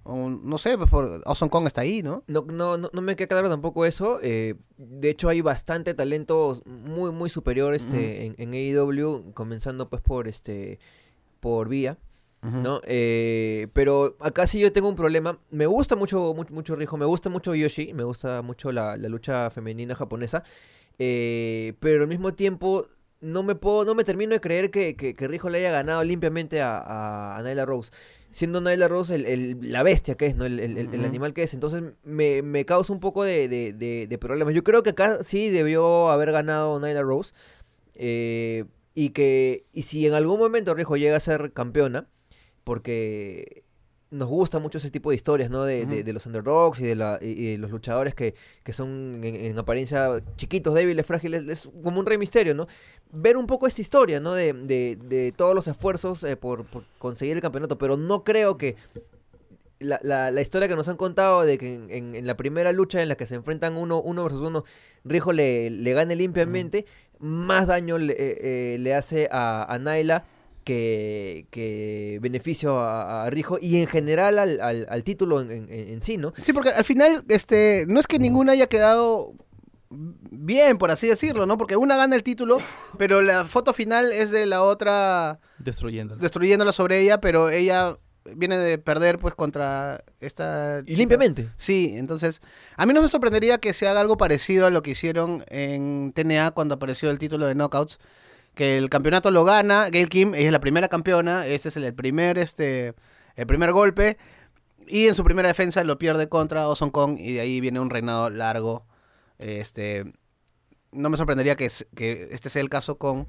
O, 0.07 0.29
no 0.29 0.57
sé, 0.59 0.77
pues 0.77 0.87
por, 0.89 1.09
Awesome 1.25 1.49
Kong 1.49 1.65
está 1.65 1.81
ahí, 1.81 2.03
¿no? 2.03 2.23
No, 2.27 2.45
no, 2.47 2.77
no, 2.77 2.91
no 2.93 3.01
me 3.01 3.15
queda 3.15 3.27
claro 3.27 3.49
tampoco 3.49 3.85
eso. 3.85 4.19
eh, 4.21 4.53
de 4.77 5.09
hecho, 5.09 5.29
hay 5.29 5.41
bastante 5.41 5.95
talento 5.95 6.61
muy, 6.65 7.11
muy 7.11 7.29
superior 7.29 7.73
este, 7.73 8.25
en, 8.27 8.35
en 8.37 8.53
AEW, 8.53 9.33
comenzando 9.33 9.89
pues 9.89 10.01
por 10.03 10.27
este 10.27 10.77
por 11.39 11.69
Vía, 11.69 11.97
¿no? 12.41 12.81
Eh, 12.85 13.67
pero 13.73 14.15
acá 14.19 14.45
sí 14.45 14.59
yo 14.59 14.71
tengo 14.71 14.87
un 14.89 14.95
problema. 14.95 15.39
Me 15.49 15.65
gusta 15.65 15.95
mucho, 15.95 16.33
mucho, 16.35 16.53
mucho 16.53 16.75
Rijo, 16.75 16.97
me 16.97 17.05
gusta 17.05 17.29
mucho 17.31 17.55
Yoshi, 17.55 17.91
me 17.93 18.03
gusta 18.03 18.43
mucho 18.43 18.71
la, 18.71 18.97
la 18.97 19.09
lucha 19.09 19.49
femenina 19.49 19.95
japonesa. 19.95 20.43
eh, 20.99 21.73
pero 21.79 22.03
al 22.03 22.07
mismo 22.09 22.33
tiempo 22.35 22.87
no 23.21 23.41
me 23.43 23.55
puedo, 23.55 23.85
no 23.85 23.95
me 23.95 24.03
termino 24.03 24.33
de 24.33 24.41
creer 24.41 24.69
que, 24.69 24.95
que, 24.95 25.15
que 25.15 25.27
Rijo 25.27 25.49
le 25.49 25.57
haya 25.59 25.71
ganado 25.71 26.03
limpiamente 26.03 26.61
a, 26.61 26.77
a, 26.77 27.37
a 27.37 27.41
Nyla 27.43 27.65
Rose. 27.65 27.91
Siendo 28.35 28.59
Nyla 28.59 28.89
Rose 28.89 29.15
el, 29.15 29.25
el- 29.25 29.71
la 29.71 29.81
bestia 29.81 30.15
que 30.15 30.25
es, 30.25 30.35
¿no? 30.35 30.43
El, 30.43 30.59
el- 30.59 30.77
el- 30.77 31.05
animal 31.05 31.33
que 31.33 31.43
es. 31.43 31.53
Entonces 31.53 31.83
me, 32.03 32.41
me 32.41 32.65
causa 32.65 32.91
un 32.91 32.99
poco 32.99 33.23
de, 33.23 33.47
de- 33.47 33.71
de- 33.71 34.07
de 34.07 34.17
problemas. 34.17 34.53
Yo 34.53 34.61
creo 34.65 34.83
que 34.83 34.89
acá 34.89 35.23
sí 35.23 35.49
debió 35.49 36.09
haber 36.11 36.33
ganado 36.33 36.77
Nyla 36.81 37.01
Rose. 37.01 37.31
eh, 37.95 38.65
y 38.93 39.09
que 39.11 39.65
y 39.73 39.83
si 39.83 40.05
en 40.07 40.13
algún 40.13 40.37
momento 40.39 40.73
Rijo 40.73 40.97
llega 40.97 41.15
a 41.17 41.19
ser 41.21 41.53
campeona, 41.53 42.07
porque 42.65 43.63
nos 44.17 44.30
gusta 44.30 44.60
mucho 44.60 44.78
ese 44.78 44.89
tipo 44.91 45.10
de 45.10 45.15
historias, 45.15 45.49
¿no? 45.49 45.63
De, 45.63 45.86
de- 46.04 46.13
los 46.13 46.25
underdogs 46.25 46.80
y 46.80 46.84
de, 46.86 46.95
la, 46.95 47.19
y, 47.21 47.51
de 47.51 47.58
los 47.58 47.71
luchadores 47.71 48.15
que, 48.15 48.34
que 48.63 48.73
son 48.73 49.21
en, 49.23 49.36
en 49.36 49.58
apariencia 49.60 50.21
chiquitos, 50.38 50.73
débiles, 50.73 51.06
frágiles, 51.06 51.47
es 51.47 51.69
como 51.84 51.99
un 51.99 52.06
rey 52.06 52.17
misterio, 52.17 52.56
¿no? 52.56 52.67
Ver 53.12 53.38
un 53.38 53.45
poco 53.47 53.67
esta 53.67 53.82
historia, 53.82 54.19
¿no? 54.19 54.34
De, 54.34 54.54
de- 54.54 54.95
de 54.95 55.32
todos 55.32 55.54
los 55.56 55.67
esfuerzos 55.67 56.23
eh, 56.23 56.38
por, 56.38 56.65
por 56.65 56.84
conseguir 56.97 57.36
el 57.36 57.41
campeonato, 57.41 57.78
pero 57.78 57.97
no 57.97 58.23
creo 58.23 58.58
que 58.58 58.75
la, 59.80 59.99
la- 60.04 60.32
la 60.32 60.41
historia 60.41 60.67
que 60.67 60.75
nos 60.75 60.88
han 60.88 60.97
contado 60.97 61.41
de 61.43 61.58
que 61.58 61.75
en, 61.75 61.88
en- 61.91 62.15
en 62.15 62.25
la 62.28 62.38
primera 62.38 62.71
lucha 62.71 63.01
en 63.01 63.10
la 63.10 63.15
que 63.15 63.25
se 63.25 63.36
enfrentan 63.36 63.75
uno, 63.78 64.01
uno 64.01 64.23
versus 64.23 64.41
uno, 64.41 64.63
Rijo 65.04 65.34
le, 65.34 65.69
le 65.69 65.93
gane 65.93 66.15
limpiamente, 66.15 66.86
más 67.19 67.67
daño 67.67 67.97
le, 67.97 68.13
eh, 68.13 68.38
eh, 68.75 68.78
le 68.80 68.95
hace 68.95 69.28
a, 69.32 69.65
a 69.71 69.80
Naila 69.80 70.23
que, 70.65 71.47
que 71.51 72.19
beneficio 72.21 72.80
a, 72.80 73.23
a 73.25 73.30
Rijo 73.30 73.58
y 73.62 73.78
en 73.78 73.88
general 73.88 74.38
al, 74.39 74.60
al- 74.60 74.88
al 74.89 75.04
título 75.06 75.39
en, 75.39 75.49
en- 75.51 75.69
en 75.71 76.01
sí, 76.01 76.17
¿no? 76.17 76.34
Sí, 76.41 76.51
porque 76.51 76.69
al 76.69 76.84
final, 76.84 77.23
este, 77.30 77.86
no 77.88 77.99
es 78.01 78.08
que 78.08 78.19
ninguna 78.19 78.51
haya 78.51 78.67
quedado 78.67 79.34
bien, 79.89 80.78
por 80.78 80.91
así 80.91 81.08
decirlo, 81.08 81.45
¿no? 81.45 81.58
Porque 81.58 81.78
una 81.78 81.95
gana 81.95 82.15
el 82.15 82.23
título, 82.23 82.58
pero 82.97 83.21
la 83.21 83.45
foto 83.45 83.71
final 83.73 84.12
es 84.12 84.32
de 84.32 84.45
la 84.45 84.63
otra 84.63 85.39
Destruyéndola. 85.60 86.21
destruyéndola 86.21 86.71
sobre 86.73 86.99
ella, 86.99 87.21
pero 87.21 87.49
ella 87.49 87.97
viene 88.36 88.58
de 88.58 88.80
perder 88.80 89.19
pues 89.19 89.36
contra 89.36 90.04
esta 90.19 90.82
Y 90.88 90.95
limpiamente. 90.95 91.51
Sí, 91.58 91.93
entonces 91.95 92.41
a 92.75 92.88
mí 92.88 92.93
no 92.93 93.04
me 93.04 93.08
sorprendería 93.08 93.60
que 93.60 93.71
se 93.73 93.88
haga 93.88 93.99
algo 94.01 94.17
parecido 94.17 94.65
a 94.65 94.71
lo 94.71 94.82
que 94.82 94.91
hicieron 94.91 95.45
en 95.47 96.12
TNA 96.13 96.51
cuando 96.51 96.73
apareció 96.75 97.12
el 97.12 97.19
título 97.19 97.45
de 97.45 97.54
Knockouts, 97.54 97.99
que 98.55 98.77
el 98.77 98.89
campeonato 98.89 99.29
lo 99.31 99.43
gana 99.43 99.89
Gail 99.91 100.09
Kim, 100.09 100.33
ella 100.33 100.47
es 100.47 100.51
la 100.51 100.59
primera 100.59 100.87
campeona, 100.87 101.45
este 101.45 101.69
es 101.69 101.77
el, 101.77 101.83
el 101.83 101.93
primer 101.93 102.37
este 102.37 102.93
el 103.35 103.45
primer 103.47 103.71
golpe 103.73 104.17
y 104.87 105.07
en 105.07 105.15
su 105.15 105.23
primera 105.23 105.47
defensa 105.47 105.83
lo 105.83 105.97
pierde 105.97 106.29
contra 106.29 106.63
Awesome 106.63 106.91
Kong 106.91 107.17
y 107.19 107.33
de 107.33 107.41
ahí 107.41 107.59
viene 107.61 107.79
un 107.79 107.89
reinado 107.89 108.29
largo. 108.29 108.85
Este 109.39 110.05
no 110.91 111.09
me 111.09 111.17
sorprendería 111.17 111.55
que, 111.55 111.69
que 111.95 112.29
este 112.31 112.49
sea 112.49 112.61
el 112.61 112.69
caso 112.69 112.97
con 112.97 113.27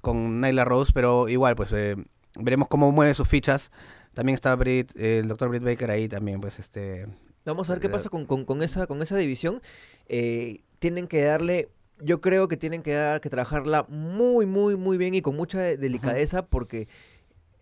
con 0.00 0.40
Nyla 0.40 0.64
Rose, 0.64 0.92
pero 0.94 1.28
igual 1.28 1.56
pues 1.56 1.72
eh, 1.72 1.96
veremos 2.36 2.68
cómo 2.68 2.90
mueve 2.92 3.14
sus 3.14 3.28
fichas. 3.28 3.70
También 4.14 4.34
está 4.34 4.54
Britt, 4.56 4.92
eh, 4.96 5.20
el 5.20 5.28
doctor 5.28 5.48
Britt 5.48 5.62
Baker 5.64 5.90
ahí 5.90 6.08
también, 6.08 6.40
pues 6.40 6.58
este 6.58 7.06
Vamos 7.44 7.68
a 7.70 7.72
ver 7.72 7.82
qué 7.82 7.88
pasa 7.88 8.08
con, 8.08 8.24
con- 8.26 8.44
con 8.44 8.62
esa, 8.62 8.86
con 8.86 9.02
esa 9.02 9.16
división. 9.16 9.60
Eh, 10.06 10.62
tienen 10.78 11.08
que 11.08 11.22
darle, 11.24 11.70
yo 12.04 12.20
creo 12.20 12.48
que 12.48 12.56
tienen 12.56 12.82
que, 12.82 12.92
dar, 12.94 13.20
que 13.20 13.30
trabajarla 13.30 13.84
muy, 13.88 14.46
muy, 14.46 14.76
muy 14.76 14.96
bien 14.96 15.14
y 15.14 15.22
con 15.22 15.36
mucha 15.36 15.60
de- 15.60 15.76
delicadeza 15.76 16.46
porque 16.46 16.88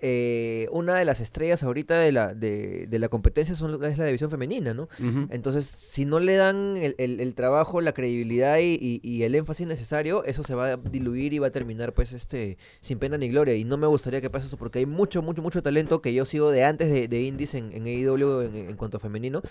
eh, 0.03 0.67
una 0.73 0.95
de 0.97 1.05
las 1.05 1.21
estrellas 1.21 1.63
ahorita 1.63 1.99
de 1.99 2.11
la, 2.11 2.33
de, 2.33 2.87
de 2.87 2.99
la 2.99 3.11
competencia 3.11 3.55
son, 3.55 3.85
es 3.85 3.99
la 3.99 4.07
división 4.07 4.31
femenina, 4.31 4.73
¿no? 4.73 4.89
Entonces, 5.31 5.67
si 5.67 6.07
no 6.07 6.21
le 6.21 6.37
dan 6.37 6.79
el, 6.79 6.95
el- 6.97 7.21
el 7.21 7.35
trabajo, 7.35 7.83
la 7.83 7.93
credibilidad 7.93 8.57
y, 8.61 8.79
y- 8.81 9.01
y 9.03 9.25
el 9.25 9.35
énfasis 9.35 9.67
necesario, 9.67 10.25
eso 10.25 10.43
se 10.43 10.55
va 10.55 10.69
a 10.73 10.77
diluir 10.79 11.35
y 11.35 11.39
va 11.39 11.49
a 11.49 11.51
terminar, 11.51 11.93
pues, 11.93 12.13
este, 12.15 12.57
sin 12.81 12.99
pena 12.99 13.19
ni 13.19 13.29
gloria. 13.29 13.55
Y 13.57 13.65
no 13.65 13.77
me 13.77 13.87
gustaría 13.89 14.23
que 14.23 14.31
pase 14.31 14.47
eso 14.47 14.57
porque 14.57 14.79
hay 14.79 14.87
mucho, 14.87 15.21
mucho, 15.21 15.43
mucho 15.43 15.63
talento 15.63 16.01
que 16.01 16.15
yo 16.15 16.25
sigo 16.25 16.51
de 16.51 16.65
antes 16.65 16.91
de, 16.91 17.07
de 17.07 17.21
Indies 17.21 17.53
en, 17.53 17.71
en 17.73 17.85
AEW 17.85 18.41
en, 18.41 18.55
en 18.55 18.77
cuanto 18.79 18.97
a 18.97 19.01
femenino, 19.01 19.43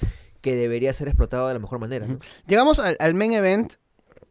que 0.42 0.56
debería 0.56 0.92
ser 0.94 1.10
explotado 1.10 1.48
de 1.48 1.54
la 1.54 1.60
mejor 1.60 1.78
manera, 1.78 2.08
¿no? 2.08 2.14
Llegamos 2.48 2.80
al, 2.80 2.98
al 3.00 3.14
main 3.14 3.34
event, 3.34 3.74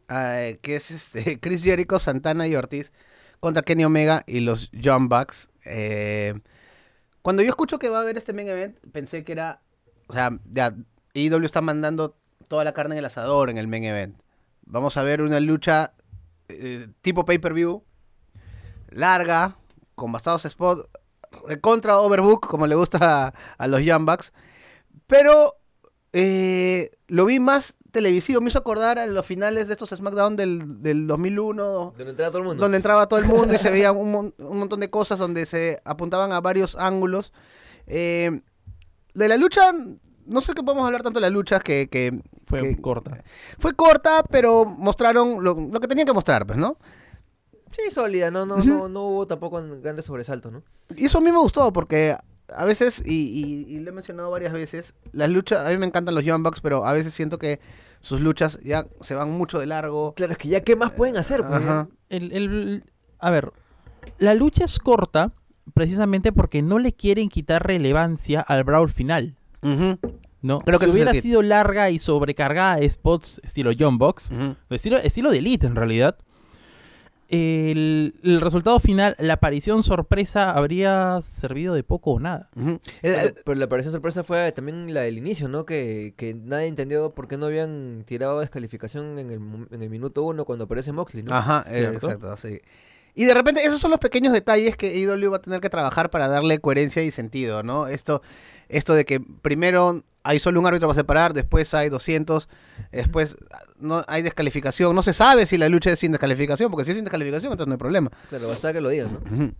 eh, 0.09 0.59
que 0.61 0.75
es 0.75 0.91
este 0.91 1.39
Chris 1.41 1.63
Jericho, 1.63 1.99
Santana 1.99 2.47
y 2.47 2.55
Ortiz 2.55 2.91
contra 3.39 3.63
Kenny 3.63 3.85
Omega 3.85 4.23
y 4.27 4.39
los 4.39 4.69
John 4.83 5.07
Bucks. 5.07 5.49
Eh, 5.65 6.39
cuando 7.21 7.43
yo 7.43 7.49
escucho 7.49 7.79
que 7.79 7.89
va 7.89 7.99
a 7.99 8.01
haber 8.01 8.17
este 8.17 8.33
main 8.33 8.47
event, 8.47 8.77
pensé 8.91 9.23
que 9.23 9.31
era, 9.31 9.61
o 10.07 10.13
sea, 10.13 10.37
ya 10.49 10.75
IW 11.13 11.45
está 11.45 11.61
mandando 11.61 12.17
toda 12.47 12.63
la 12.63 12.73
carne 12.73 12.95
en 12.95 12.99
el 12.99 13.05
asador 13.05 13.49
en 13.49 13.57
el 13.57 13.67
main 13.67 13.83
event. 13.83 14.19
Vamos 14.65 14.97
a 14.97 15.03
ver 15.03 15.21
una 15.21 15.39
lucha 15.39 15.93
eh, 16.47 16.87
tipo 17.01 17.25
pay-per-view, 17.25 17.83
larga, 18.89 19.57
con 19.95 20.11
bastados 20.11 20.43
spots, 20.43 20.87
contra 21.61 21.99
Overbook, 21.99 22.47
como 22.47 22.65
le 22.67 22.75
gusta 22.75 23.33
a, 23.57 23.67
los 23.67 23.83
Young 23.83 24.05
Bucks. 24.05 24.33
Pero 25.05 25.55
lo 26.11 27.25
vi 27.25 27.39
más 27.39 27.77
televisivo, 27.91 28.41
me 28.41 28.49
hizo 28.49 28.59
acordar 28.59 28.99
a 28.99 29.07
los 29.07 29.25
finales 29.25 29.67
de 29.67 29.73
estos 29.73 29.89
SmackDown 29.89 30.35
del, 30.35 30.81
del 30.81 31.07
2001, 31.07 31.63
Donde 31.97 32.09
entra 32.11 32.27
todo 32.29 32.37
el 32.39 32.43
mundo. 32.45 32.61
donde 32.61 32.77
entraba 32.77 33.07
todo 33.07 33.19
el 33.19 33.25
mundo 33.25 33.53
y 33.55 33.57
se 33.57 33.69
veía 33.71 33.91
un, 33.91 34.11
mon- 34.11 34.33
un 34.37 34.59
montón 34.59 34.79
de 34.79 34.89
cosas 34.89 35.19
donde 35.19 35.45
se 35.45 35.79
apuntaban 35.85 36.31
a 36.31 36.41
varios 36.41 36.75
ángulos. 36.75 37.33
Eh, 37.87 38.41
de 39.13 39.27
la 39.27 39.37
lucha, 39.37 39.71
no 40.25 40.41
sé 40.41 40.53
qué 40.53 40.61
podemos 40.63 40.85
hablar 40.85 41.01
tanto 41.03 41.19
de 41.19 41.21
la 41.21 41.29
lucha, 41.31 41.59
que, 41.59 41.87
que 41.89 42.15
Fue 42.45 42.61
que- 42.61 42.81
corta. 42.81 43.23
fue 43.57 43.73
corta, 43.73 44.23
pero 44.29 44.65
mostraron 44.65 45.43
lo, 45.43 45.55
lo 45.55 45.79
que 45.79 45.87
tenían 45.87 46.05
que 46.05 46.13
mostrar, 46.13 46.45
pues, 46.45 46.57
¿no? 46.59 46.77
Sí, 47.71 47.91
sólida, 47.91 48.31
no, 48.31 48.45
no, 48.47 48.57
no, 48.57 48.89
no 48.89 49.03
hubo 49.05 49.27
tampoco 49.27 49.61
grandes 49.81 50.05
sobresaltos, 50.05 50.51
¿no? 50.51 50.63
Y 50.95 51.05
eso 51.05 51.19
a 51.19 51.21
mí 51.21 51.31
me 51.31 51.37
gustó 51.37 51.71
porque 51.71 52.15
a 52.55 52.65
veces, 52.65 53.01
y, 53.05 53.13
y- 53.13 53.65
y 53.75 53.79
lo 53.79 53.89
he 53.89 53.93
mencionado 53.93 54.29
varias 54.31 54.53
veces, 54.53 54.93
las 55.11 55.29
luchas, 55.29 55.65
a 55.65 55.69
mí 55.69 55.77
me 55.77 55.85
encantan 55.85 56.15
los 56.15 56.23
Young 56.25 56.43
Bucks, 56.43 56.61
pero 56.61 56.85
a 56.85 56.93
veces 56.93 57.13
siento 57.13 57.37
que 57.37 57.59
sus 58.01 58.21
luchas 58.21 58.59
ya 58.63 58.85
se 59.01 59.15
van 59.15 59.29
mucho 59.31 59.59
de 59.59 59.65
largo. 59.65 60.13
Claro, 60.15 60.31
es 60.33 60.37
que 60.37 60.47
ya 60.47 60.61
qué 60.61 60.75
más 60.75 60.91
pueden 60.91 61.17
hacer, 61.17 61.41
pues. 61.45 61.61
El, 62.09 62.31
el- 62.31 62.83
a 63.19 63.29
ver, 63.31 63.51
la 64.17 64.33
lucha 64.33 64.63
es 64.63 64.79
corta 64.79 65.33
precisamente 65.73 66.31
porque 66.31 66.61
no 66.61 66.79
le 66.79 66.93
quieren 66.93 67.29
quitar 67.29 67.65
relevancia 67.67 68.41
al 68.41 68.63
brawl 68.63 68.89
final. 68.89 69.35
¿no? 70.41 70.59
Creo 70.61 70.79
que 70.79 70.85
si 70.85 70.91
hubiera 70.91 71.11
sido 71.21 71.41
larga 71.41 71.89
y 71.89 71.99
sobrecargada 71.99 72.77
de 72.77 72.89
spots 72.89 73.41
estilo 73.43 73.71
John 73.77 73.97
Box, 73.97 74.31
estilo, 74.69 74.97
estilo 74.97 75.31
de 75.31 75.39
Elite 75.39 75.67
en 75.67 75.75
realidad, 75.75 76.17
el, 77.29 78.15
el 78.23 78.41
resultado 78.41 78.79
final, 78.79 79.15
la 79.19 79.33
aparición 79.35 79.83
sorpresa, 79.83 80.51
habría 80.51 81.21
servido 81.21 81.73
de 81.75 81.83
poco 81.83 82.11
o 82.13 82.19
nada. 82.19 82.49
Ujú. 82.55 82.69
El- 82.71 82.81
Pero, 83.01 83.21
el- 83.21 83.35
pero 83.45 83.59
la 83.59 83.65
aparición 83.65 83.91
sorpresa 83.93 84.23
fue 84.23 84.51
también 84.51 84.93
la 84.93 85.01
del 85.01 85.17
inicio, 85.17 85.47
¿no? 85.47 85.65
Que, 85.65 86.13
que 86.17 86.33
nadie 86.33 86.67
entendió 86.67 87.11
por 87.11 87.27
qué 87.27 87.37
no 87.37 87.45
habían 87.45 88.03
tirado 88.05 88.39
descalificación 88.39 89.19
en 89.19 89.31
el, 89.31 89.39
en 89.71 89.81
el 89.81 89.89
minuto 89.89 90.23
uno 90.23 90.45
cuando 90.45 90.65
aparece 90.65 90.91
Moxley, 90.91 91.23
¿no? 91.23 91.33
Ajá, 91.35 91.65
eh, 91.69 91.79
¿Cierto? 91.89 92.07
exacto, 92.07 92.37
sí. 92.37 92.59
Y 93.15 93.25
de 93.25 93.33
repente, 93.33 93.61
esos 93.63 93.79
son 93.81 93.91
los 93.91 93.99
pequeños 93.99 94.33
detalles 94.33 94.77
que 94.77 94.87
AEW 94.87 95.31
va 95.31 95.37
a 95.37 95.41
tener 95.41 95.59
que 95.59 95.69
trabajar 95.69 96.09
para 96.09 96.27
darle 96.27 96.59
coherencia 96.59 97.03
y 97.03 97.11
sentido, 97.11 97.63
¿no? 97.63 97.87
Esto, 97.87 98.21
esto 98.69 98.93
de 98.93 99.03
que 99.05 99.19
primero 99.19 100.03
hay 100.29 100.37
solo 100.37 100.59
un 100.59 100.67
árbitro 100.67 100.87
para 100.87 100.95
separar, 100.99 101.33
después 101.33 101.73
hay 101.73 101.89
200, 101.89 102.49
después 102.91 103.35
no 103.79 104.05
hay 104.07 104.21
descalificación. 104.21 104.95
No 104.95 105.01
se 105.01 105.11
sabe 105.11 105.47
si 105.47 105.57
la 105.57 105.67
lucha 105.69 105.91
es 105.91 105.97
sin 105.97 106.11
descalificación, 106.11 106.69
porque 106.69 106.85
si 106.85 106.91
es 106.91 106.97
sin 106.97 107.03
descalificación, 107.03 107.51
entonces 107.51 107.67
no 107.67 107.73
hay 107.73 107.79
problema. 107.79 108.11
Claro, 108.29 108.47
basta 108.47 108.71
que 108.71 108.79
lo 108.79 108.89
digan, 108.89 109.09
¿no? 109.11 109.51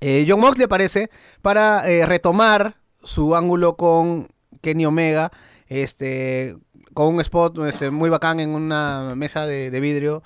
Eh, 0.00 0.24
John 0.26 0.40
Moxley 0.40 0.64
aparece 0.64 1.10
para 1.42 1.86
eh, 1.90 2.06
retomar 2.06 2.76
su 3.02 3.36
ángulo 3.36 3.76
con 3.76 4.28
Kenny 4.62 4.86
Omega, 4.86 5.30
este, 5.66 6.56
con 6.94 7.08
un 7.14 7.20
spot 7.20 7.58
este, 7.66 7.90
muy 7.90 8.08
bacán 8.08 8.40
en 8.40 8.50
una 8.50 9.12
mesa 9.14 9.44
de, 9.44 9.70
de 9.70 9.80
vidrio, 9.80 10.22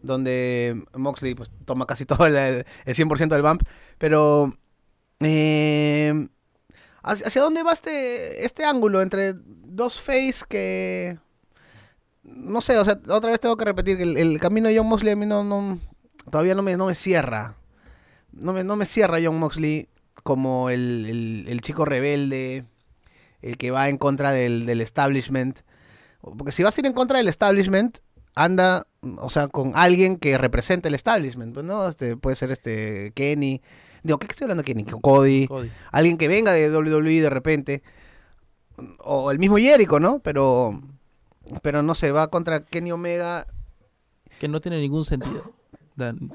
donde 0.00 0.82
Moxley 0.94 1.34
pues, 1.34 1.50
toma 1.66 1.84
casi 1.84 2.06
todo 2.06 2.24
el, 2.24 2.36
el 2.36 2.64
100% 2.86 3.28
del 3.28 3.42
bump, 3.42 3.62
pero... 3.98 4.56
eh, 5.20 6.26
¿hacia, 7.06 7.42
dónde 7.42 7.62
va 7.62 7.72
este, 7.72 8.44
este 8.44 8.64
ángulo 8.64 9.00
entre 9.02 9.34
dos 9.34 10.00
face 10.00 10.44
que... 10.48 11.18
No 12.22 12.60
sé, 12.60 12.76
o 12.76 12.84
sea, 12.84 12.98
otra 13.08 13.30
vez 13.30 13.40
tengo 13.40 13.56
que 13.56 13.64
repetir 13.64 13.96
que 13.96 14.02
el, 14.02 14.40
camino 14.40 14.68
de 14.68 14.76
John 14.76 14.88
Moxley 14.88 15.12
a 15.12 15.16
mí 15.16 15.26
no, 15.26 15.44
no- 15.44 15.78
todavía 16.30 16.54
no 16.56 16.62
me, 16.62 16.76
no 16.76 16.86
me 16.86 16.94
cierra 16.94 17.56
no 18.32 18.52
me, 18.52 18.64
no 18.64 18.76
me 18.76 18.84
cierra 18.84 19.18
John 19.22 19.38
Moxley 19.38 19.88
como 20.22 20.70
el, 20.70 21.06
el- 21.08 21.44
el 21.48 21.60
chico 21.60 21.84
rebelde, 21.84 22.64
el 23.42 23.56
que 23.56 23.70
va 23.70 23.88
en 23.88 23.98
contra 23.98 24.32
del, 24.32 24.66
del 24.66 24.80
establishment. 24.80 25.60
Porque 26.20 26.52
si 26.52 26.62
vas 26.62 26.76
a 26.76 26.80
ir 26.80 26.86
en 26.86 26.92
contra 26.92 27.18
del 27.18 27.28
establishment, 27.28 27.98
anda, 28.34 28.86
o 29.18 29.30
sea, 29.30 29.48
con 29.48 29.72
alguien 29.76 30.16
que 30.16 30.36
represente 30.38 30.88
el 30.88 30.94
establishment, 30.94 31.54
pues, 31.54 31.64
¿no? 31.64 31.88
Este, 31.88 32.16
puede 32.16 32.36
ser 32.36 32.50
este 32.50 33.12
Kenny. 33.14 33.62
Digo, 34.06 34.18
¿qué 34.18 34.26
estoy 34.30 34.44
hablando 34.44 34.62
de 34.62 34.66
Kenny? 34.66 34.84
Cody. 34.84 35.46
Cody. 35.46 35.70
Alguien 35.92 36.16
que 36.16 36.28
venga 36.28 36.52
de 36.52 36.70
WWE 36.74 37.20
de 37.20 37.30
repente. 37.30 37.82
O 38.98 39.30
el 39.30 39.38
mismo 39.38 39.56
Jericho, 39.56 39.98
¿no? 40.00 40.18
Pero, 40.20 40.80
pero 41.62 41.82
no 41.82 41.94
sé, 41.94 42.12
va 42.12 42.28
contra 42.28 42.60
Kenny 42.64 42.92
Omega 42.92 43.46
Que 44.38 44.48
no 44.48 44.60
tiene 44.60 44.80
ningún 44.80 45.04
sentido. 45.04 45.52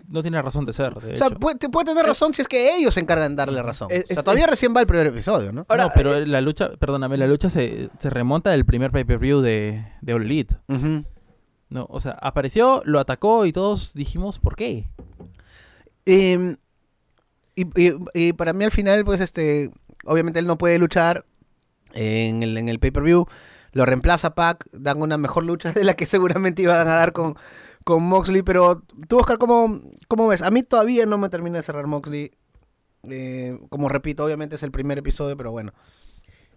No 0.07 0.23
tiene 0.23 0.41
razón 0.41 0.65
de 0.65 0.73
ser, 0.73 0.95
de 0.95 1.13
O 1.13 1.17
sea, 1.17 1.27
hecho. 1.27 1.38
puede, 1.39 1.60
te 1.60 1.69
puede 1.69 1.86
tener 1.86 2.03
razón 2.03 2.34
si 2.34 2.41
es 2.41 2.47
que 2.47 2.75
ellos 2.75 2.95
se 2.95 2.99
encargan 2.99 3.36
de 3.36 3.41
darle 3.41 3.62
razón. 3.62 3.89
Es- 3.91 4.05
o 4.05 4.07
sea, 4.07 4.15
es- 4.17 4.23
todavía 4.23 4.47
recién 4.47 4.73
va 4.75 4.81
el 4.81 4.88
primer 4.88 5.05
episodio, 5.05 5.51
¿no? 5.53 5.67
Ahora, 5.69 5.84
no, 5.84 5.91
pero 5.93 6.15
eh, 6.15 6.25
la 6.25 6.41
lucha, 6.41 6.71
perdóname, 6.79 7.15
la 7.15 7.27
lucha 7.27 7.47
se, 7.51 7.89
se 7.99 8.10
remonta 8.10 8.49
del 8.49 8.65
primer 8.65 8.89
pay-per-view 8.89 9.41
de, 9.41 9.86
de 10.01 10.13
All 10.15 10.23
Elite. 10.23 10.55
No, 11.69 11.86
o 11.91 11.99
sea, 11.99 12.13
apareció, 12.19 12.81
lo 12.86 12.99
atacó 12.99 13.45
y 13.45 13.53
todos 13.53 13.93
dijimos, 13.93 14.39
¿por 14.39 14.55
qué? 14.55 14.89
Eh, 16.07 16.55
y, 17.56 17.68
y- 18.14 18.34
para 18.34 18.54
mí 18.54 18.64
al 18.66 18.72
final, 18.72 19.04
pues, 19.06 19.20
este, 19.22 19.72
obviamente 20.06 20.40
él 20.40 20.48
no 20.48 20.58
puede 20.58 20.78
luchar 20.80 21.26
en 21.94 22.44
el, 22.44 22.58
en 22.58 22.70
el 22.70 22.80
pay-per-view. 22.80 23.26
Lo 23.74 23.86
reemplaza 23.86 24.36
Pac, 24.36 24.66
dan 24.74 25.02
una 25.02 25.18
mejor 25.18 25.44
lucha 25.46 25.72
de 25.74 25.84
la 25.84 25.94
que 25.96 26.06
seguramente 26.06 26.62
iban 26.62 26.80
a 26.88 26.92
dar 26.96 27.14
con, 27.14 27.36
con 27.84 28.04
Moxley. 28.04 28.42
Pero 28.42 28.84
tú, 29.08 29.18
Oscar, 29.20 29.38
¿cómo, 29.38 29.80
¿cómo 30.08 30.28
ves? 30.28 30.42
A 30.42 30.52
mí 30.52 30.64
todavía 30.64 31.06
no 31.06 31.18
me 31.18 31.30
termina 31.30 31.58
de 31.58 31.64
cerrar 31.64 31.88
Moxley. 31.88 32.32
Eh, 33.10 33.58
como 33.70 33.90
repito, 33.90 34.24
obviamente 34.26 34.56
es 34.56 34.64
el 34.64 34.72
primer 34.72 34.98
episodio, 35.00 35.36
pero 35.38 35.52
bueno. 35.52 35.74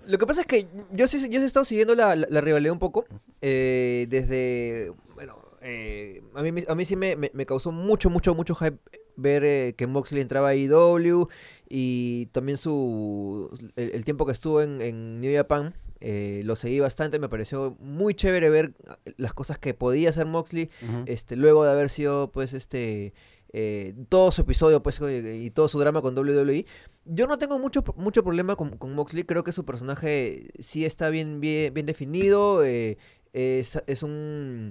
Lo 0.07 0.19
que 0.19 0.27
pasa 0.27 0.43
es 0.43 0.47
que 0.47 0.69
yo 0.93 1.07
sí, 1.09 1.29
yo 1.31 1.41
he 1.41 1.45
estado 1.47 1.65
siguiendo 1.65 1.95
la, 1.95 2.15
la- 2.15 2.41
rivalidad 2.43 2.73
un 2.73 2.79
poco. 2.79 3.07
eh, 3.41 4.07
desde. 4.11 4.93
Bueno, 5.15 5.39
eh, 5.63 6.23
a, 6.35 6.43
mí, 6.43 6.63
a 6.69 6.75
mí 6.75 6.85
sí 6.85 6.95
me, 6.97 7.17
me- 7.17 7.31
me 7.33 7.47
causó 7.47 7.73
mucho, 7.73 8.11
mucho, 8.11 8.35
mucho 8.35 8.55
hype 8.55 8.77
ver 9.17 9.45
eh, 9.45 9.75
que 9.77 9.87
Moxley 9.87 10.21
entraba 10.23 10.49
a 10.49 10.55
IW 10.57 11.29
y 11.69 12.27
también 12.33 12.59
su. 12.59 13.51
El, 13.77 13.93
el 13.93 14.05
tiempo 14.05 14.27
que 14.27 14.33
estuvo 14.33 14.61
en, 14.63 14.81
en 14.81 15.21
New 15.21 15.35
Japan. 15.35 15.75
eh, 16.01 16.43
lo 16.45 16.55
seguí 16.55 16.81
bastante, 16.81 17.19
me 17.19 17.29
pareció 17.31 17.77
muy 17.81 18.15
chévere 18.15 18.51
ver 18.51 18.75
las 19.17 19.33
cosas 19.33 19.57
que 19.57 19.73
podía 19.73 20.11
hacer 20.11 20.27
Moxley 20.27 20.69
este 21.07 21.35
luego 21.37 21.65
de 21.65 21.71
haber 21.71 21.89
sido 21.89 22.31
pues 22.31 22.53
este 22.53 23.15
eh, 23.55 23.95
todo 24.11 24.31
su 24.31 24.43
episodio 24.43 24.83
pues 24.83 25.01
y 25.01 25.51
todo 25.51 25.69
su 25.69 25.79
drama 25.79 26.03
con 26.03 26.15
WWE 26.19 26.67
yo 27.07 27.27
no 27.27 27.39
tengo 27.39 27.59
mucho 27.59 27.83
mucho 27.97 28.23
problema 28.23 28.55
con, 28.57 28.77
con 28.77 28.93
Moxley 28.93 29.25
creo 29.25 29.45
que 29.45 29.53
su 29.53 29.65
personaje 29.65 30.49
sí 30.59 30.85
está 30.85 31.09
bien 31.09 31.41
bien, 31.41 31.73
bien 31.73 31.87
definido 31.87 32.63
eh, 32.65 32.99
es, 33.33 33.81
es 33.87 34.03
un 34.03 34.71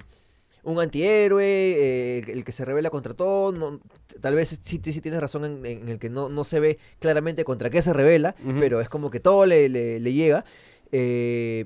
un 0.63 0.79
antihéroe, 0.79 1.43
eh, 1.45 2.23
el, 2.27 2.43
que 2.43 2.51
se 2.51 2.63
revela 2.65 2.89
contra 2.89 3.13
todo, 3.13 3.51
no, 3.51 3.79
tal 4.21 4.35
vez 4.35 4.59
sí, 4.63 4.81
sí 4.83 5.01
tienes 5.01 5.19
razón 5.19 5.43
en, 5.45 5.65
en 5.65 5.89
el 5.89 5.99
que 5.99 6.09
no, 6.09 6.29
no 6.29 6.43
se 6.43 6.59
ve 6.59 6.79
claramente 6.99 7.43
contra 7.43 7.69
qué 7.69 7.81
se 7.81 7.91
revela, 7.93 8.35
pero 8.59 8.79
es 8.81 8.89
como 8.89 9.09
que 9.11 9.19
todo 9.19 9.45
le, 9.45 9.67
le- 9.69 9.99
le 9.99 10.13
llega. 10.13 10.45
Eh, 10.91 11.65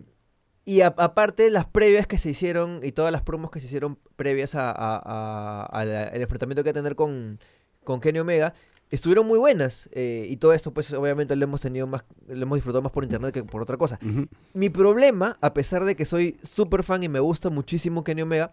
y 0.65 0.81
a- 0.81 0.87
aparte 0.97 1.49
las 1.49 1.65
previas 1.65 2.07
que 2.07 2.17
se 2.17 2.29
hicieron 2.29 2.79
y 2.83 2.91
todas 2.91 3.11
las 3.11 3.21
promos 3.21 3.51
que 3.51 3.59
se 3.59 3.67
hicieron 3.67 3.97
previas 4.15 4.55
a, 4.55 4.71
a- 4.71 5.01
a- 5.03 5.63
al 5.65 6.21
enfrentamiento 6.21 6.63
que 6.63 6.69
va 6.69 6.71
a 6.71 6.81
tener 6.81 6.95
con, 6.95 7.39
con 7.83 8.01
Kenny 8.01 8.19
Omega 8.19 8.53
estuvieron 8.89 9.27
muy 9.27 9.37
buenas. 9.37 9.89
eh, 9.91 10.27
y 10.29 10.37
todo 10.37 10.53
esto 10.53 10.73
pues 10.73 10.91
obviamente 10.93 11.35
lo 11.35 11.43
hemos 11.43 11.59
tenido 11.61 11.87
más, 11.87 12.03
lo 12.27 12.41
hemos 12.41 12.55
disfrutado 12.57 12.81
más 12.81 12.91
por 12.91 13.03
internet 13.03 13.33
que 13.33 13.43
por 13.43 13.61
otra 13.61 13.77
cosa. 13.77 13.99
Mi 14.53 14.69
problema, 14.69 15.37
a 15.41 15.53
pesar 15.53 15.83
de 15.85 15.95
que 15.95 16.05
soy 16.05 16.37
súper 16.41 16.83
fan 16.83 17.03
y 17.03 17.09
me 17.09 17.19
gusta 17.19 17.49
muchísimo 17.49 18.03
Kenny 18.05 18.21
Omega, 18.23 18.51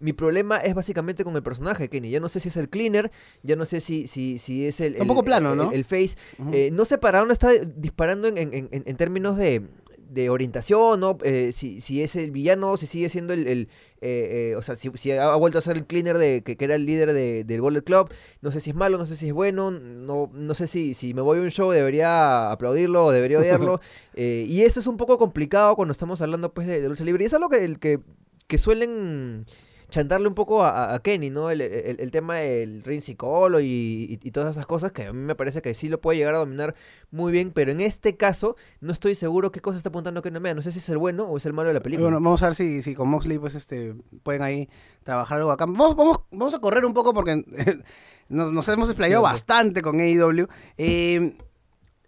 mi 0.00 0.12
problema 0.12 0.56
es 0.58 0.74
básicamente 0.74 1.22
con 1.24 1.36
el 1.36 1.42
personaje 1.42 1.88
Kenny. 1.88 2.10
Ya 2.10 2.20
no 2.20 2.28
sé 2.28 2.40
si 2.40 2.48
es 2.48 2.56
el 2.56 2.68
cleaner, 2.68 3.10
ya 3.42 3.54
no 3.56 3.64
sé 3.64 3.80
si, 3.80 4.06
si, 4.06 4.38
si 4.38 4.66
es 4.66 4.80
el, 4.80 4.92
Está 4.92 5.02
un 5.04 5.08
poco 5.08 5.20
el- 5.20 5.26
plano, 5.26 5.52
el- 5.52 5.56
¿no? 5.58 5.72
el 5.72 5.84
face. 5.84 6.16
Eh, 6.52 6.70
no 6.72 6.84
sé 6.84 6.98
para 6.98 7.18
dónde 7.20 7.34
está 7.34 7.50
disparando 7.52 8.26
en, 8.28 8.38
en- 8.38 8.54
en- 8.54 8.68
en 8.72 8.96
términos 8.96 9.36
de, 9.36 9.62
de 10.08 10.28
orientación, 10.30 10.98
¿no? 10.98 11.18
Eh, 11.22 11.52
si, 11.52 11.80
si 11.80 12.02
es 12.02 12.16
el 12.16 12.32
villano, 12.32 12.76
si 12.76 12.86
sigue 12.86 13.08
siendo 13.08 13.32
el... 13.32 13.46
el, 13.46 13.68
eh, 14.02 14.52
eh, 14.52 14.56
o 14.56 14.62
sea, 14.62 14.74
si, 14.74 14.90
si 14.94 15.12
ha 15.12 15.34
vuelto 15.36 15.58
a 15.58 15.60
ser 15.60 15.76
el 15.76 15.86
cleaner 15.86 16.16
de, 16.18 16.42
que, 16.42 16.56
que 16.56 16.64
era 16.64 16.74
el 16.74 16.86
líder 16.86 17.12
de- 17.12 17.44
del 17.44 17.60
Bullet 17.60 17.82
Club. 17.82 18.10
No 18.40 18.50
sé 18.50 18.60
si 18.60 18.70
es 18.70 18.76
malo, 18.76 18.96
no 18.98 19.04
sé 19.06 19.16
si 19.16 19.28
es 19.28 19.32
bueno. 19.34 19.70
No, 19.70 20.30
no 20.32 20.54
sé 20.54 20.66
si, 20.66 20.94
si 20.94 21.12
me 21.14 21.20
voy 21.20 21.38
a 21.38 21.42
un 21.42 21.50
show 21.50 21.70
debería 21.70 22.50
aplaudirlo 22.50 23.04
o 23.06 23.12
debería 23.12 23.38
odiarlo. 23.38 23.80
Eh, 24.14 24.44
y 24.48 24.62
eso 24.62 24.80
es 24.80 24.86
un 24.86 24.96
poco 24.96 25.16
complicado 25.18 25.76
cuando 25.76 25.92
estamos 25.92 26.20
hablando 26.22 26.52
pues 26.52 26.66
de, 26.66 26.80
de 26.80 26.88
lucha 26.88 27.04
libre. 27.04 27.22
Y 27.22 27.26
es 27.26 27.34
algo 27.34 27.48
que, 27.48 27.76
que, 27.78 28.00
que 28.48 28.58
suelen 28.58 29.46
chantarle 29.90 30.26
un 30.28 30.34
poco 30.34 30.64
a, 30.64 30.98
Kenny, 31.02 31.28
¿no? 31.30 31.50
El, 31.50 31.60
el- 31.60 32.00
el 32.00 32.10
tema 32.10 32.36
del 32.36 32.82
ring 32.82 33.02
psicólogo 33.02 33.60
y, 33.60 33.66
y- 33.66 34.26
y 34.26 34.30
todas 34.30 34.52
esas 34.52 34.66
cosas 34.66 34.92
que 34.92 35.04
a 35.06 35.12
mí 35.12 35.18
me 35.18 35.34
parece 35.34 35.60
que 35.62 35.74
sí 35.74 35.88
lo 35.88 36.00
puede 36.00 36.18
llegar 36.18 36.34
a 36.34 36.38
dominar 36.38 36.74
muy 37.10 37.32
bien, 37.32 37.50
pero 37.52 37.70
en 37.72 37.80
este 37.80 38.16
caso 38.16 38.56
no 38.80 38.92
estoy 38.92 39.14
seguro 39.14 39.52
qué 39.52 39.60
cosa 39.60 39.76
está 39.76 39.90
apuntando 39.90 40.22
Kenny 40.22 40.38
Omega. 40.38 40.54
No 40.54 40.62
sé 40.62 40.72
si 40.72 40.78
es 40.78 40.88
el 40.88 40.98
bueno 40.98 41.24
o 41.24 41.36
es 41.36 41.44
el 41.46 41.52
malo 41.52 41.68
de 41.68 41.74
la 41.74 41.80
película. 41.80 42.06
Bueno, 42.06 42.20
vamos 42.24 42.42
a 42.42 42.46
ver 42.46 42.54
si, 42.54 42.82
si 42.82 42.94
con 42.94 43.08
Moxley 43.08 43.38
pues 43.38 43.54
este 43.54 43.94
pueden 44.22 44.42
ahí 44.42 44.68
trabajar 45.02 45.38
algo 45.38 45.50
acá. 45.50 45.66
Vamos, 45.66 45.96
vamos, 45.96 46.20
vamos 46.30 46.54
a 46.54 46.58
correr 46.60 46.84
un 46.84 46.94
poco 46.94 47.12
porque 47.12 47.42
nos, 48.28 48.52
nos 48.52 48.68
hemos 48.68 48.88
explayado 48.88 49.22
Sí, 49.22 49.30
bastante 49.32 49.82
con 49.82 49.98
AEW. 50.00 50.46
Eh, 50.78 51.34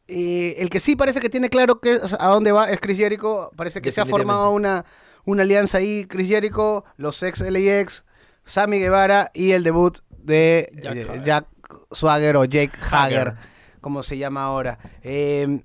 eh, 0.09 0.57
el 0.59 0.69
que 0.69 0.81
sí 0.81 0.95
parece 0.97 1.21
que 1.21 1.31
tiene 1.31 1.49
claro 1.49 1.81
que, 1.81 1.97
o 1.97 2.09
sea, 2.09 2.19
a 2.21 2.29
dónde 2.29 2.53
va 2.53 2.71
es 2.71 2.81
Chris 2.81 2.99
Jericho. 2.99 3.51
Parece 3.57 3.81
que 3.81 3.91
se 3.93 4.01
ha 4.01 4.07
formado 4.07 4.51
una, 4.51 4.85
una 5.25 5.43
alianza 5.43 5.79
ahí. 5.79 6.07
Chris 6.07 6.29
Jericho, 6.29 6.85
los 6.97 7.23
ex 7.23 7.41
LAX, 7.41 8.05
Sammy 8.45 8.79
Guevara 8.79 9.31
y 9.35 9.53
el 9.53 9.65
debut 9.65 9.99
de 10.11 10.71
Jack 10.75 10.97
eh, 10.97 11.03
Hager. 11.03 11.23
Jack 11.23 11.47
Swagger 11.91 12.37
o 12.37 12.45
Jake 12.45 12.73
Hager, 12.81 13.29
Hager. 13.29 13.35
como 13.81 14.03
se 14.03 14.19
llama 14.19 14.45
ahora. 14.45 14.79
Eh, 15.03 15.61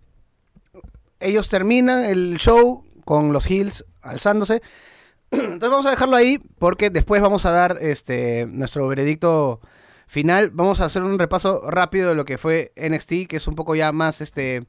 ellos 1.20 1.50
terminan 1.50 2.04
el 2.04 2.38
show 2.38 2.86
con 3.06 3.34
los 3.34 3.50
Hills 3.50 3.86
alzándose. 4.02 4.62
Entonces 5.32 5.70
vamos 5.70 5.86
a 5.86 5.92
dejarlo 5.92 6.16
ahí 6.16 6.40
porque 6.60 6.90
después 6.90 7.22
vamos 7.22 7.46
a 7.46 7.52
dar 7.52 7.78
este 7.82 8.46
nuestro 8.48 8.88
veredicto 8.88 9.62
final. 10.08 10.52
Vamos 10.52 10.80
a 10.80 10.86
hacer 10.86 11.04
un 11.04 11.20
repaso 11.20 11.70
rápido 11.70 12.10
de 12.10 12.16
lo 12.16 12.26
que 12.26 12.38
fue 12.38 12.72
NXT, 12.76 13.28
que 13.28 13.38
es 13.38 13.48
un 13.48 13.56
poco 13.56 13.76
ya 13.76 13.92
más 13.92 14.22
este 14.22 14.66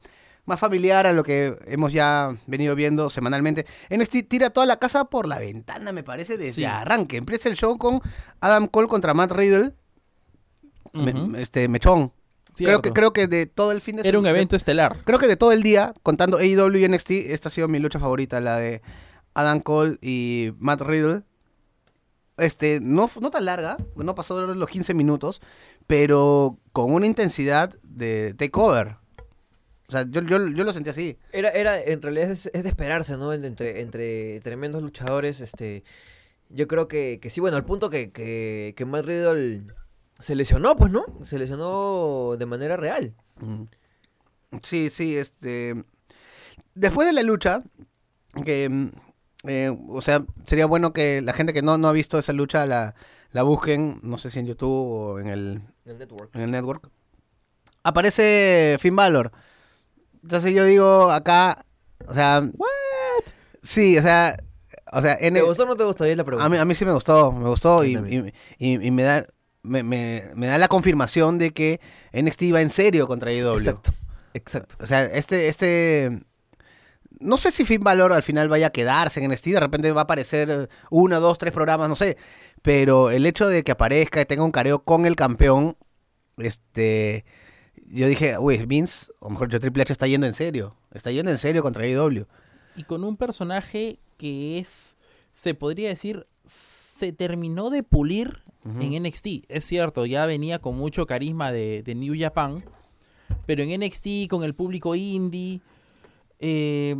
más 0.49 0.59
familiar 0.59 1.07
a 1.07 1.13
lo 1.13 1.23
que 1.23 1.55
hemos 1.67 1.93
ya 1.93 2.35
venido 2.47 2.75
viendo 2.75 3.09
semanalmente. 3.09 3.65
NXT 3.89 4.23
tira 4.27 4.49
toda 4.49 4.65
la 4.65 4.75
casa 4.77 5.05
por 5.05 5.27
la 5.27 5.39
ventana, 5.39 5.93
me 5.93 6.03
parece, 6.03 6.33
desde 6.37 6.51
Sí. 6.51 6.65
arranque. 6.65 7.15
Empieza 7.17 7.47
el 7.47 7.55
show 7.55 7.77
con 7.77 8.01
Adam 8.41 8.67
Cole 8.67 8.87
contra 8.89 9.13
Matt 9.13 9.31
Riddle, 9.31 9.73
me- 10.93 11.41
este 11.41 11.67
mechón. 11.69 12.11
Creo 12.57 12.81
que 12.81 12.91
creo 12.91 13.13
que 13.13 13.27
de 13.27 13.45
todo 13.45 13.71
el 13.71 13.79
fin 13.79 13.95
de 13.95 14.07
Era 14.09 14.19
un 14.19 14.25
evento 14.25 14.55
estelar. 14.57 14.97
Creo 15.05 15.19
que 15.19 15.27
de 15.27 15.37
todo 15.37 15.51
el 15.53 15.63
día, 15.63 15.93
contando 16.03 16.37
AEW 16.39 16.75
y 16.77 16.83
NXT, 16.89 17.11
esta 17.31 17.47
ha 17.47 17.51
sido 17.51 17.67
mi 17.69 17.79
lucha 17.79 17.99
favorita, 17.99 18.41
la 18.41 18.57
de 18.57 18.81
Adam 19.33 19.61
Cole 19.61 19.97
y 20.01 20.51
Matt 20.57 20.81
Riddle. 20.81 21.23
este, 22.37 22.79
no, 22.81 23.09
no 23.21 23.31
tan 23.31 23.43
larga, 23.43 23.75
no 23.97 24.15
pasó 24.15 24.39
los 24.47 24.67
15 24.69 24.93
minutos, 24.93 25.41
pero 25.87 26.57
con 26.71 26.93
una 26.93 27.05
intensidad 27.05 27.75
de 27.83 28.33
takeover. 28.33 28.95
O 29.89 29.91
sea, 29.91 30.05
yo, 30.09 30.21
yo, 30.21 30.47
yo 30.49 30.63
lo 30.63 30.71
sentí 30.71 30.89
así. 30.91 31.17
Era, 31.33 31.49
era, 31.49 31.81
en 31.81 32.01
realidad 32.01 32.29
es, 32.31 32.45
es 32.53 32.63
de 32.63 32.69
esperarse, 32.69 33.17
¿no? 33.17 33.33
En- 33.33 33.43
Entre, 33.43 33.81
entre 33.81 34.39
tremendos 34.39 34.81
luchadores, 34.83 35.41
este... 35.41 35.83
Yo 36.51 36.67
creo 36.67 36.87
que, 36.87 37.19
que 37.21 37.29
sí, 37.29 37.41
bueno, 37.41 37.57
al 37.57 37.65
punto 37.65 37.89
que, 37.91 38.11
que, 38.11 38.73
que 38.75 38.85
Matt 38.85 39.05
Riddle 39.05 39.61
se 40.19 40.35
lesionó, 40.35 40.75
pues, 40.75 40.91
¿no? 40.91 41.03
Se 41.23 41.37
lesionó 41.37 42.35
de 42.39 42.45
manera 42.47 42.75
real. 42.77 43.13
Sí, 44.61 44.89
sí, 44.89 45.15
este. 45.15 45.83
Después 46.73 47.05
de 47.07 47.13
la 47.13 47.21
lucha, 47.21 47.61
que. 48.45 48.89
eh, 49.43 49.75
o 49.89 50.01
sea, 50.01 50.25
sería 50.45 50.65
bueno 50.65 50.91
que 50.91 51.21
la 51.21 51.33
gente 51.33 51.53
que 51.53 51.61
no, 51.61 51.77
no 51.77 51.87
ha 51.87 51.91
visto 51.91 52.17
esa 52.17 52.33
lucha 52.33 52.65
la, 52.65 52.95
la 53.31 53.43
busquen, 53.43 53.99
no 54.01 54.17
sé 54.17 54.31
si 54.31 54.39
en 54.39 54.47
YouTube 54.47 54.69
o 54.91 55.19
en 55.19 55.27
el, 55.27 55.61
En 55.85 55.91
el 55.91 55.97
network. 55.99 56.35
en 56.35 56.41
el 56.41 56.49
network. 56.51 56.89
Aparece 57.83 58.77
Finn 58.79 58.95
Balor. 58.95 59.31
Entonces 60.23 60.53
yo 60.53 60.65
digo 60.65 61.09
acá, 61.09 61.65
o 62.07 62.13
sea. 62.13 62.49
Sí, 63.61 63.97
o 63.97 64.01
sea. 64.01 64.37
O 64.91 65.01
sea, 65.01 65.13
en 65.19 65.33
¿Te 65.35 65.39
el- 65.41 65.45
gustó 65.45 65.63
o 65.63 65.65
no 65.67 65.75
te 65.75 65.83
gustó? 65.83 66.03
Ahí 66.03 66.11
es 66.11 66.17
la 66.17 66.23
pregunta. 66.23 66.45
a 66.45 66.49
mí, 66.49 66.57
a 66.57 66.65
mí 66.65 66.73
sí 66.73 66.83
me 66.83 66.91
gustó, 66.93 67.31
me 67.31 67.47
gustó 67.47 67.83
y, 67.85 67.95
y- 67.95 68.33
y- 68.57 68.87
y 68.87 68.91
me 68.91 69.03
da 69.03 69.25
me, 69.61 69.83
me- 69.83 70.23
me 70.35 70.47
da 70.47 70.57
la 70.57 70.67
confirmación 70.67 71.37
de 71.37 71.51
que 71.51 71.79
NXT 72.13 72.43
va 72.53 72.61
en 72.61 72.69
serio 72.71 73.07
contra 73.07 73.29
AEW. 73.29 73.53
Exacto, 73.57 73.91
exacto. 74.33 74.75
O 74.79 74.87
sea, 74.87 75.03
este, 75.05 75.47
este. 75.49 76.21
No 77.19 77.35
sé 77.37 77.51
si 77.51 77.65
Finn 77.65 77.83
Balor 77.83 78.13
al 78.13 78.23
final 78.23 78.47
vaya 78.47 78.67
a 78.67 78.69
quedarse 78.71 79.19
en 79.19 79.29
NXT, 79.29 79.47
de 79.47 79.59
repente 79.59 79.91
va 79.91 80.01
a 80.01 80.03
aparecer 80.05 80.49
eh, 80.49 80.67
uno, 80.89 81.19
dos, 81.19 81.37
tres 81.37 81.51
programas, 81.51 81.89
no 81.89 81.95
sé. 81.95 82.17
Pero 82.61 83.09
el 83.11 83.25
hecho 83.25 83.47
de 83.47 83.63
que 83.63 83.73
aparezca 83.73 84.21
y 84.21 84.25
tenga 84.25 84.43
un 84.43 84.51
careo 84.51 84.79
con 84.83 85.05
el 85.05 85.15
campeón, 85.17 85.77
este. 86.37 87.25
Yo 87.91 88.07
dije, 88.07 88.37
uy, 88.37 88.57
Vince, 88.65 89.11
o 89.19 89.29
mejor 89.29 89.49
yo 89.49 89.59
Triple 89.59 89.83
H 89.83 89.93
está 89.93 90.07
yendo 90.07 90.27
en 90.27 90.33
serio. 90.33 90.75
Está 90.91 91.11
yendo 91.11 91.31
en 91.31 91.37
serio 91.37 91.63
contra 91.63 91.83
AEW. 91.83 92.25
Y 92.75 92.83
con 92.83 93.03
un 93.03 93.17
personaje 93.17 93.99
que 94.17 94.59
es, 94.59 94.95
se 95.33 95.55
podría 95.55 95.89
decir, 95.89 96.27
se 96.45 97.11
terminó 97.13 97.69
de 97.69 97.83
pulir 97.83 98.43
en 98.79 99.03
NXT. 99.03 99.27
Es 99.47 99.65
cierto, 99.65 100.05
ya 100.05 100.25
venía 100.25 100.59
con 100.59 100.77
mucho 100.77 101.05
carisma 101.05 101.51
de, 101.51 101.81
de 101.81 101.95
New 101.95 102.13
Japan, 102.17 102.63
pero 103.45 103.63
en 103.63 103.79
NXT 103.79 104.27
con 104.29 104.43
el 104.43 104.53
público 104.53 104.95
indie, 104.95 105.61
eh, 106.39 106.95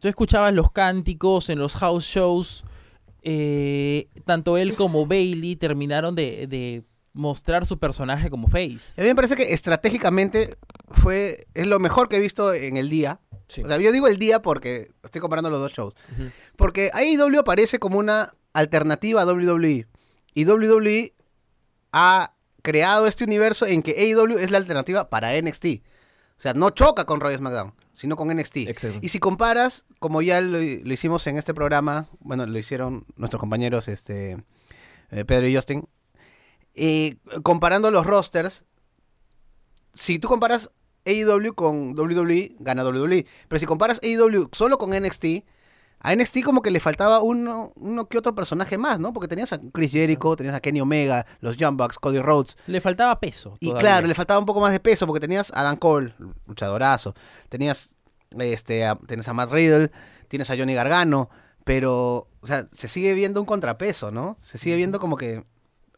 tú 0.00 0.08
escuchabas 0.08 0.52
los 0.52 0.72
cánticos 0.72 1.50
en 1.50 1.58
los 1.58 1.74
house 1.74 2.04
shows, 2.04 2.64
eh, 3.22 4.08
tanto 4.24 4.56
él 4.56 4.74
como 4.74 5.06
Bailey 5.06 5.54
terminaron 5.56 6.14
de, 6.14 6.46
de 6.46 6.82
mostrar 7.12 7.66
su 7.66 7.78
personaje 7.78 8.30
como 8.30 8.48
face. 8.48 8.80
A 8.96 9.02
mí 9.02 9.08
me 9.08 9.14
parece 9.14 9.36
que 9.36 9.52
estratégicamente 9.52 10.56
fue. 10.90 11.46
Es 11.54 11.66
lo 11.66 11.78
mejor 11.78 12.08
que 12.08 12.16
he 12.16 12.20
visto 12.20 12.54
en 12.54 12.76
el 12.76 12.90
día. 12.90 13.20
Sí. 13.48 13.62
O 13.62 13.68
sea, 13.68 13.78
yo 13.78 13.92
digo 13.92 14.08
el 14.08 14.18
día 14.18 14.40
porque 14.40 14.92
estoy 15.02 15.20
comparando 15.20 15.50
los 15.50 15.60
dos 15.60 15.72
shows. 15.72 15.94
Porque 16.56 16.90
AEW 16.92 17.40
aparece 17.40 17.78
como 17.78 17.98
una 17.98 18.34
alternativa 18.52 19.22
a 19.22 19.26
WWE. 19.26 19.86
Y 20.34 20.46
WWE 20.46 21.14
ha 21.92 22.34
creado 22.62 23.06
este 23.06 23.24
universo 23.24 23.66
en 23.66 23.82
que 23.82 23.92
AEW 23.92 24.38
es 24.38 24.50
la 24.50 24.58
alternativa 24.58 25.10
para 25.10 25.38
NXT. 25.40 25.66
O 25.66 26.40
sea, 26.42 26.54
no 26.54 26.70
choca 26.70 27.04
con 27.04 27.20
Roy 27.20 27.36
SmackDown, 27.36 27.72
sino 27.92 28.16
con 28.16 28.28
NXT. 28.28 28.56
Exacto. 28.68 28.98
Y 29.02 29.10
si 29.10 29.18
comparas, 29.18 29.84
como 29.98 30.22
ya 30.22 30.40
lo, 30.40 30.58
lo 30.58 30.92
hicimos 30.92 31.26
en 31.26 31.36
este 31.36 31.52
programa, 31.52 32.08
bueno, 32.20 32.46
lo 32.46 32.58
hicieron 32.58 33.04
nuestros 33.16 33.38
compañeros 33.38 33.86
este, 33.88 34.42
eh, 35.10 35.24
Pedro 35.24 35.46
y 35.46 35.54
Justin, 35.54 35.86
eh, 36.74 37.16
comparando 37.42 37.90
los 37.90 38.06
rosters, 38.06 38.64
si 39.94 40.18
tú 40.18 40.28
comparas 40.28 40.70
AEW 41.04 41.54
con 41.54 41.98
WWE, 41.98 42.56
gana 42.60 42.84
WWE. 42.84 43.26
Pero 43.48 43.58
si 43.58 43.66
comparas 43.66 44.00
AEW 44.02 44.48
solo 44.52 44.78
con 44.78 44.90
NXT, 44.90 45.44
a 46.00 46.14
NXT 46.14 46.42
como 46.42 46.62
que 46.62 46.70
le 46.70 46.80
faltaba 46.80 47.20
uno, 47.20 47.72
uno 47.76 48.08
que 48.08 48.18
otro 48.18 48.34
personaje 48.34 48.76
más, 48.76 48.98
¿no? 48.98 49.12
Porque 49.12 49.28
tenías 49.28 49.52
a 49.52 49.60
Chris 49.72 49.92
Jericho, 49.92 50.34
tenías 50.34 50.54
a 50.54 50.60
Kenny 50.60 50.80
Omega, 50.80 51.24
los 51.40 51.56
Young 51.56 51.76
Bucks, 51.76 51.98
Cody 51.98 52.18
Rhodes. 52.18 52.56
Le 52.66 52.80
faltaba 52.80 53.20
peso. 53.20 53.56
Y 53.60 53.68
todavía. 53.68 53.88
claro, 53.88 54.06
le 54.08 54.14
faltaba 54.14 54.40
un 54.40 54.46
poco 54.46 54.60
más 54.60 54.72
de 54.72 54.80
peso 54.80 55.06
porque 55.06 55.20
tenías 55.20 55.52
a 55.52 55.60
Adam 55.60 55.76
Cole, 55.76 56.14
luchadorazo. 56.46 57.14
Tenías, 57.48 57.94
este, 58.38 58.84
a, 58.84 58.96
tenías 58.96 59.28
a 59.28 59.32
Matt 59.32 59.52
Riddle, 59.52 59.92
tienes 60.28 60.50
a 60.50 60.56
Johnny 60.56 60.74
Gargano. 60.74 61.30
Pero, 61.64 62.28
o 62.40 62.46
sea, 62.46 62.66
se 62.72 62.88
sigue 62.88 63.14
viendo 63.14 63.38
un 63.38 63.46
contrapeso, 63.46 64.10
¿no? 64.10 64.36
Se 64.40 64.58
sigue 64.58 64.74
viendo 64.74 64.98
como 64.98 65.16
que... 65.16 65.44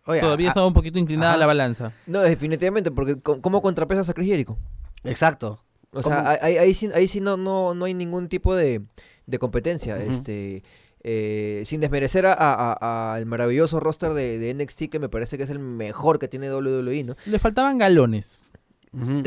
Oye, 0.06 0.20
Todavía 0.20 0.48
a- 0.48 0.50
estaba 0.50 0.66
un 0.66 0.72
poquito 0.74 0.98
inclinada 0.98 1.30
ajá. 1.30 1.38
la 1.38 1.46
balanza. 1.46 1.92
No, 2.06 2.20
definitivamente, 2.20 2.90
porque 2.90 3.16
¿cómo 3.16 3.62
contrapesas 3.62 4.08
a 4.08 4.12
Chris 4.14 4.28
Jericho? 4.28 4.58
Exacto. 5.04 5.62
O 5.92 6.02
¿Cómo? 6.02 6.14
sea, 6.14 6.38
ahí, 6.42 6.56
ahí 6.56 6.74
sí, 6.74 6.90
ahí 6.94 7.06
sí 7.08 7.20
no, 7.20 7.36
no, 7.36 7.74
no 7.74 7.84
hay 7.84 7.94
ningún 7.94 8.28
tipo 8.28 8.54
de, 8.56 8.82
de 9.26 9.38
competencia. 9.38 9.96
Este 10.02 10.62
eh, 11.06 11.62
Sin 11.66 11.80
desmerecer 11.80 12.24
a- 12.26 12.32
a- 12.32 12.76
a- 12.80 13.14
al 13.14 13.26
maravilloso 13.26 13.78
roster 13.78 14.12
de, 14.14 14.38
de 14.38 14.50
NXT, 14.54 14.88
que 14.90 14.98
me 14.98 15.08
parece 15.10 15.36
que 15.36 15.42
es 15.44 15.50
el 15.50 15.58
mejor 15.58 16.18
que 16.18 16.28
tiene 16.28 16.50
WWE, 16.50 17.04
¿no? 17.04 17.16
Le 17.26 17.38
faltaban 17.38 17.78
galones. 17.78 18.50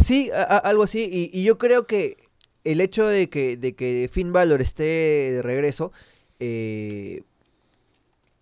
Sí, 0.01 0.29
a- 0.31 0.41
a- 0.43 0.57
algo 0.57 0.83
así. 0.83 1.07
Y, 1.11 1.29
y 1.39 1.43
yo 1.43 1.57
creo 1.57 1.85
que 1.87 2.17
el 2.63 2.81
hecho 2.81 3.05
de 3.07 3.29
que, 3.29 3.57
de 3.57 3.75
que 3.75 4.09
Finn 4.11 4.33
Balor 4.33 4.61
esté 4.61 4.83
de 4.83 5.41
regreso 5.43 5.91
eh, 6.39 7.21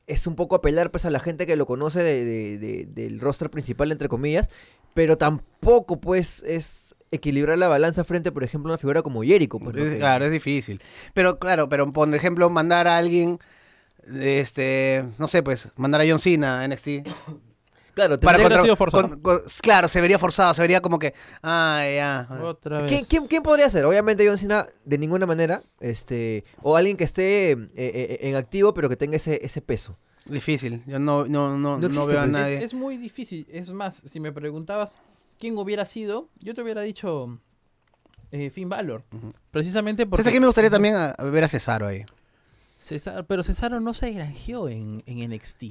es 0.08 0.28
un 0.28 0.36
poco 0.36 0.56
apelar 0.56 0.92
pues 0.92 1.06
a 1.06 1.10
la 1.10 1.20
gente 1.20 1.48
que 1.48 1.56
lo 1.56 1.66
conoce 1.66 2.02
de- 2.04 2.26
de- 2.26 2.58
de- 2.60 2.86
del 2.88 3.20
roster 3.20 3.50
principal, 3.50 3.92
entre 3.92 4.08
comillas, 4.08 4.50
pero 4.94 5.18
tampoco 5.18 6.00
pues 6.00 6.44
es 6.46 6.96
equilibrar 7.12 7.58
la 7.58 7.68
balanza 7.68 8.04
frente, 8.04 8.32
por 8.32 8.44
ejemplo, 8.44 8.72
a 8.72 8.74
una 8.74 8.78
figura 8.78 9.02
como 9.02 9.24
Jericho. 9.24 9.58
Pues, 9.60 9.96
claro, 9.96 10.26
es 10.26 10.32
difícil. 10.32 10.82
Pero 11.14 11.40
claro, 11.40 11.70
pero 11.70 11.92
por 11.92 12.14
ejemplo, 12.14 12.50
mandar 12.50 12.88
a 12.88 12.98
alguien, 12.98 13.40
este, 14.14 15.06
no 15.18 15.28
sé, 15.28 15.42
pues, 15.44 15.70
mandar 15.76 16.02
a 16.02 16.06
John 16.08 16.20
Cena 16.20 16.62
a 16.62 16.66
NXT. 16.68 17.08
Claro, 17.96 18.20
Para 18.20 18.62
sido 18.62 18.76
forzado. 18.76 19.10
con- 19.10 19.22
con- 19.22 19.42
claro, 19.62 19.88
se 19.88 20.02
vería 20.02 20.20
forzado, 20.20 20.54
se 20.54 20.62
vería 20.62 20.82
como 20.82 21.00
que, 21.00 21.14
ah, 21.42 21.82
ya. 21.84 22.28
Otra 22.44 22.82
vez. 22.82 22.90
¿Quién, 22.92 23.06
quién, 23.06 23.26
quién 23.28 23.42
podría 23.42 23.70
ser? 23.70 23.86
Obviamente 23.86 24.28
John 24.28 24.38
Cena 24.38 24.68
de 24.84 24.98
ninguna 24.98 25.26
manera, 25.26 25.64
este, 25.80 26.44
o 26.62 26.76
alguien 26.76 26.98
que 26.98 27.06
esté 27.06 27.52
eh, 27.54 27.68
eh, 27.76 28.18
en 28.22 28.36
activo 28.36 28.74
pero 28.74 28.90
que 28.90 28.98
tenga 28.98 29.16
ese, 29.16 29.40
ese 29.44 29.62
peso. 29.62 29.98
Difícil. 30.26 30.84
Yo 30.88 31.00
no, 31.00 31.26
no, 31.26 31.58
no, 31.58 31.78
No 31.80 32.06
veo 32.06 32.20
a 32.20 32.24
pues. 32.24 32.32
nadie. 32.32 32.64
Es 32.64 32.74
muy 32.74 32.98
difícil. 32.98 33.48
Es 33.50 33.72
más, 33.72 34.02
si 34.06 34.20
me 34.20 34.32
preguntabas 34.34 34.98
quién 35.40 35.58
hubiera 35.58 35.86
sido, 35.86 36.28
yo 36.40 36.54
te 36.54 36.62
hubiera 36.64 36.82
dicho 36.82 37.40
eh, 38.32 38.50
Finn 38.50 38.68
Balor. 38.68 39.04
Ujú. 39.14 39.32
Precisamente 39.52 40.06
porque... 40.06 40.24
¿Sabes 40.24 40.28
a 40.28 40.32
quién 40.32 40.42
me 40.42 40.48
gustaría 40.48 40.70
también 40.70 40.96
a, 40.96 41.10
a 41.12 41.24
ver 41.26 41.44
a 41.44 41.48
Cesaro 41.48 41.88
ahí? 41.88 42.04
Cesaro- 42.82 43.26
pero 43.28 43.44
Cesaro 43.44 43.80
no 43.80 43.94
se 43.94 44.12
granjeó 44.12 44.68
en, 44.68 45.02
en 45.06 45.30
NXT. 45.32 45.64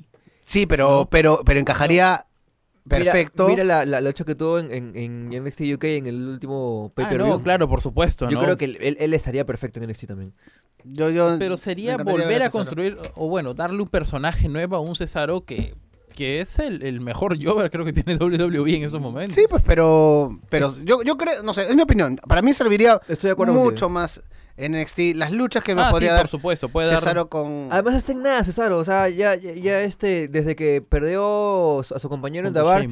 Sí, 0.44 0.66
pero, 0.66 0.88
No. 0.90 1.06
pero, 1.10 1.40
pero 1.44 1.58
encajaría 1.60 2.26
perfecto. 2.88 3.48
Mira, 3.48 3.62
mira 3.64 3.84
la, 3.84 3.84
la 3.86 4.00
lucha 4.00 4.24
que 4.24 4.34
tuvo 4.34 4.58
en, 4.58 4.70
en, 4.72 4.96
en 5.32 5.44
NXT 5.44 5.60
UK 5.74 5.84
en 5.84 6.06
el 6.06 6.28
último 6.28 6.88
Ah, 6.90 6.94
pay-per-view. 6.94 7.26
no, 7.38 7.42
claro, 7.42 7.68
por 7.68 7.80
supuesto. 7.80 8.28
Yo 8.28 8.36
¿no? 8.38 8.44
creo 8.44 8.56
que 8.58 8.66
él, 8.66 8.96
él- 8.98 9.14
estaría 9.14 9.44
perfecto 9.46 9.80
en 9.80 9.88
NXT 9.88 10.06
también. 10.06 10.32
Yo, 10.84 11.08
yo, 11.08 11.36
Pero 11.38 11.56
sería 11.56 11.96
volver 11.96 12.28
ver 12.28 12.42
a 12.42 12.50
construir, 12.50 12.98
o 13.14 13.28
bueno, 13.28 13.54
darle 13.54 13.80
un 13.80 13.88
personaje 13.88 14.48
nuevo 14.50 14.76
a 14.76 14.80
un 14.80 14.94
Cesaro 14.94 15.40
que, 15.46 15.74
que 16.14 16.42
es 16.42 16.58
el, 16.58 16.82
el 16.82 17.00
mejor 17.00 17.42
Jover 17.42 17.70
creo 17.70 17.86
que 17.86 17.94
tiene 17.94 18.16
WWE 18.22 18.76
en 18.76 18.82
esos 18.84 19.00
momentos. 19.00 19.34
Sí, 19.34 19.46
pues, 19.48 19.62
pero, 19.64 20.28
pero 20.50 20.68
yo, 20.84 21.02
yo 21.02 21.16
creo, 21.16 21.42
no 21.42 21.54
sé, 21.54 21.62
es 21.66 21.74
mi 21.74 21.80
opinión. 21.82 22.20
Para 22.28 22.42
mí 22.42 22.52
serviría 22.52 23.00
Estoy 23.08 23.28
de 23.28 23.32
acuerdo 23.32 23.54
mucho 23.54 23.86
contigo. 23.86 23.88
más 23.90 24.22
en 24.56 24.72
NXT. 24.80 24.98
Las 25.16 25.32
luchas 25.32 25.62
que 25.64 25.74
me 25.74 25.82
ah, 25.82 25.86
sí, 25.86 25.92
podría 25.92 26.10
por 26.10 26.16
dar 26.18 26.28
supuesto, 26.28 26.68
puede 26.68 26.88
dar... 26.88 26.98
Cesaro 26.98 27.28
con... 27.28 27.68
Además 27.70 27.94
está 27.94 28.12
en 28.12 28.22
nada, 28.22 28.44
Cesaro. 28.44 28.78
O 28.78 28.84
sea, 28.84 29.08
ya, 29.08 29.34
ya, 29.34 29.52
ya, 29.52 29.80
este, 29.82 30.28
desde 30.28 30.54
que 30.56 30.82
perdió 30.82 31.80
a 31.80 31.98
su 31.98 32.08
compañero 32.08 32.46
en 32.48 32.54
Dabar, 32.54 32.86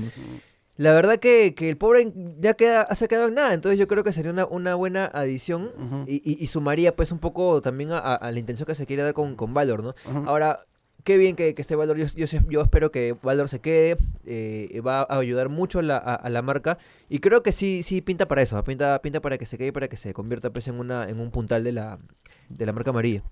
la 0.76 0.92
verdad 0.94 1.18
que, 1.18 1.54
que 1.54 1.68
el 1.68 1.76
pobre 1.76 2.12
ya 2.40 2.54
queda, 2.54 2.92
se 2.94 3.04
ha 3.04 3.08
quedado 3.08 3.28
en 3.28 3.34
nada. 3.34 3.54
Entonces 3.54 3.78
yo 3.78 3.86
creo 3.86 4.02
que 4.04 4.12
sería 4.12 4.32
una, 4.32 4.46
una 4.46 4.74
buena 4.74 5.04
adición 5.12 5.70
y, 6.06 6.16
y- 6.28 6.42
y 6.42 6.46
sumaría 6.48 6.96
pues 6.96 7.12
un 7.12 7.18
poco 7.18 7.60
también 7.60 7.92
a, 7.92 7.98
a- 7.98 8.14
a 8.14 8.32
la 8.32 8.38
intención 8.38 8.66
que 8.66 8.74
se 8.74 8.86
quiere 8.86 9.02
dar 9.02 9.12
con, 9.14 9.36
con 9.36 9.52
Valor, 9.54 9.82
¿no? 9.82 9.94
Ahora, 10.26 10.64
qué 11.04 11.18
bien 11.18 11.36
que, 11.36 11.54
que 11.54 11.62
esté 11.62 11.74
Valor. 11.76 11.96
Yo, 11.96 12.06
yo, 12.14 12.26
yo 12.48 12.60
espero 12.62 12.90
que 12.92 13.16
Valor 13.22 13.48
se 13.48 13.60
quede. 13.60 13.96
eh, 14.26 14.80
va 14.86 15.00
a 15.02 15.18
ayudar 15.18 15.48
mucho 15.48 15.78
a 15.80 15.82
la, 15.82 15.96
a- 15.96 16.14
a 16.14 16.30
la 16.30 16.42
marca. 16.42 16.78
Y 17.08 17.18
creo 17.20 17.42
que 17.42 17.52
sí, 17.52 17.82
sí 17.82 18.00
pinta 18.00 18.26
para 18.28 18.42
eso. 18.42 18.62
Pinta, 18.64 19.00
pinta 19.02 19.20
para 19.20 19.38
que 19.38 19.46
se 19.46 19.58
quede 19.58 19.68
y 19.68 19.72
para 19.72 19.88
que 19.88 19.96
se 19.96 20.12
convierta 20.14 20.50
pues, 20.52 20.68
en, 20.68 20.78
una, 20.78 21.08
en 21.08 21.20
un 21.20 21.30
puntal 21.30 21.64
de 21.64 21.72
la, 21.72 21.98
de 22.48 22.66
la 22.66 22.72
marca 22.72 22.90
amarilla. 22.90 23.22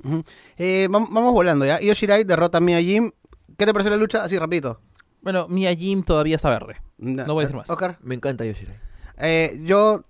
Eh, 0.57 0.89
vam- 0.91 1.09
vamos 1.11 1.33
volando 1.33 1.65
ya. 1.65 1.81
Io 1.81 1.95
Shirai 1.95 2.25
derrota 2.25 2.59
a 2.59 2.61
Mia 2.61 2.81
Jim. 2.81 3.11
¿Qué 3.57 3.67
te 3.67 3.73
pareció 3.73 3.91
la 3.91 3.97
lucha? 3.97 4.23
Así, 4.25 4.39
rapidito. 4.39 4.81
Bueno, 5.23 5.49
Mia 5.49 5.75
Jim 5.75 6.03
todavía 6.03 6.37
está 6.37 6.49
verde. 6.49 6.77
No 6.99 7.35
voy 7.35 7.43
a 7.43 7.47
decir 7.47 7.57
más. 7.57 7.69
Oscar. 7.71 7.99
Me 8.03 8.15
encanta 8.15 8.45
Yoshirai. 8.45 8.75
Eh, 9.19 9.61
yo 9.65 10.05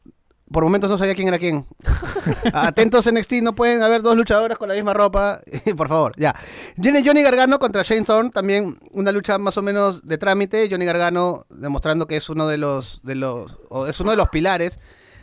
por 0.53 0.65
momentos 0.65 0.91
no 0.91 0.99
sabía 0.99 1.15
quién 1.15 1.29
era 1.29 1.39
quién. 1.39 1.67
Atentos 2.53 3.11
NXT, 3.13 3.35
no 3.43 3.55
pueden 3.55 3.83
haber 3.83 4.03
dos 4.03 4.17
luchadoras 4.17 4.59
con 4.59 4.69
la 4.69 4.75
misma 4.75 4.93
ropa. 4.95 5.41
por 5.77 5.89
favor, 5.89 6.13
ya. 6.17 6.35
Viene 6.77 7.03
Johnny 7.05 7.23
Gargano 7.23 7.59
contra 7.59 7.83
Shane 7.83 8.05
Thorne, 8.05 8.31
también 8.31 8.79
una 8.93 9.13
lucha 9.13 9.39
más 9.39 9.57
o 9.57 9.63
menos 9.63 10.07
de 10.07 10.19
trámite. 10.19 10.69
Johnny 10.71 10.85
Gargano 10.85 11.45
demostrando 11.51 12.07
que 12.07 12.17
es 12.17 12.29
uno 12.29 12.49
de 12.49 12.59
los, 12.59 13.01
de 13.05 13.15
los, 13.15 13.57
o 13.69 13.87
es 13.87 14.01
uno 14.01 14.11
de 14.11 14.17
los 14.17 14.29
pilares 14.29 14.79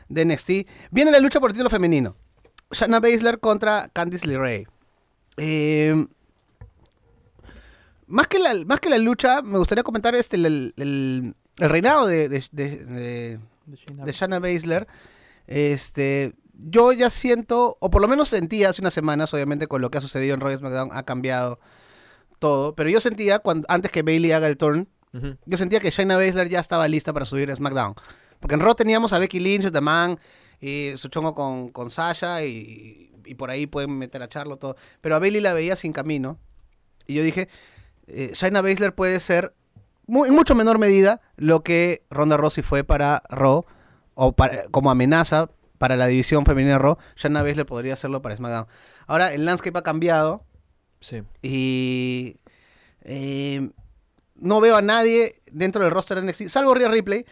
de 0.09 0.23
NXT. 0.25 0.49
Viene 0.91 1.11
la 1.11 1.19
lucha 1.19 1.39
por 1.39 1.49
el 1.49 1.53
título 1.53 1.69
femenino. 1.69 2.15
Shanna 2.71 2.99
Baszler 2.99 3.39
contra 3.39 3.89
Candice 3.93 4.27
LeRae. 4.27 4.67
Eh, 5.37 6.05
más, 8.07 8.27
que 8.27 8.39
la, 8.39 8.53
más 8.65 8.79
que 8.79 8.89
la 8.89 8.97
lucha, 8.97 9.41
me 9.41 9.57
gustaría 9.57 9.83
comentar 9.83 10.15
este, 10.15 10.37
el, 10.37 10.73
el- 10.77 11.35
el 11.59 11.69
reinado 11.69 12.05
de, 12.07 12.29
de, 12.29 12.43
de- 12.51 12.85
de- 12.85 13.39
de 14.05 14.11
Shanna 14.11 14.39
Baszler. 14.39 14.87
Este, 15.47 16.35
yo 16.53 16.91
ya 16.91 17.09
siento, 17.09 17.77
o 17.79 17.89
por 17.89 18.01
lo 18.01 18.07
menos 18.07 18.29
sentía 18.29 18.69
hace 18.69 18.81
unas 18.81 18.93
semanas, 18.93 19.33
obviamente 19.33 19.67
con 19.67 19.81
lo 19.81 19.89
que 19.89 19.97
ha 19.97 20.01
sucedido 20.01 20.35
en 20.35 20.41
Royal 20.41 20.59
SmackDown 20.59 20.89
ha 20.91 21.03
cambiado 21.03 21.59
todo, 22.39 22.75
pero 22.75 22.89
yo 22.89 22.99
sentía 23.01 23.39
cuando, 23.39 23.65
antes 23.69 23.91
que 23.91 24.03
Bailey 24.03 24.31
haga 24.31 24.47
el 24.47 24.57
turn, 24.57 24.87
yo 25.45 25.57
sentía 25.57 25.79
que 25.79 25.89
Shayna 25.89 26.15
Baszler 26.15 26.47
ya 26.47 26.59
estaba 26.59 26.87
lista 26.87 27.11
para 27.11 27.25
subir 27.25 27.49
a 27.49 27.55
SmackDown. 27.55 27.95
Porque 28.39 28.53
en 28.53 28.61
Raw 28.61 28.75
teníamos 28.75 29.13
a 29.13 29.17
Becky 29.17 29.39
Lynch, 29.39 29.71
The 29.71 29.81
Man, 29.81 30.19
y 30.61 30.91
su 30.95 31.07
chongo 31.07 31.33
con, 31.33 31.69
con 31.69 31.89
Sasha, 31.89 32.43
y, 32.43 33.11
y 33.25 33.35
por 33.35 33.49
ahí 33.49 33.65
pueden 33.65 33.97
meter 33.97 34.21
a 34.21 34.27
Charlo, 34.27 34.57
todo. 34.57 34.75
Pero 35.01 35.15
a 35.15 35.19
Bailey 35.19 35.41
la 35.41 35.53
veía 35.53 35.75
sin 35.75 35.91
camino. 35.91 36.37
Y 37.07 37.15
yo 37.15 37.23
dije, 37.23 37.49
eh, 38.07 38.31
Shayna 38.33 38.61
Baszler 38.61 38.93
puede 38.93 39.19
ser, 39.19 39.53
en 40.07 40.35
mucho 40.35 40.53
menor 40.53 40.77
medida, 40.77 41.21
lo 41.35 41.63
que 41.63 42.05
Ronda 42.09 42.37
Rousey 42.37 42.63
fue 42.63 42.83
para 42.83 43.23
Raw, 43.29 43.65
o 44.17 44.31
para- 44.33 44.67
como 44.69 44.89
amenaza 44.91 45.49
para 45.77 45.95
la 45.95 46.07
división 46.07 46.43
femenina 46.45 46.73
de 46.73 46.79
Raw, 46.79 46.97
Shayna 47.15 47.43
Baszler 47.43 47.65
podría 47.65 47.93
hacerlo 47.93 48.21
para 48.21 48.35
SmackDown. 48.35 48.65
Ahora, 49.05 49.31
el 49.33 49.45
landscape 49.45 49.77
ha 49.77 49.83
cambiado, 49.83 50.43
Sí. 50.99 51.21
y 51.43 52.37
eh, 53.03 53.69
no 54.35 54.59
veo 54.59 54.75
a 54.75 54.81
nadie 54.81 55.35
dentro 55.51 55.83
del 55.83 55.91
roster 55.91 56.19
de 56.19 56.23
NXT, 56.27 56.47
salvo 56.49 56.73
Rhea 56.73 56.89
Ripley, 56.89 57.25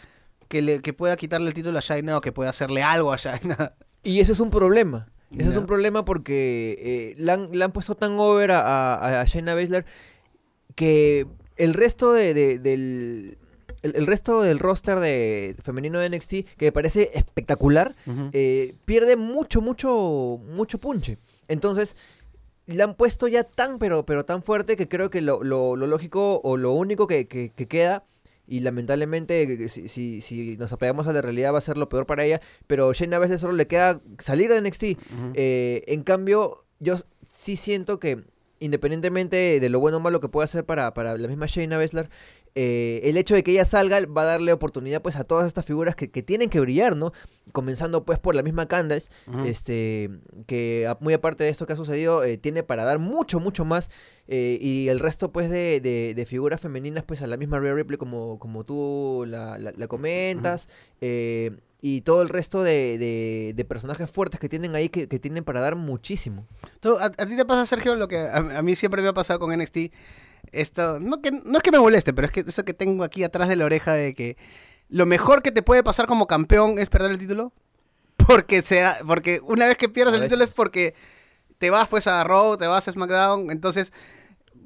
que, 0.47 0.61
le, 0.61 0.81
que 0.81 0.93
pueda 0.93 1.17
quitarle 1.17 1.47
el 1.47 1.53
título 1.55 1.77
a 1.79 1.81
Shayna 1.81 2.17
o 2.17 2.21
que 2.21 2.31
pueda 2.31 2.51
hacerle 2.51 2.83
algo 2.83 3.11
a 3.11 3.17
Shayna. 3.17 3.73
Y 4.03 4.19
ese 4.19 4.33
es 4.33 4.39
un 4.39 4.51
problema. 4.51 5.07
Ese 5.35 5.49
es 5.49 5.57
un 5.57 5.65
problema 5.65 6.05
porque 6.05 6.77
eh, 6.79 7.15
la, 7.17 7.33
han, 7.33 7.49
la 7.51 7.65
han 7.65 7.71
puesto 7.71 7.95
tan 7.95 8.17
over 8.19 8.51
a, 8.51 8.93
a, 8.95 9.21
a 9.21 9.25
Shayna 9.25 9.55
Baszler 9.55 9.85
que 10.75 11.25
el 11.57 11.73
resto 11.73 12.13
de, 12.13 12.33
de- 12.35 12.59
del 12.59 13.37
el, 13.85 13.95
el 13.95 14.07
resto 14.07 14.41
del 14.41 14.59
roster 14.59 14.99
de 14.99 15.55
femenino 15.63 15.99
de 15.99 16.09
NXT 16.09 16.31
que 16.57 16.65
me 16.65 16.71
parece 16.71 17.11
espectacular 17.13 17.95
eh, 18.33 18.75
pierde 18.85 19.15
mucho 19.15 19.61
mucho 19.61 20.39
mucho 20.49 20.77
punche. 20.79 21.17
Entonces 21.47 21.95
la 22.67 22.83
han 22.85 22.95
puesto 22.95 23.27
ya 23.27 23.43
tan 23.43 23.77
pero 23.77 24.05
pero 24.05 24.25
tan 24.25 24.41
fuerte 24.43 24.75
que 24.75 24.87
creo 24.87 25.09
que 25.09 25.21
lo, 25.21 25.43
lo- 25.43 25.75
lo 25.75 25.87
lógico 25.87 26.41
o 26.43 26.57
lo 26.57 26.71
único 26.73 27.05
que, 27.07 27.27
que- 27.27 27.51
que 27.55 27.67
queda 27.67 28.03
y 28.47 28.59
lamentablemente 28.59 29.41
eh, 29.43 29.69
si, 29.69 29.87
si, 29.87 30.21
si 30.21 30.57
nos 30.57 30.71
apegamos 30.73 31.07
a 31.07 31.13
la 31.13 31.21
realidad 31.21 31.53
va 31.53 31.57
a 31.59 31.61
ser 31.61 31.77
lo 31.77 31.89
peor 31.89 32.05
para 32.05 32.25
ella 32.25 32.41
pero 32.67 32.91
Shayna 32.93 33.17
a 33.17 33.19
veces 33.19 33.41
solo 33.41 33.53
le 33.53 33.67
queda 33.67 34.01
salir 34.19 34.49
de 34.51 34.61
NXT 34.61 34.83
eh, 35.35 35.83
en 35.87 36.03
cambio, 36.03 36.63
yo 36.79 36.95
sí 37.33 37.55
siento 37.55 37.99
que, 37.99 38.23
independientemente 38.59 39.59
de 39.59 39.69
lo 39.69 39.79
bueno 39.79 39.97
o 39.97 39.99
malo 39.99 40.19
que 40.21 40.29
pueda 40.29 40.45
hacer 40.45 40.63
para, 40.65 40.93
para 40.93 41.17
la 41.17 41.27
misma 41.27 41.45
Shayna 41.47 41.77
Baszler, 41.77 42.09
eh, 42.55 43.01
el 43.03 43.17
hecho 43.17 43.35
de 43.35 43.43
que 43.43 43.51
ella 43.51 43.65
salga 43.65 43.99
va 44.05 44.21
a 44.21 44.25
darle 44.25 44.53
oportunidad 44.53 45.01
pues 45.01 45.17
a 45.17 45.25
todas 45.25 45.45
estas 45.45 45.65
figuras 45.65 45.95
que, 45.95 46.09
que 46.09 46.23
tienen 46.23 46.49
que 46.49 46.59
brillar, 46.61 46.95
¿no? 46.95 47.11
Comenzando 47.51 48.05
pues 48.05 48.17
por 48.17 48.33
la 48.33 48.43
misma 48.43 48.65
Candace, 48.67 49.09
este, 49.45 50.09
que 50.47 50.87
a- 50.87 50.97
muy 51.01 51.13
aparte 51.13 51.43
de 51.43 51.49
esto 51.49 51.67
que 51.67 51.73
ha 51.73 51.75
sucedido, 51.75 52.23
eh, 52.23 52.37
tiene 52.37 52.63
para 52.63 52.85
dar 52.85 52.97
mucho, 52.99 53.39
mucho 53.39 53.65
más. 53.65 53.89
eh, 54.27 54.57
y 54.59 54.87
el 54.87 54.99
resto 54.99 55.31
pues 55.31 55.49
de, 55.51 55.79
de- 55.81 56.13
de 56.15 56.25
figuras 56.25 56.59
femeninas, 56.61 57.03
pues 57.03 57.21
a 57.21 57.27
la 57.27 57.37
misma 57.37 57.59
Rhea 57.59 57.73
Ripley 57.75 57.97
como, 57.97 58.39
como 58.39 58.63
tú 58.63 59.25
la, 59.27 59.57
la- 59.59 59.73
la 59.75 59.87
comentas. 59.87 60.67
y 61.81 62.01
todo 62.01 62.21
el 62.23 62.29
resto 62.29 62.63
de, 62.63 62.97
de- 62.97 63.53
de 63.55 63.65
personajes 63.65 64.09
fuertes 64.09 64.39
que 64.39 64.49
tienen 64.49 64.75
ahí 64.75 64.89
que, 64.89 65.07
que 65.07 65.19
tienen 65.19 65.43
para 65.43 65.59
dar 65.59 65.75
muchísimo. 65.75 66.47
Tú, 66.79 66.97
a, 66.97 67.05
a 67.05 67.25
ti 67.27 67.35
te 67.35 67.45
pasa, 67.45 67.65
Sergio, 67.67 67.95
lo 67.95 68.07
que 68.07 68.17
a, 68.17 68.37
a 68.37 68.61
mí 68.63 68.75
siempre 68.75 69.01
me 69.03 69.09
ha 69.09 69.13
pasado 69.13 69.39
con 69.39 69.51
NXT. 69.55 69.91
Esto, 70.55 70.99
no, 70.99 71.21
que, 71.21 71.31
no 71.31 71.57
es 71.57 71.63
que 71.63 71.71
me 71.71 71.79
moleste, 71.79 72.13
pero 72.13 72.25
es 72.27 72.31
que 72.31 72.39
eso 72.41 72.63
que 72.63 72.73
tengo 72.73 73.03
aquí 73.03 73.23
atrás 73.23 73.49
de 73.49 73.55
la 73.55 73.65
oreja 73.65 73.93
de 73.93 74.13
que 74.13 74.37
lo 74.89 75.05
mejor 75.05 75.41
que 75.41 75.51
te 75.51 75.61
puede 75.61 75.83
pasar 75.83 76.07
como 76.07 76.27
campeón 76.27 76.79
es 76.79 76.89
perder 76.89 77.11
el 77.11 77.17
título. 77.17 77.53
Porque, 78.27 78.61
sea, 78.61 78.97
porque 79.05 79.41
una 79.43 79.67
vez 79.67 79.77
que 79.77 79.89
pierdes 79.89 80.13
A 80.13 80.17
el 80.17 80.23
título 80.23 80.43
es 80.43 80.53
porque 80.53 80.95
te 81.57 81.69
vas 81.69 81.87
pues 81.87 82.07
a 82.07 82.23
Raw, 82.23 82.57
te 82.57 82.65
vas 82.65 82.87
a 82.87 82.91
SmackDown. 82.91 83.51
Entonces, 83.51 83.93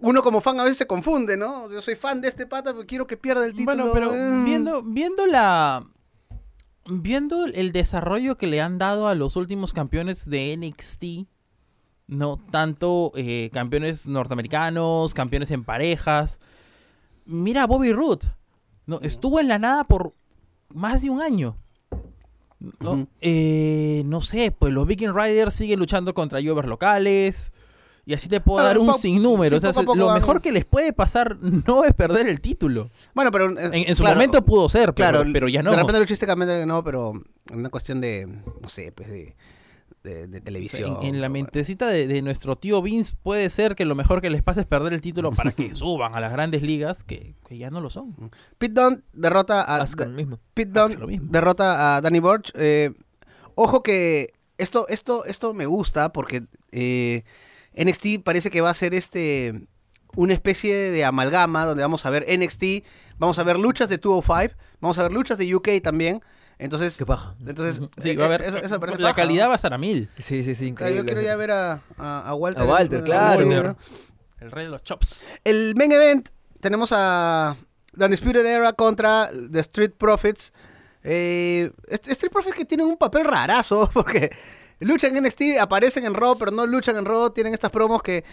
uno 0.02 0.22
como 0.22 0.42
fan 0.42 0.60
a 0.60 0.64
veces 0.64 0.78
se 0.78 0.88
confunde, 0.88 1.36
¿no? 1.36 1.70
Yo 1.72 1.82
soy 1.82 1.96
fan 1.96 2.22
de 2.22 2.28
este 2.28 2.46
pata, 2.46 2.74
pero 2.74 2.86
quiero 2.86 3.08
que 3.08 3.18
pierda 3.18 3.46
el 3.46 3.54
título. 3.54 3.92
Bueno, 3.92 3.92
pero 3.94 4.14
eh. 4.14 4.44
viendo, 4.44 4.82
viendo 4.84 5.28
la. 5.28 5.86
Viendo 6.92 7.46
el 7.46 7.72
desarrollo 7.72 8.38
que 8.38 8.48
le 8.48 8.62
han 8.62 8.78
dado 8.78 9.08
a 9.08 9.16
los 9.16 9.36
últimos 9.36 9.74
campeones 9.74 10.28
de 10.28 10.56
NXT, 10.58 11.30
no 12.10 12.38
tanto 12.52 13.12
eh, 13.16 13.50
campeones 13.54 14.08
norteamericanos, 14.08 15.14
campeones 15.14 15.52
en 15.52 15.64
parejas. 15.64 16.40
Mira 17.26 17.64
a 17.64 17.68
Bobby 17.68 17.94
Roode. 17.94 18.28
No, 18.88 19.00
estuvo 19.02 19.40
en 19.40 19.48
la 19.48 19.60
nada 19.60 19.84
por 19.84 20.14
más 20.74 21.04
de 21.04 21.10
un 21.12 21.22
año. 21.22 21.56
¿no? 22.80 23.08
Eh, 23.22 24.02
no 24.06 24.20
sé, 24.22 24.52
pues 24.58 24.74
los 24.74 24.86
Viking 24.86 25.14
Riders 25.14 25.54
siguen 25.54 25.80
luchando 25.80 26.14
contra 26.14 26.42
Jovers 26.44 26.68
locales. 26.68 27.54
Y 28.06 28.14
así 28.16 28.28
te 28.28 28.42
puedo 28.42 28.60
Ah, 28.60 28.64
dar 28.70 28.80
un 28.80 28.92
sinnúmero. 28.96 29.52
sí, 29.52 29.56
o 29.58 29.60
sea, 29.60 29.70
poco 29.70 29.82
a 29.82 29.86
poco 29.86 29.96
lo 29.96 30.14
mejor 30.14 30.42
que 30.42 30.52
les 30.52 30.66
puede 30.66 30.94
pasar 30.94 31.38
no 31.42 31.84
es 31.86 31.94
perder 31.94 32.28
el 32.28 32.42
título. 32.42 32.90
Bueno, 33.14 33.30
pero... 33.32 33.52
eh, 33.52 33.70
En, 33.72 33.88
en 33.90 33.96
su 33.96 34.02
claro, 34.02 34.16
momento 34.16 34.44
pudo 34.44 34.68
ser, 34.68 34.94
pero, 34.96 35.12
Claro, 35.20 35.30
pero 35.32 35.48
ya 35.48 35.62
no. 35.62 35.70
De 35.72 35.78
repente 35.78 36.00
luchísticamente 36.00 36.66
no, 36.66 36.84
pero 36.84 37.14
una 37.54 37.70
cuestión 37.70 38.02
de, 38.02 38.26
no 38.26 38.68
sé, 38.68 38.92
pues 38.94 39.10
de, 39.10 39.36
de, 40.04 40.28
de 40.28 40.42
televisión. 40.42 40.98
en, 41.02 41.16
en 41.16 41.22
la 41.22 41.30
mentecita 41.30 41.88
de, 41.88 42.08
de 42.08 42.22
nuestro 42.22 42.56
tío 42.58 42.82
Vince 42.82 43.16
puede 43.22 43.50
ser 43.50 43.76
que 43.76 43.86
lo 43.86 43.96
mejor 43.96 44.22
que 44.22 44.30
les 44.30 44.44
pase 44.44 44.62
es 44.62 44.66
perder 44.66 44.94
el 44.94 45.02
título 45.02 45.32
para 45.32 45.52
que 45.52 45.76
suban 45.76 46.16
a 46.16 46.20
las 46.20 46.32
grandes 46.32 46.62
ligas, 46.62 47.04
que, 47.04 47.36
que 47.48 47.58
ya 47.58 47.70
no 47.70 47.82
lo 47.82 47.90
son. 47.90 48.16
Pete 48.58 48.82
Dunne 48.82 49.02
derrota 49.14 49.64
a... 49.64 49.86
Mismo. 50.10 50.40
Pete 50.54 50.72
Dunne 50.80 50.96
lo 50.96 51.08
mismo. 51.08 51.28
derrota 51.32 51.98
a 51.98 52.02
Danny 52.02 52.20
Burch. 52.20 52.52
Eh, 52.56 52.92
ojo 53.56 53.84
que 53.84 54.34
esto, 54.58 54.88
esto, 54.88 55.26
esto 55.26 55.54
me 55.54 55.66
gusta 55.66 56.12
porque 56.14 56.44
eh, 56.72 57.24
NXT 57.76 58.24
parece 58.24 58.50
que 58.52 58.62
va 58.62 58.70
a 58.70 58.74
ser 58.74 58.94
este 58.94 59.68
una 60.16 60.34
especie 60.34 60.76
de 60.76 61.06
amalgama 61.06 61.66
donde 61.66 61.84
vamos 61.84 62.06
a 62.06 62.10
ver 62.10 62.26
NXT, 62.28 62.84
vamos 63.20 63.38
a 63.38 63.44
ver 63.44 63.60
luchas 63.60 63.90
de 63.90 63.98
205, 63.98 64.56
vamos 64.82 64.98
a 64.98 65.04
ver 65.04 65.12
luchas 65.12 65.38
de 65.38 65.54
UK 65.54 65.70
también. 65.84 66.22
Entonces, 66.60 66.98
Qué 66.98 67.06
paja. 67.06 67.36
entonces 67.40 67.82
Sí, 68.02 68.10
eh, 68.12 68.18
va 68.18 68.28
a 68.28 68.36
eso- 68.36 68.58
eso 68.58 68.80
parece 68.80 69.00
la 69.00 69.10
paja, 69.10 69.22
calidad 69.22 69.46
¿no? 69.46 69.50
va 69.50 69.56
a 69.56 69.56
estar 69.56 69.74
a 69.74 69.78
mil. 69.78 70.10
Sí, 70.20 70.44
sí, 70.44 70.54
sí, 70.56 70.66
Yo 70.66 70.70
increíble. 70.70 71.06
quiero 71.06 71.22
ya 71.22 71.36
ver 71.38 71.52
a, 71.52 71.82
a, 71.98 72.20
a 72.30 72.36
Walter. 72.36 72.62
A 72.64 72.66
Walter, 72.66 73.04
claro. 73.04 73.40
Walter. 73.48 73.64
¿no? 73.66 73.78
El 74.42 74.52
rey 74.52 74.66
de 74.66 74.72
los 74.72 74.84
chops. 74.84 75.30
El 75.44 75.74
main 75.76 75.92
event 75.92 76.30
tenemos 76.60 76.90
a 76.94 77.56
The 77.98 78.06
Undisputed 78.06 78.46
Era 78.46 78.74
contra 78.74 79.30
The 79.52 79.60
Street 79.62 79.92
Profits. 79.98 80.54
Eh, 81.04 81.72
Street 81.90 82.32
Profits 82.32 82.56
que 82.56 82.66
tienen 82.66 82.88
un 82.88 82.98
papel 82.98 83.24
rarazo 83.24 83.90
porque 83.94 84.30
luchan 84.80 85.16
en 85.16 85.24
NXT, 85.24 85.60
aparecen 85.62 86.06
en 86.06 86.14
Raw, 86.14 86.38
pero 86.38 86.52
no 86.52 86.66
luchan 86.66 86.98
en 86.98 87.06
Raw. 87.06 87.30
Tienen 87.30 87.54
estas 87.54 87.72
promos 87.72 88.04
que 88.04 88.26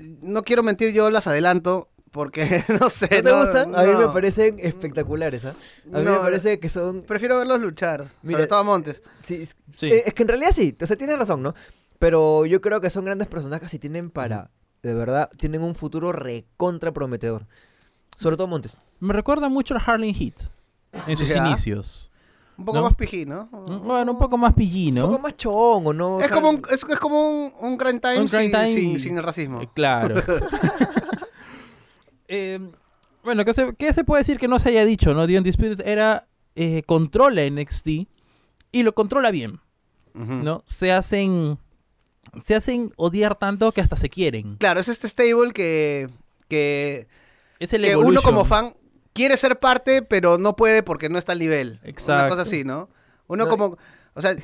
no 0.00 0.42
quiero 0.42 0.62
mentir, 0.62 0.92
yo 0.92 1.10
las 1.10 1.26
adelanto 1.26 1.88
porque 2.14 2.62
no 2.80 2.88
sé. 2.88 3.08
¿No 3.10 3.22
te 3.30 3.32
gustan? 3.40 3.74
A 3.74 3.82
mí 3.82 3.92
me 3.92 4.04
no. 4.04 4.12
parecen 4.12 4.56
espectaculares, 4.60 5.44
¿ah? 5.44 5.54
A 5.92 5.98
mí 5.98 6.04
No, 6.04 6.12
me 6.12 6.18
parece 6.20 6.60
que 6.60 6.68
son... 6.68 7.02
Prefiero 7.02 7.36
verlos 7.38 7.60
luchar, 7.60 8.06
Mira, 8.22 8.38
sobre 8.38 8.46
todo 8.46 8.58
a 8.60 8.62
Montes. 8.62 9.02
Sí, 9.18 9.34
es, 9.42 9.56
Sí. 9.76 9.88
eh, 9.88 10.04
es 10.06 10.14
que 10.14 10.22
en 10.22 10.28
realidad 10.28 10.52
sí, 10.52 10.72
o 10.80 10.86
sea, 10.86 10.96
tienes 10.96 11.18
razón, 11.18 11.42
¿no? 11.42 11.54
Pero 11.98 12.46
yo 12.46 12.60
creo 12.60 12.80
que 12.80 12.88
son 12.88 13.04
grandes 13.04 13.26
personajes 13.28 13.74
y 13.74 13.78
tienen 13.80 14.10
para, 14.10 14.50
de 14.82 14.94
verdad, 14.94 15.28
tienen 15.38 15.62
un 15.62 15.74
futuro 15.74 16.12
recontra 16.12 16.92
prometedor. 16.92 17.46
Sobre 18.16 18.36
todo 18.36 18.46
Montes. 18.46 18.78
Me 19.00 19.12
recuerda 19.12 19.48
mucho 19.48 19.74
a 19.74 19.78
Harlem 19.78 20.14
Heat 20.14 20.34
en 21.08 21.16
sus 21.16 21.28
Ya. 21.28 21.46
inicios. 21.46 22.10
Un 22.56 22.64
poco 22.66 22.78
¿No? 22.78 22.84
más 22.84 22.94
pijí, 22.94 23.26
¿no? 23.26 23.46
Bueno, 23.48 24.12
un 24.12 24.18
poco 24.18 24.38
más 24.38 24.50
Un 24.50 24.54
pillino. 24.54 25.06
poco 25.08 25.18
más 25.18 25.36
chongo, 25.36 25.92
¿no? 25.92 26.20
Es 26.20 26.30
como 26.30 26.50
un, 26.50 26.62
es, 26.70 26.84
es 26.88 26.98
como 27.00 27.28
un, 27.28 27.52
un 27.60 27.76
grind 27.76 28.00
time, 28.00 28.20
Un 28.20 28.26
grind 28.26 28.42
sin, 28.44 28.52
time 28.52 28.66
sin- 28.68 28.90
y- 28.92 28.98
sin 29.00 29.16
el 29.18 29.24
racismo. 29.24 29.60
Eh, 29.60 29.68
Claro. 29.74 30.14
Eh, 32.28 32.58
bueno, 33.22 33.44
¿qué 33.44 33.54
se, 33.54 33.74
qué 33.76 33.92
se 33.92 34.04
puede 34.04 34.20
decir 34.20 34.38
que 34.38 34.48
no 34.48 34.58
se 34.58 34.68
haya 34.70 34.84
dicho? 34.84 35.14
¿no? 35.14 35.26
The 35.26 35.38
Undisputed 35.38 35.86
era 35.86 36.24
eh, 36.56 36.82
controla 36.86 37.42
NXT 37.48 37.88
y 38.72 38.82
lo 38.82 38.94
controla 38.94 39.30
bien. 39.30 39.60
¿no? 40.14 40.62
Se 40.64 40.92
hacen. 40.92 41.58
Se 42.44 42.54
hacen 42.54 42.92
odiar 42.96 43.34
tanto 43.36 43.70
que 43.72 43.80
hasta 43.80 43.96
se 43.96 44.08
quieren. 44.08 44.56
Claro, 44.56 44.80
es 44.80 44.88
este 44.88 45.08
stable 45.08 45.52
que, 45.52 46.08
que, 46.48 47.06
Es 47.58 47.72
el 47.72 47.82
que 47.82 47.96
uno 47.96 48.22
como 48.22 48.44
fan 48.44 48.72
quiere 49.12 49.36
ser 49.36 49.58
parte, 49.60 50.02
pero 50.02 50.38
no 50.38 50.56
puede 50.56 50.82
porque 50.82 51.08
no 51.08 51.18
está 51.18 51.32
al 51.32 51.38
nivel. 51.38 51.78
Una 51.82 51.90
Exacto. 51.90 52.28
cosa 52.30 52.42
así, 52.42 52.64
¿no? 52.64 52.88
Uno 53.26 53.44
No, 53.44 53.50
como, 53.50 53.76
o 54.14 54.20
sea, 54.20 54.34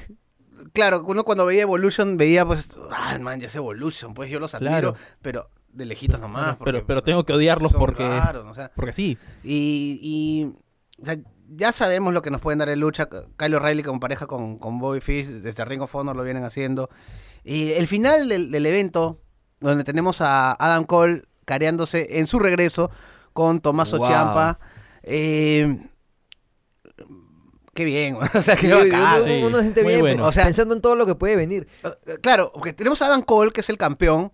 claro, 0.73 1.03
uno 1.07 1.25
cuando 1.25 1.47
veía 1.47 1.63
Evolution 1.63 2.17
veía 2.17 2.45
pues, 2.47 2.79
ah, 2.91 3.19
man, 3.19 3.41
ya 3.41 3.47
es 3.47 3.55
Evolution, 3.57 4.13
pues 4.15 4.31
yo 4.31 4.39
los 4.41 4.55
admiro, 4.55 4.71
Claro. 4.93 4.97
pero 5.23 5.49
de 5.73 5.85
lejitos 5.85 6.21
nomás. 6.21 6.57
pero, 6.57 6.59
porque 6.59 6.83
pero 6.87 7.03
tengo 7.03 7.25
que 7.25 7.33
odiarlos 7.33 7.73
porque, 7.75 8.07
raros, 8.09 8.47
o 8.49 8.55
sea, 8.55 8.71
porque 8.75 8.93
sí. 8.93 9.17
y, 9.45 9.99
y, 10.03 11.03
o 11.03 11.05
sea, 11.05 11.17
ya 11.53 11.73
sabemos 11.73 12.13
lo 12.15 12.23
que 12.23 12.31
nos 12.31 12.41
pueden 12.41 12.59
dar 12.59 12.69
en 12.69 12.81
lucha. 12.81 13.09
Kyle 13.37 13.55
O'Reilly 13.55 13.83
como 13.83 13.99
pareja 14.01 14.27
con, 14.27 14.59
con 14.59 14.79
Bobby 14.79 15.01
Fish, 15.01 15.27
desde 15.29 15.65
Ring 15.65 15.83
of 15.83 15.95
Honor 15.95 16.15
lo 16.17 16.23
vienen 16.25 16.45
haciendo. 16.45 16.89
Y 17.45 17.73
el 17.73 17.87
final 17.87 18.29
del, 18.29 18.51
del 18.51 18.67
evento, 18.67 19.21
donde 19.61 19.83
tenemos 19.85 20.21
a 20.21 20.53
Adam 20.53 20.85
Cole 20.85 21.23
careándose 21.45 22.19
en 22.19 22.27
su 22.27 22.39
regreso 22.39 22.91
con 23.33 23.61
Tommaso 23.61 23.99
Wow. 23.99 24.07
Ciampa. 24.07 24.59
eh, 25.03 25.79
qué 27.75 27.85
bien, 27.85 28.17
o 28.35 28.43
sea, 28.43 28.57
qué 28.57 28.67
Sí, 28.67 28.91
bacán. 28.91 29.43
uno 29.45 29.57
se 29.59 29.63
siente 29.65 29.83
muy 29.83 29.93
bien 29.93 30.01
bueno. 30.03 30.27
O 30.27 30.33
sea- 30.33 30.45
pensando 30.45 30.75
en 30.75 30.81
todo 30.81 30.97
lo 30.97 31.07
que 31.07 31.15
puede 31.15 31.37
venir. 31.37 31.67
Eh, 32.07 32.19
Claro, 32.23 32.51
porque 32.53 32.73
tenemos 32.73 33.01
a 33.03 33.07
Adam 33.07 33.23
Cole, 33.23 33.51
que 33.53 33.61
es 33.61 33.69
el 33.71 33.79
campeón, 33.79 34.31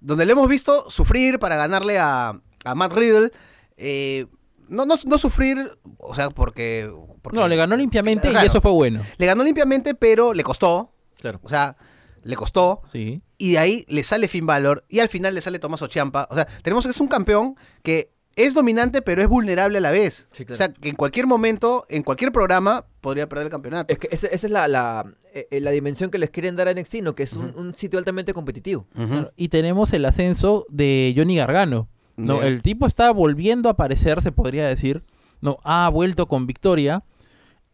donde 0.00 0.26
le 0.26 0.32
hemos 0.32 0.48
visto 0.48 0.88
sufrir 0.90 1.38
para 1.38 1.56
ganarle 1.56 1.98
a, 1.98 2.40
a 2.64 2.74
Matt 2.74 2.92
Riddle. 2.92 3.30
eh, 3.76 4.26
no, 4.68 4.86
no, 4.86 4.94
no 5.04 5.18
sufrir, 5.18 5.78
o 5.98 6.14
sea, 6.14 6.30
porque, 6.30 6.88
porque- 7.22 7.38
No, 7.40 7.48
le 7.48 7.56
ganó 7.56 7.74
limpiamente 7.76 8.28
Claro. 8.30 8.44
y 8.44 8.46
eso 8.46 8.60
fue 8.60 8.70
bueno. 8.70 9.02
Le 9.18 9.26
ganó 9.26 9.42
limpiamente, 9.42 9.94
pero 9.96 10.32
le 10.32 10.44
costó. 10.44 10.94
Claro. 11.20 11.40
O 11.42 11.48
sea, 11.48 11.76
le 12.22 12.36
costó. 12.36 12.80
Sí. 12.84 13.20
Y 13.36 13.52
de 13.52 13.58
ahí 13.58 13.84
le 13.88 14.04
sale 14.04 14.28
Finn 14.28 14.46
Balor. 14.46 14.84
Y 14.88 15.00
al 15.00 15.08
final 15.08 15.34
le 15.34 15.40
sale 15.40 15.58
Tommaso 15.58 15.88
Ciampa. 15.88 16.28
O 16.30 16.36
sea, 16.36 16.46
tenemos 16.62 16.84
que 16.84 16.92
es 16.92 17.00
un 17.00 17.08
campeón 17.08 17.56
que 17.82 18.12
es 18.36 18.54
dominante, 18.54 19.02
pero 19.02 19.20
es 19.22 19.28
vulnerable 19.28 19.78
a 19.78 19.80
la 19.80 19.90
vez. 19.90 20.28
Sí, 20.32 20.44
claro. 20.44 20.54
O 20.54 20.56
sea, 20.56 20.72
que 20.72 20.88
en 20.88 20.94
cualquier 20.96 21.26
momento, 21.26 21.84
en 21.88 22.02
cualquier 22.02 22.32
programa, 22.32 22.86
podría 23.00 23.28
perder 23.28 23.46
el 23.46 23.50
campeonato. 23.50 23.92
Es 23.92 23.98
que 23.98 24.08
esa, 24.10 24.28
esa 24.28 24.46
es 24.46 24.52
la, 24.52 24.68
la, 24.68 25.12
eh, 25.34 25.48
eh, 25.50 25.60
la 25.60 25.70
dimensión 25.72 26.10
que 26.10 26.18
les 26.18 26.30
quieren 26.30 26.56
dar 26.56 26.68
a 26.68 26.72
NXT, 26.74 26.96
¿no? 27.02 27.14
Que 27.14 27.24
es 27.24 27.34
un, 27.34 27.52
un 27.56 27.74
sitio 27.74 27.98
altamente 27.98 28.32
competitivo. 28.32 28.86
Claro, 28.94 29.32
Y 29.36 29.48
tenemos 29.48 29.92
el 29.92 30.04
ascenso 30.04 30.64
de 30.68 31.12
Johnny 31.16 31.36
Gargano. 31.36 31.88
No, 32.16 32.34
Bien. 32.40 32.48
el 32.52 32.62
tipo 32.62 32.86
está 32.86 33.10
volviendo 33.12 33.68
a 33.68 33.72
aparecer, 33.72 34.20
se 34.20 34.32
podría 34.32 34.66
decir. 34.66 35.02
No, 35.40 35.58
ha 35.64 35.88
vuelto 35.88 36.26
con 36.26 36.46
victoria. 36.46 37.02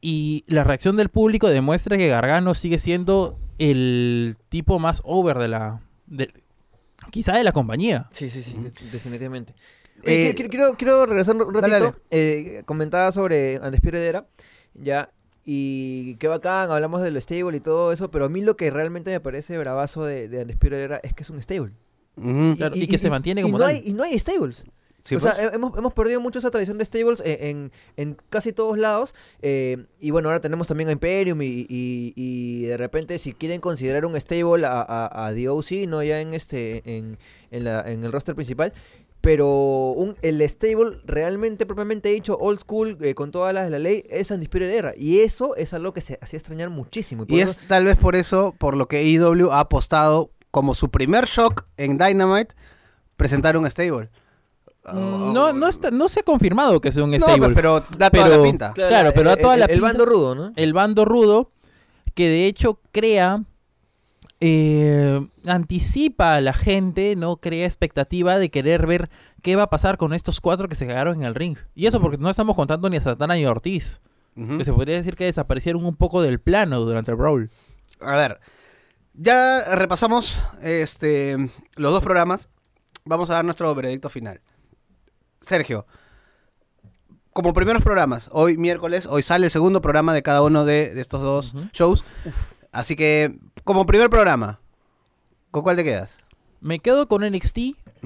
Y 0.00 0.44
la 0.46 0.62
reacción 0.62 0.96
del 0.96 1.09
público 1.09 1.48
demuestra 1.48 1.96
que 1.96 2.07
Gargano 2.09 2.54
sigue 2.54 2.78
siendo 2.78 3.38
el 3.59 4.36
tipo 4.48 4.78
más 4.78 5.00
over 5.04 5.38
de 5.38 5.48
la. 5.48 5.80
de- 6.07 6.32
quizá 7.11 7.34
de 7.36 7.44
la 7.44 7.52
compañía. 7.52 8.09
Sí, 8.12 8.28
sí, 8.28 8.42
sí, 8.42 8.57
definitivamente. 8.92 9.54
Eh, 10.05 10.32
quiero, 10.36 10.51
quiero, 10.51 10.74
quiero 10.76 11.07
regresar 11.07 11.34
un 11.36 11.40
ratito. 11.55 11.61
dale, 11.62 11.78
dale. 11.86 11.92
Eh, 12.11 12.62
comentaba 12.66 13.11
sobre 13.12 13.59
Undisputed 13.61 14.03
Era, 14.03 14.26
ya, 14.74 15.11
y 15.44 16.16
qué 16.16 16.28
bacán, 16.28 16.70
hablamos 16.70 17.03
del 17.03 17.20
stable 17.22 17.57
y 17.57 17.61
todo 17.61 17.92
eso, 17.92 18.11
pero 18.11 18.24
a 18.26 18.28
mí 18.28 18.40
lo 18.42 18.57
que 18.57 18.70
realmente 18.70 19.11
me 19.11 19.20
parece 19.20 19.57
bravazo 19.59 20.05
de, 20.05 20.28
de 20.28 20.42
Undisputed 20.42 20.78
Era 20.78 20.97
es 21.03 21.12
que 21.14 21.22
es 21.22 21.30
un 21.30 21.40
stable. 21.42 21.72
Ujú. 22.16 22.57
Claro, 22.57 22.74
y 22.76 22.86
que 22.86 22.99
se 22.99 23.11
mantiene 23.11 23.40
y 23.40 23.44
como 23.44 23.59
no 23.59 23.64
tal. 23.64 23.74
hay, 23.74 23.82
y 23.84 23.92
no 23.92 24.03
hay 24.05 24.18
stables. 24.18 24.64
Sí, 25.03 25.14
o 25.14 25.20
sea, 25.20 25.34
pues. 25.34 25.53
he- 25.53 25.55
hemos, 25.55 25.76
hemos 25.78 25.94
perdido 25.94 26.20
mucho 26.20 26.40
esa 26.40 26.51
tradición 26.51 26.78
de 26.78 26.84
stables 26.84 27.22
en, 27.24 27.38
en- 27.40 27.72
en 27.97 28.16
casi 28.28 28.53
todos 28.53 28.76
lados. 28.76 29.14
eh, 29.40 29.86
y 30.01 30.11
bueno, 30.11 30.28
ahora 30.28 30.40
tenemos 30.40 30.66
también 30.66 30.88
a 30.88 30.92
Imperium 30.92 31.40
y, 31.42 31.64
y- 31.68 32.12
y 32.16 32.62
de 32.64 32.76
repente 32.76 33.18
si 33.18 33.32
quieren 33.32 33.61
considerar 33.61 34.05
un 34.05 34.20
stable 34.20 34.66
a, 34.66 34.80
a, 34.82 35.26
a 35.28 35.32
The 35.34 35.49
OC, 35.49 35.86
no 35.86 36.03
ya 36.03 36.20
en, 36.20 36.34
este, 36.34 36.97
en, 36.97 37.18
en, 37.53 37.64
la- 37.64 37.82
en 37.82 38.03
el 38.03 38.11
roster 38.11 38.34
principal. 38.34 38.72
Pero 39.26 39.48
un, 39.96 40.16
el 40.22 40.40
stable 40.48 40.98
realmente 41.04 41.66
propiamente 41.66 42.10
dicho, 42.10 42.38
old 42.38 42.60
school, 42.60 42.96
eh, 43.00 43.16
con 43.16 43.32
todas 43.32 43.52
las 43.52 43.64
de 43.64 43.70
la 43.70 43.80
ley, 43.80 44.04
es 44.08 44.30
Undisputed 44.30 44.70
Era. 44.72 44.92
Y 44.96 45.18
eso 45.18 45.56
es 45.56 45.74
algo 45.74 45.92
que 45.92 46.00
se 46.00 46.16
hacía 46.22 46.36
extrañar 46.38 46.70
muchísimo. 46.70 47.24
Y 47.26 47.40
eso- 47.40 47.58
es 47.60 47.66
tal 47.66 47.86
vez 47.86 47.98
por 47.98 48.14
eso, 48.14 48.54
por 48.56 48.76
lo 48.76 48.86
que 48.86 48.98
AEW 48.98 49.50
ha 49.50 49.58
apostado 49.58 50.30
como 50.52 50.74
su 50.74 50.90
primer 50.92 51.24
shock 51.24 51.64
en 51.76 51.98
Dynamite, 51.98 52.54
presentar 53.16 53.56
un 53.56 53.68
stable. 53.68 54.10
Mm, 54.92 55.32
No, 55.32 55.52
no, 55.52 55.66
está, 55.66 55.90
no 55.90 56.08
se 56.08 56.20
ha 56.20 56.22
confirmado 56.22 56.80
que 56.80 56.92
sea 56.92 57.02
un 57.02 57.10
No, 57.10 57.16
stable. 57.18 57.38
pues, 57.46 57.54
pero 57.56 57.80
da 57.98 58.08
toda 58.10 58.26
Pero- 58.28 58.36
la 58.36 58.42
pinta. 58.44 58.72
claro, 58.74 59.10
pero 59.12 59.30
da 59.30 59.34
el- 59.34 59.40
toda 59.42 59.54
el- 59.54 59.60
la 59.60 59.66
El 59.66 59.72
pinta. 59.72 59.86
bando 59.88 60.06
rudo, 60.06 60.34
¿no? 60.36 60.52
el 60.54 60.72
bando 60.72 61.04
rudo, 61.04 61.50
que 62.14 62.28
de 62.28 62.46
hecho 62.46 62.78
crea, 62.92 63.42
eh, 64.41 65.26
anticipa 65.47 66.34
a 66.34 66.41
la 66.41 66.53
gente, 66.53 67.16
¿no? 67.16 67.37
Crea 67.37 67.64
expectativa 67.66 68.39
de 68.39 68.51
querer 68.51 68.87
ver 68.87 69.11
qué 69.43 69.57
va 69.57 69.64
a 69.64 69.70
pasar 69.70 69.97
con 69.97 70.12
estos 70.12 70.41
cuatro 70.41 70.68
que 70.68 70.74
se 70.74 70.87
cagaron 70.87 71.16
en 71.16 71.22
el 71.22 71.34
ring. 71.34 71.57
Y 71.74 71.87
eso 71.87 72.01
porque 72.01 72.18
no 72.18 72.30
estamos 72.30 72.57
contando 72.57 72.91
ni 72.91 72.97
a 72.97 73.01
Satana 73.01 73.34
ni 73.34 73.45
a 73.45 73.51
Ortiz, 73.51 74.01
que 74.34 74.64
se 74.64 74.72
podría 74.72 74.97
decir 74.97 75.16
que 75.16 75.24
desaparecieron 75.24 75.87
un 75.87 75.97
poco 75.97 76.20
del 76.20 76.41
plano 76.41 76.80
durante 76.80 77.11
el 77.11 77.16
Brawl. 77.16 77.51
A 78.01 78.16
ver, 78.16 78.41
ya 79.14 79.74
repasamos 79.74 80.39
este, 80.62 81.37
los 81.76 81.93
dos 81.93 82.03
programas. 82.03 82.49
Vamos 83.05 83.30
a 83.30 83.34
dar 83.34 83.45
nuestro 83.45 83.74
veredicto 83.74 84.11
final. 84.11 84.41
Sergio, 85.41 85.87
como 87.32 87.53
primeros 87.53 87.82
programas, 87.82 88.28
hoy 88.32 88.57
miércoles, 88.59 89.07
hoy 89.07 89.22
sale 89.22 89.47
el 89.47 89.51
segundo 89.51 89.80
programa 89.80 90.12
de 90.12 90.22
cada 90.22 90.43
uno 90.43 90.64
de, 90.64 90.93
de 90.93 91.01
estos 91.01 91.22
dos 91.22 91.55
shows. 91.72 92.05
Así 92.76 92.94
que, 92.94 93.38
como 93.64 93.86
primer 93.86 94.10
programa, 94.10 94.60
¿con 95.50 95.62
cuál 95.62 95.76
te 95.76 95.84
quedas? 95.84 96.18
Me 96.60 96.78
quedo 96.78 97.08
con 97.08 97.26
NXT, 97.26 97.58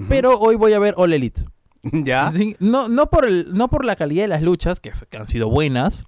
pero 0.08 0.38
hoy 0.38 0.54
voy 0.54 0.74
a 0.74 0.78
ver 0.78 0.94
All 0.96 1.12
Elite. 1.12 1.44
¿Ya? 1.82 2.30
Sí, 2.30 2.54
no, 2.60 2.88
no, 2.88 3.10
por 3.10 3.24
el, 3.26 3.52
no 3.52 3.66
por 3.66 3.84
la 3.84 3.96
calidad 3.96 4.22
de 4.22 4.28
las 4.28 4.42
luchas, 4.42 4.78
que, 4.78 4.92
que 5.10 5.16
han 5.16 5.28
sido 5.28 5.50
buenas, 5.50 6.04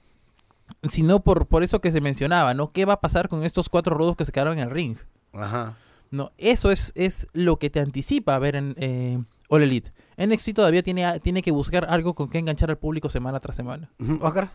sino 0.88 1.24
por, 1.24 1.46
por 1.46 1.64
eso 1.64 1.80
que 1.80 1.90
se 1.90 2.00
mencionaba, 2.00 2.54
¿no? 2.54 2.70
¿Qué 2.70 2.84
va 2.84 2.92
a 2.92 3.00
pasar 3.00 3.28
con 3.28 3.42
estos 3.42 3.68
cuatro 3.68 3.96
rudos 3.96 4.14
que 4.14 4.24
se 4.24 4.30
quedaron 4.30 4.60
en 4.60 4.68
el 4.68 4.70
ring? 4.70 4.96
Ajá. 5.32 5.76
No, 6.12 6.30
eso 6.38 6.70
es, 6.70 6.92
es 6.94 7.26
lo 7.32 7.56
que 7.58 7.68
te 7.68 7.80
anticipa 7.80 8.36
a 8.36 8.38
ver 8.38 8.54
en 8.54 8.76
eh, 8.78 9.18
All 9.48 9.62
Elite. 9.62 9.90
NXT 10.18 10.54
todavía 10.54 10.84
tiene, 10.84 11.18
tiene 11.18 11.42
que 11.42 11.50
buscar 11.50 11.86
algo 11.88 12.14
con 12.14 12.28
que 12.28 12.38
enganchar 12.38 12.70
al 12.70 12.78
público 12.78 13.08
semana 13.10 13.40
tras 13.40 13.56
semana. 13.56 13.90
Oscar. 14.20 14.52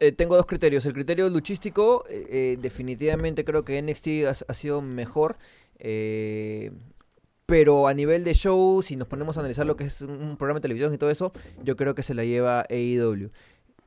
Eh, 0.00 0.12
tengo 0.12 0.34
dos 0.36 0.46
criterios. 0.46 0.84
El 0.86 0.94
criterio 0.94 1.28
luchístico, 1.28 2.04
eh, 2.08 2.26
eh, 2.30 2.56
definitivamente 2.60 3.44
creo 3.44 3.64
que 3.64 3.80
NXT 3.82 4.08
ha, 4.26 4.30
ha 4.50 4.54
sido 4.54 4.80
mejor. 4.82 5.36
eh, 5.78 6.72
pero 7.46 7.88
a 7.88 7.94
nivel 7.94 8.22
de 8.22 8.32
show, 8.32 8.80
si 8.80 8.94
nos 8.94 9.08
ponemos 9.08 9.36
a 9.36 9.40
analizar 9.40 9.66
lo 9.66 9.74
que 9.76 9.82
es 9.84 10.02
un 10.02 10.36
programa 10.36 10.58
de 10.60 10.62
televisión 10.62 10.94
y 10.94 10.98
todo 10.98 11.10
eso, 11.10 11.32
yo 11.64 11.76
creo 11.76 11.96
que 11.96 12.04
se 12.04 12.14
la 12.14 12.24
lleva 12.24 12.64
AEW. 12.70 13.30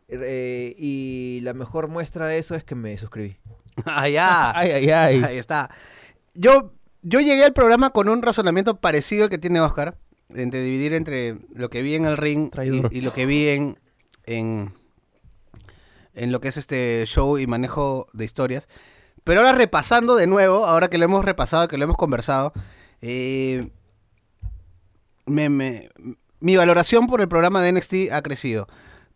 Eh, 0.10 0.76
y 0.78 1.40
la 1.44 1.54
mejor 1.54 1.88
muestra 1.88 2.28
de 2.28 2.40
eso 2.40 2.56
es 2.56 2.64
que 2.66 2.76
me 2.76 2.98
suscribí. 2.98 3.38
Ah. 3.86 4.04
Ay, 4.04 4.18
ay, 4.72 4.90
ay. 4.92 5.24
Ahí 5.24 5.38
está. 5.38 5.70
Yo, 6.36 6.74
yo 7.04 7.22
llegué 7.22 7.44
al 7.46 7.54
programa 7.54 7.90
con 7.92 8.10
un 8.10 8.22
razonamiento 8.22 8.80
parecido 8.82 9.24
al 9.24 9.30
que 9.30 9.38
tiene 9.40 9.62
Oscar, 9.62 9.98
entre 10.30 10.62
dividir 10.62 10.94
entre 10.94 11.38
lo 11.56 11.70
que 11.70 11.82
vi 11.82 11.96
en 11.96 12.06
el 12.06 12.18
ring 12.18 12.52
y, 12.64 12.98
y 12.98 13.02
lo 13.02 13.14
que 13.14 13.26
vi 13.26 13.48
en, 13.48 13.80
en, 14.26 14.74
en 16.14 16.32
lo 16.32 16.40
que 16.42 16.48
es 16.50 16.58
este 16.58 17.04
show 17.06 17.38
y 17.38 17.48
manejo 17.48 18.08
de 18.14 18.26
historias. 18.26 18.68
Pero 19.24 19.40
ahora 19.42 19.54
repasando 19.54 20.16
de 20.16 20.28
nuevo, 20.28 20.66
ahora 20.66 20.90
que 20.90 20.98
lo 20.98 21.06
hemos 21.06 21.24
repasado, 21.26 21.68
que 21.68 21.78
lo 21.78 21.86
hemos 21.86 21.98
conversado, 21.98 22.52
eh, 23.02 23.70
me- 25.26 25.50
me- 25.50 25.90
mi 26.40 26.56
valoración 26.58 27.08
por 27.08 27.22
el 27.22 27.28
programa 27.30 27.62
de 27.62 27.70
NXT 27.72 28.12
ha 28.12 28.22
crecido. 28.22 28.68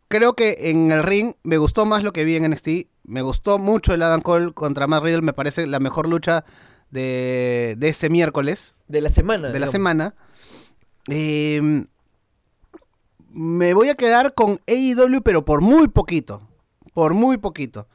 Creo 0.08 0.34
que 0.36 0.70
en 0.72 0.91
el 0.91 1.04
ring 1.04 1.34
me 1.43 1.58
gustó 1.58 1.86
más 1.86 2.04
lo 2.04 2.14
que 2.14 2.24
vi 2.24 2.38
en 2.38 2.45
NXT. 2.45 2.88
Me 3.04 3.22
gustó 3.22 3.60
mucho 3.60 3.93
el 3.93 4.02
Adam 4.02 4.22
Cole 4.22 4.54
contra 4.54 4.88
Matt 4.88 5.04
Riddle. 5.04 5.22
Me 5.22 5.34
parece 5.34 5.68
la 5.68 5.80
mejor 5.82 6.08
lucha 6.08 6.45
de, 6.91 7.76
de 7.78 7.89
este 7.89 8.10
miércoles, 8.10 8.76
De 8.88 9.02
la 9.02 9.10
semana. 9.10 9.50
de 9.50 9.60
la 9.60 9.68
semana. 9.68 10.16
Eh, 11.10 11.86
me 13.32 13.74
voy 13.74 13.89
a 13.89 13.95
quedar 13.95 14.34
con 14.34 14.62
AEW, 14.68 15.22
pero 15.22 15.43
por 15.43 15.60
muy 15.62 15.89
poquito. 15.89 16.47
Por 16.98 17.14
muy 17.14 17.38
poquito. 17.38 17.88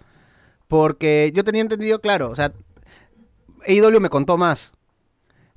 Porque 0.69 1.33
yo 1.35 1.43
tenía 1.43 1.61
entendido, 1.61 2.01
claro, 2.01 2.31
o 2.31 2.37
sea, 2.37 2.53
AEW 3.67 3.99
me 4.01 4.09
contó 4.11 4.37
más. 4.39 4.75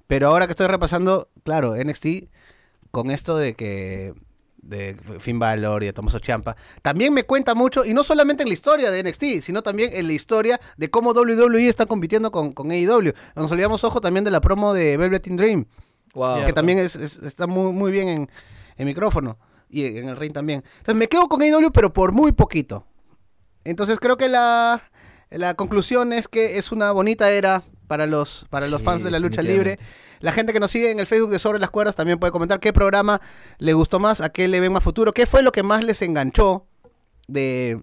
Pero 0.07 0.29
ahora 0.29 0.47
que 0.47 0.51
estoy 0.53 0.65
repasando, 0.65 1.29
claro, 1.43 1.75
NXT, 1.75 2.07
con 2.89 3.11
esto 3.11 3.37
de 3.37 3.53
que 3.53 4.15
de 4.57 4.97
Finn 5.19 5.37
Balor 5.37 5.83
y 5.83 5.85
de 5.85 5.93
Tommaso 5.93 6.17
Ciampa, 6.17 6.55
también 6.81 7.13
me 7.13 7.21
cuenta 7.21 7.53
mucho, 7.53 7.85
y 7.85 7.93
no 7.93 8.03
solamente 8.03 8.41
en 8.41 8.49
la 8.49 8.55
historia 8.55 8.89
de 8.89 9.03
NXT, 9.03 9.43
sino 9.43 9.61
también 9.61 9.91
en 9.93 10.07
la 10.07 10.13
historia 10.13 10.59
de 10.77 10.89
cómo 10.89 11.11
WWE 11.11 11.67
está 11.69 11.85
compitiendo 11.85 12.31
con, 12.31 12.51
con 12.51 12.71
AEW. 12.71 13.13
Nos 13.35 13.51
olvidamos, 13.51 13.83
ojo, 13.83 14.01
también 14.01 14.23
de 14.25 14.31
la 14.31 14.41
promo 14.41 14.73
de 14.73 14.97
Velvet 14.97 15.27
in 15.27 15.37
Dream, 15.37 15.65
Wow. 16.15 16.45
Que 16.45 16.53
también 16.53 16.79
es, 16.79 16.95
es- 16.95 17.19
está 17.19 17.45
muy, 17.45 17.71
muy 17.73 17.91
bien 17.91 18.07
en, 18.09 18.29
en 18.77 18.85
micrófono 18.87 19.37
y 19.69 19.85
en 19.85 20.09
el 20.09 20.17
ring 20.17 20.33
también. 20.33 20.63
Entonces 20.79 20.95
me 20.95 21.07
quedo 21.07 21.27
con 21.29 21.43
AEW, 21.43 21.71
pero 21.71 21.93
por 21.93 22.11
muy 22.11 22.31
poquito. 22.31 22.87
Entonces 23.65 23.99
creo 23.99 24.15
que 24.15 24.29
la, 24.29 24.81
la 25.29 25.53
conclusión 25.55 26.13
es 26.13 26.27
que 26.29 26.57
es 26.57 26.71
una 26.71 26.91
bonita 26.91 27.29
era 27.31 27.63
para 27.87 28.05
los, 28.07 28.45
para 28.49 28.67
los 28.67 28.81
Sí, 28.81 28.85
fans 28.85 29.03
de 29.03 29.11
la 29.11 29.19
lucha 29.19 29.41
libre. 29.41 29.77
La 30.19 30.31
gente 30.31 30.53
que 30.53 30.59
nos 30.59 30.71
sigue 30.71 30.91
en 30.91 30.99
el 30.99 31.07
Facebook 31.07 31.31
de 31.31 31.39
Sobre 31.39 31.59
las 31.59 31.69
Cuerdas 31.69 31.95
también 31.95 32.19
puede 32.19 32.31
comentar 32.31 32.59
qué 32.59 32.71
programa 32.71 33.19
le 33.57 33.73
gustó 33.73 33.99
más, 33.99 34.21
a 34.21 34.29
qué 34.29 34.47
le 34.47 34.59
ven 34.59 34.71
más 34.71 34.83
futuro, 34.83 35.11
qué 35.11 35.25
fue 35.25 35.41
lo 35.41 35.51
que 35.51 35.63
más 35.63 35.83
les 35.83 36.01
enganchó 36.01 36.65
de, 37.27 37.81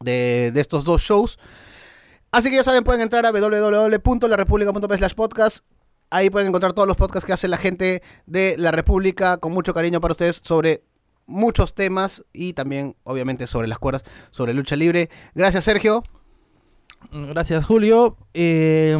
de, 0.00 0.50
de 0.52 0.60
estos 0.60 0.84
dos 0.84 1.02
shows. 1.02 1.38
Así 2.32 2.50
que 2.50 2.56
ya 2.56 2.64
saben, 2.64 2.84
pueden 2.84 3.00
entrar 3.00 3.24
a 3.24 3.32
www.larepublica.p 3.32 4.98
slash 4.98 5.14
podcast. 5.14 5.64
Ahí 6.10 6.30
pueden 6.30 6.48
encontrar 6.48 6.72
todos 6.72 6.86
los 6.86 6.96
podcasts 6.96 7.24
que 7.26 7.32
hace 7.32 7.48
la 7.48 7.56
gente 7.56 8.02
de 8.26 8.56
La 8.58 8.70
República 8.70 9.38
con 9.38 9.52
mucho 9.52 9.72
cariño 9.74 10.00
para 10.00 10.12
ustedes 10.12 10.40
sobre 10.44 10.82
muchos 11.26 11.74
temas 11.74 12.24
y 12.32 12.52
también, 12.52 12.96
obviamente, 13.04 13.46
sobre 13.46 13.68
las 13.68 13.78
cuerdas, 13.78 14.04
sobre 14.30 14.54
lucha 14.54 14.76
libre. 14.76 15.10
Gracias, 15.34 15.64
Sergio. 15.64 16.04
Gracias, 17.12 17.64
Julio. 17.64 18.16
Eh, 18.34 18.96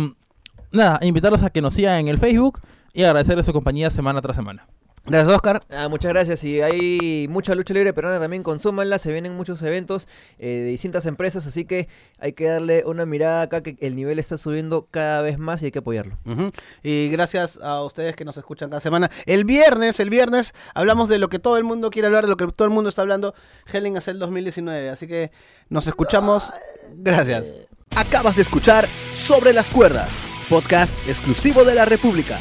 nada, 0.73 0.99
invitarlos 1.03 1.43
a 1.43 1.51
que 1.51 1.63
nos 1.63 1.75
sigan 1.75 1.99
en 2.01 2.09
el 2.09 2.19
Facebook 2.19 2.61
y 2.93 3.05
agradecerles 3.05 3.47
su 3.47 3.53
compañía 3.53 3.91
semana 3.91 4.21
tras 4.23 4.37
semana. 4.37 4.67
Gracias, 5.07 5.37
Oscar. 5.37 5.63
Ah, 5.71 5.89
muchas 5.89 6.13
gracias. 6.13 6.43
Y 6.43 6.61
hay 6.61 7.29
mucha 7.29 7.55
lucha 7.55 7.73
libre 7.73 7.93
peruana 7.93 8.19
también, 8.19 8.43
consúmanla. 8.43 8.99
Se 8.99 9.13
vienen 9.13 9.37
muchos 9.37 9.63
eventos 9.63 10.09
eh, 10.39 10.49
de 10.49 10.65
distintas 10.65 11.07
empresas, 11.07 11.47
así 11.47 11.65
que 11.65 11.89
hay 12.19 12.33
que 12.33 12.47
darle 12.47 12.83
una 12.85 13.07
mirada 13.07 13.43
acá 13.43 13.63
que 13.63 13.77
el 13.81 13.95
nivel 13.95 14.19
está 14.19 14.37
subiendo 14.37 14.89
cada 14.91 15.23
vez 15.23 15.39
más 15.39 15.63
y 15.63 15.67
hay 15.67 15.71
que 15.71 15.79
apoyarlo. 15.79 16.19
Y 16.83 17.09
gracias 17.11 17.61
a 17.63 17.83
ustedes 17.83 18.17
que 18.17 18.25
nos 18.25 18.37
escuchan 18.37 18.69
cada 18.69 18.81
semana. 18.81 19.09
El 19.27 19.45
viernes, 19.45 20.01
el 20.01 20.11
viernes 20.11 20.55
hablamos 20.75 21.09
de 21.09 21.19
lo 21.19 21.29
que 21.29 21.39
todo 21.39 21.57
el 21.57 21.65
mundo 21.65 21.91
quiere 21.91 22.07
hablar, 22.07 22.25
de 22.25 22.31
lo 22.31 22.37
que 22.37 22.47
todo 22.49 22.67
el 22.67 22.75
mundo 22.75 22.91
está 22.91 23.03
hablando, 23.03 23.35
a 23.67 24.01
Cell 24.01 24.19
2019. 24.19 24.91
Así 24.91 25.07
que 25.07 25.31
nos 25.69 25.87
escuchamos. 25.87 26.53
Gracias. 26.97 27.53
Acabas 27.95 28.35
de 28.35 28.43
escuchar 28.43 28.89
Sobre 29.15 29.53
las 29.53 29.71
Cuerdas, 29.71 30.11
podcast 30.49 30.95
exclusivo 31.09 31.65
de 31.65 31.77
la 31.77 31.85
República. 31.85 32.39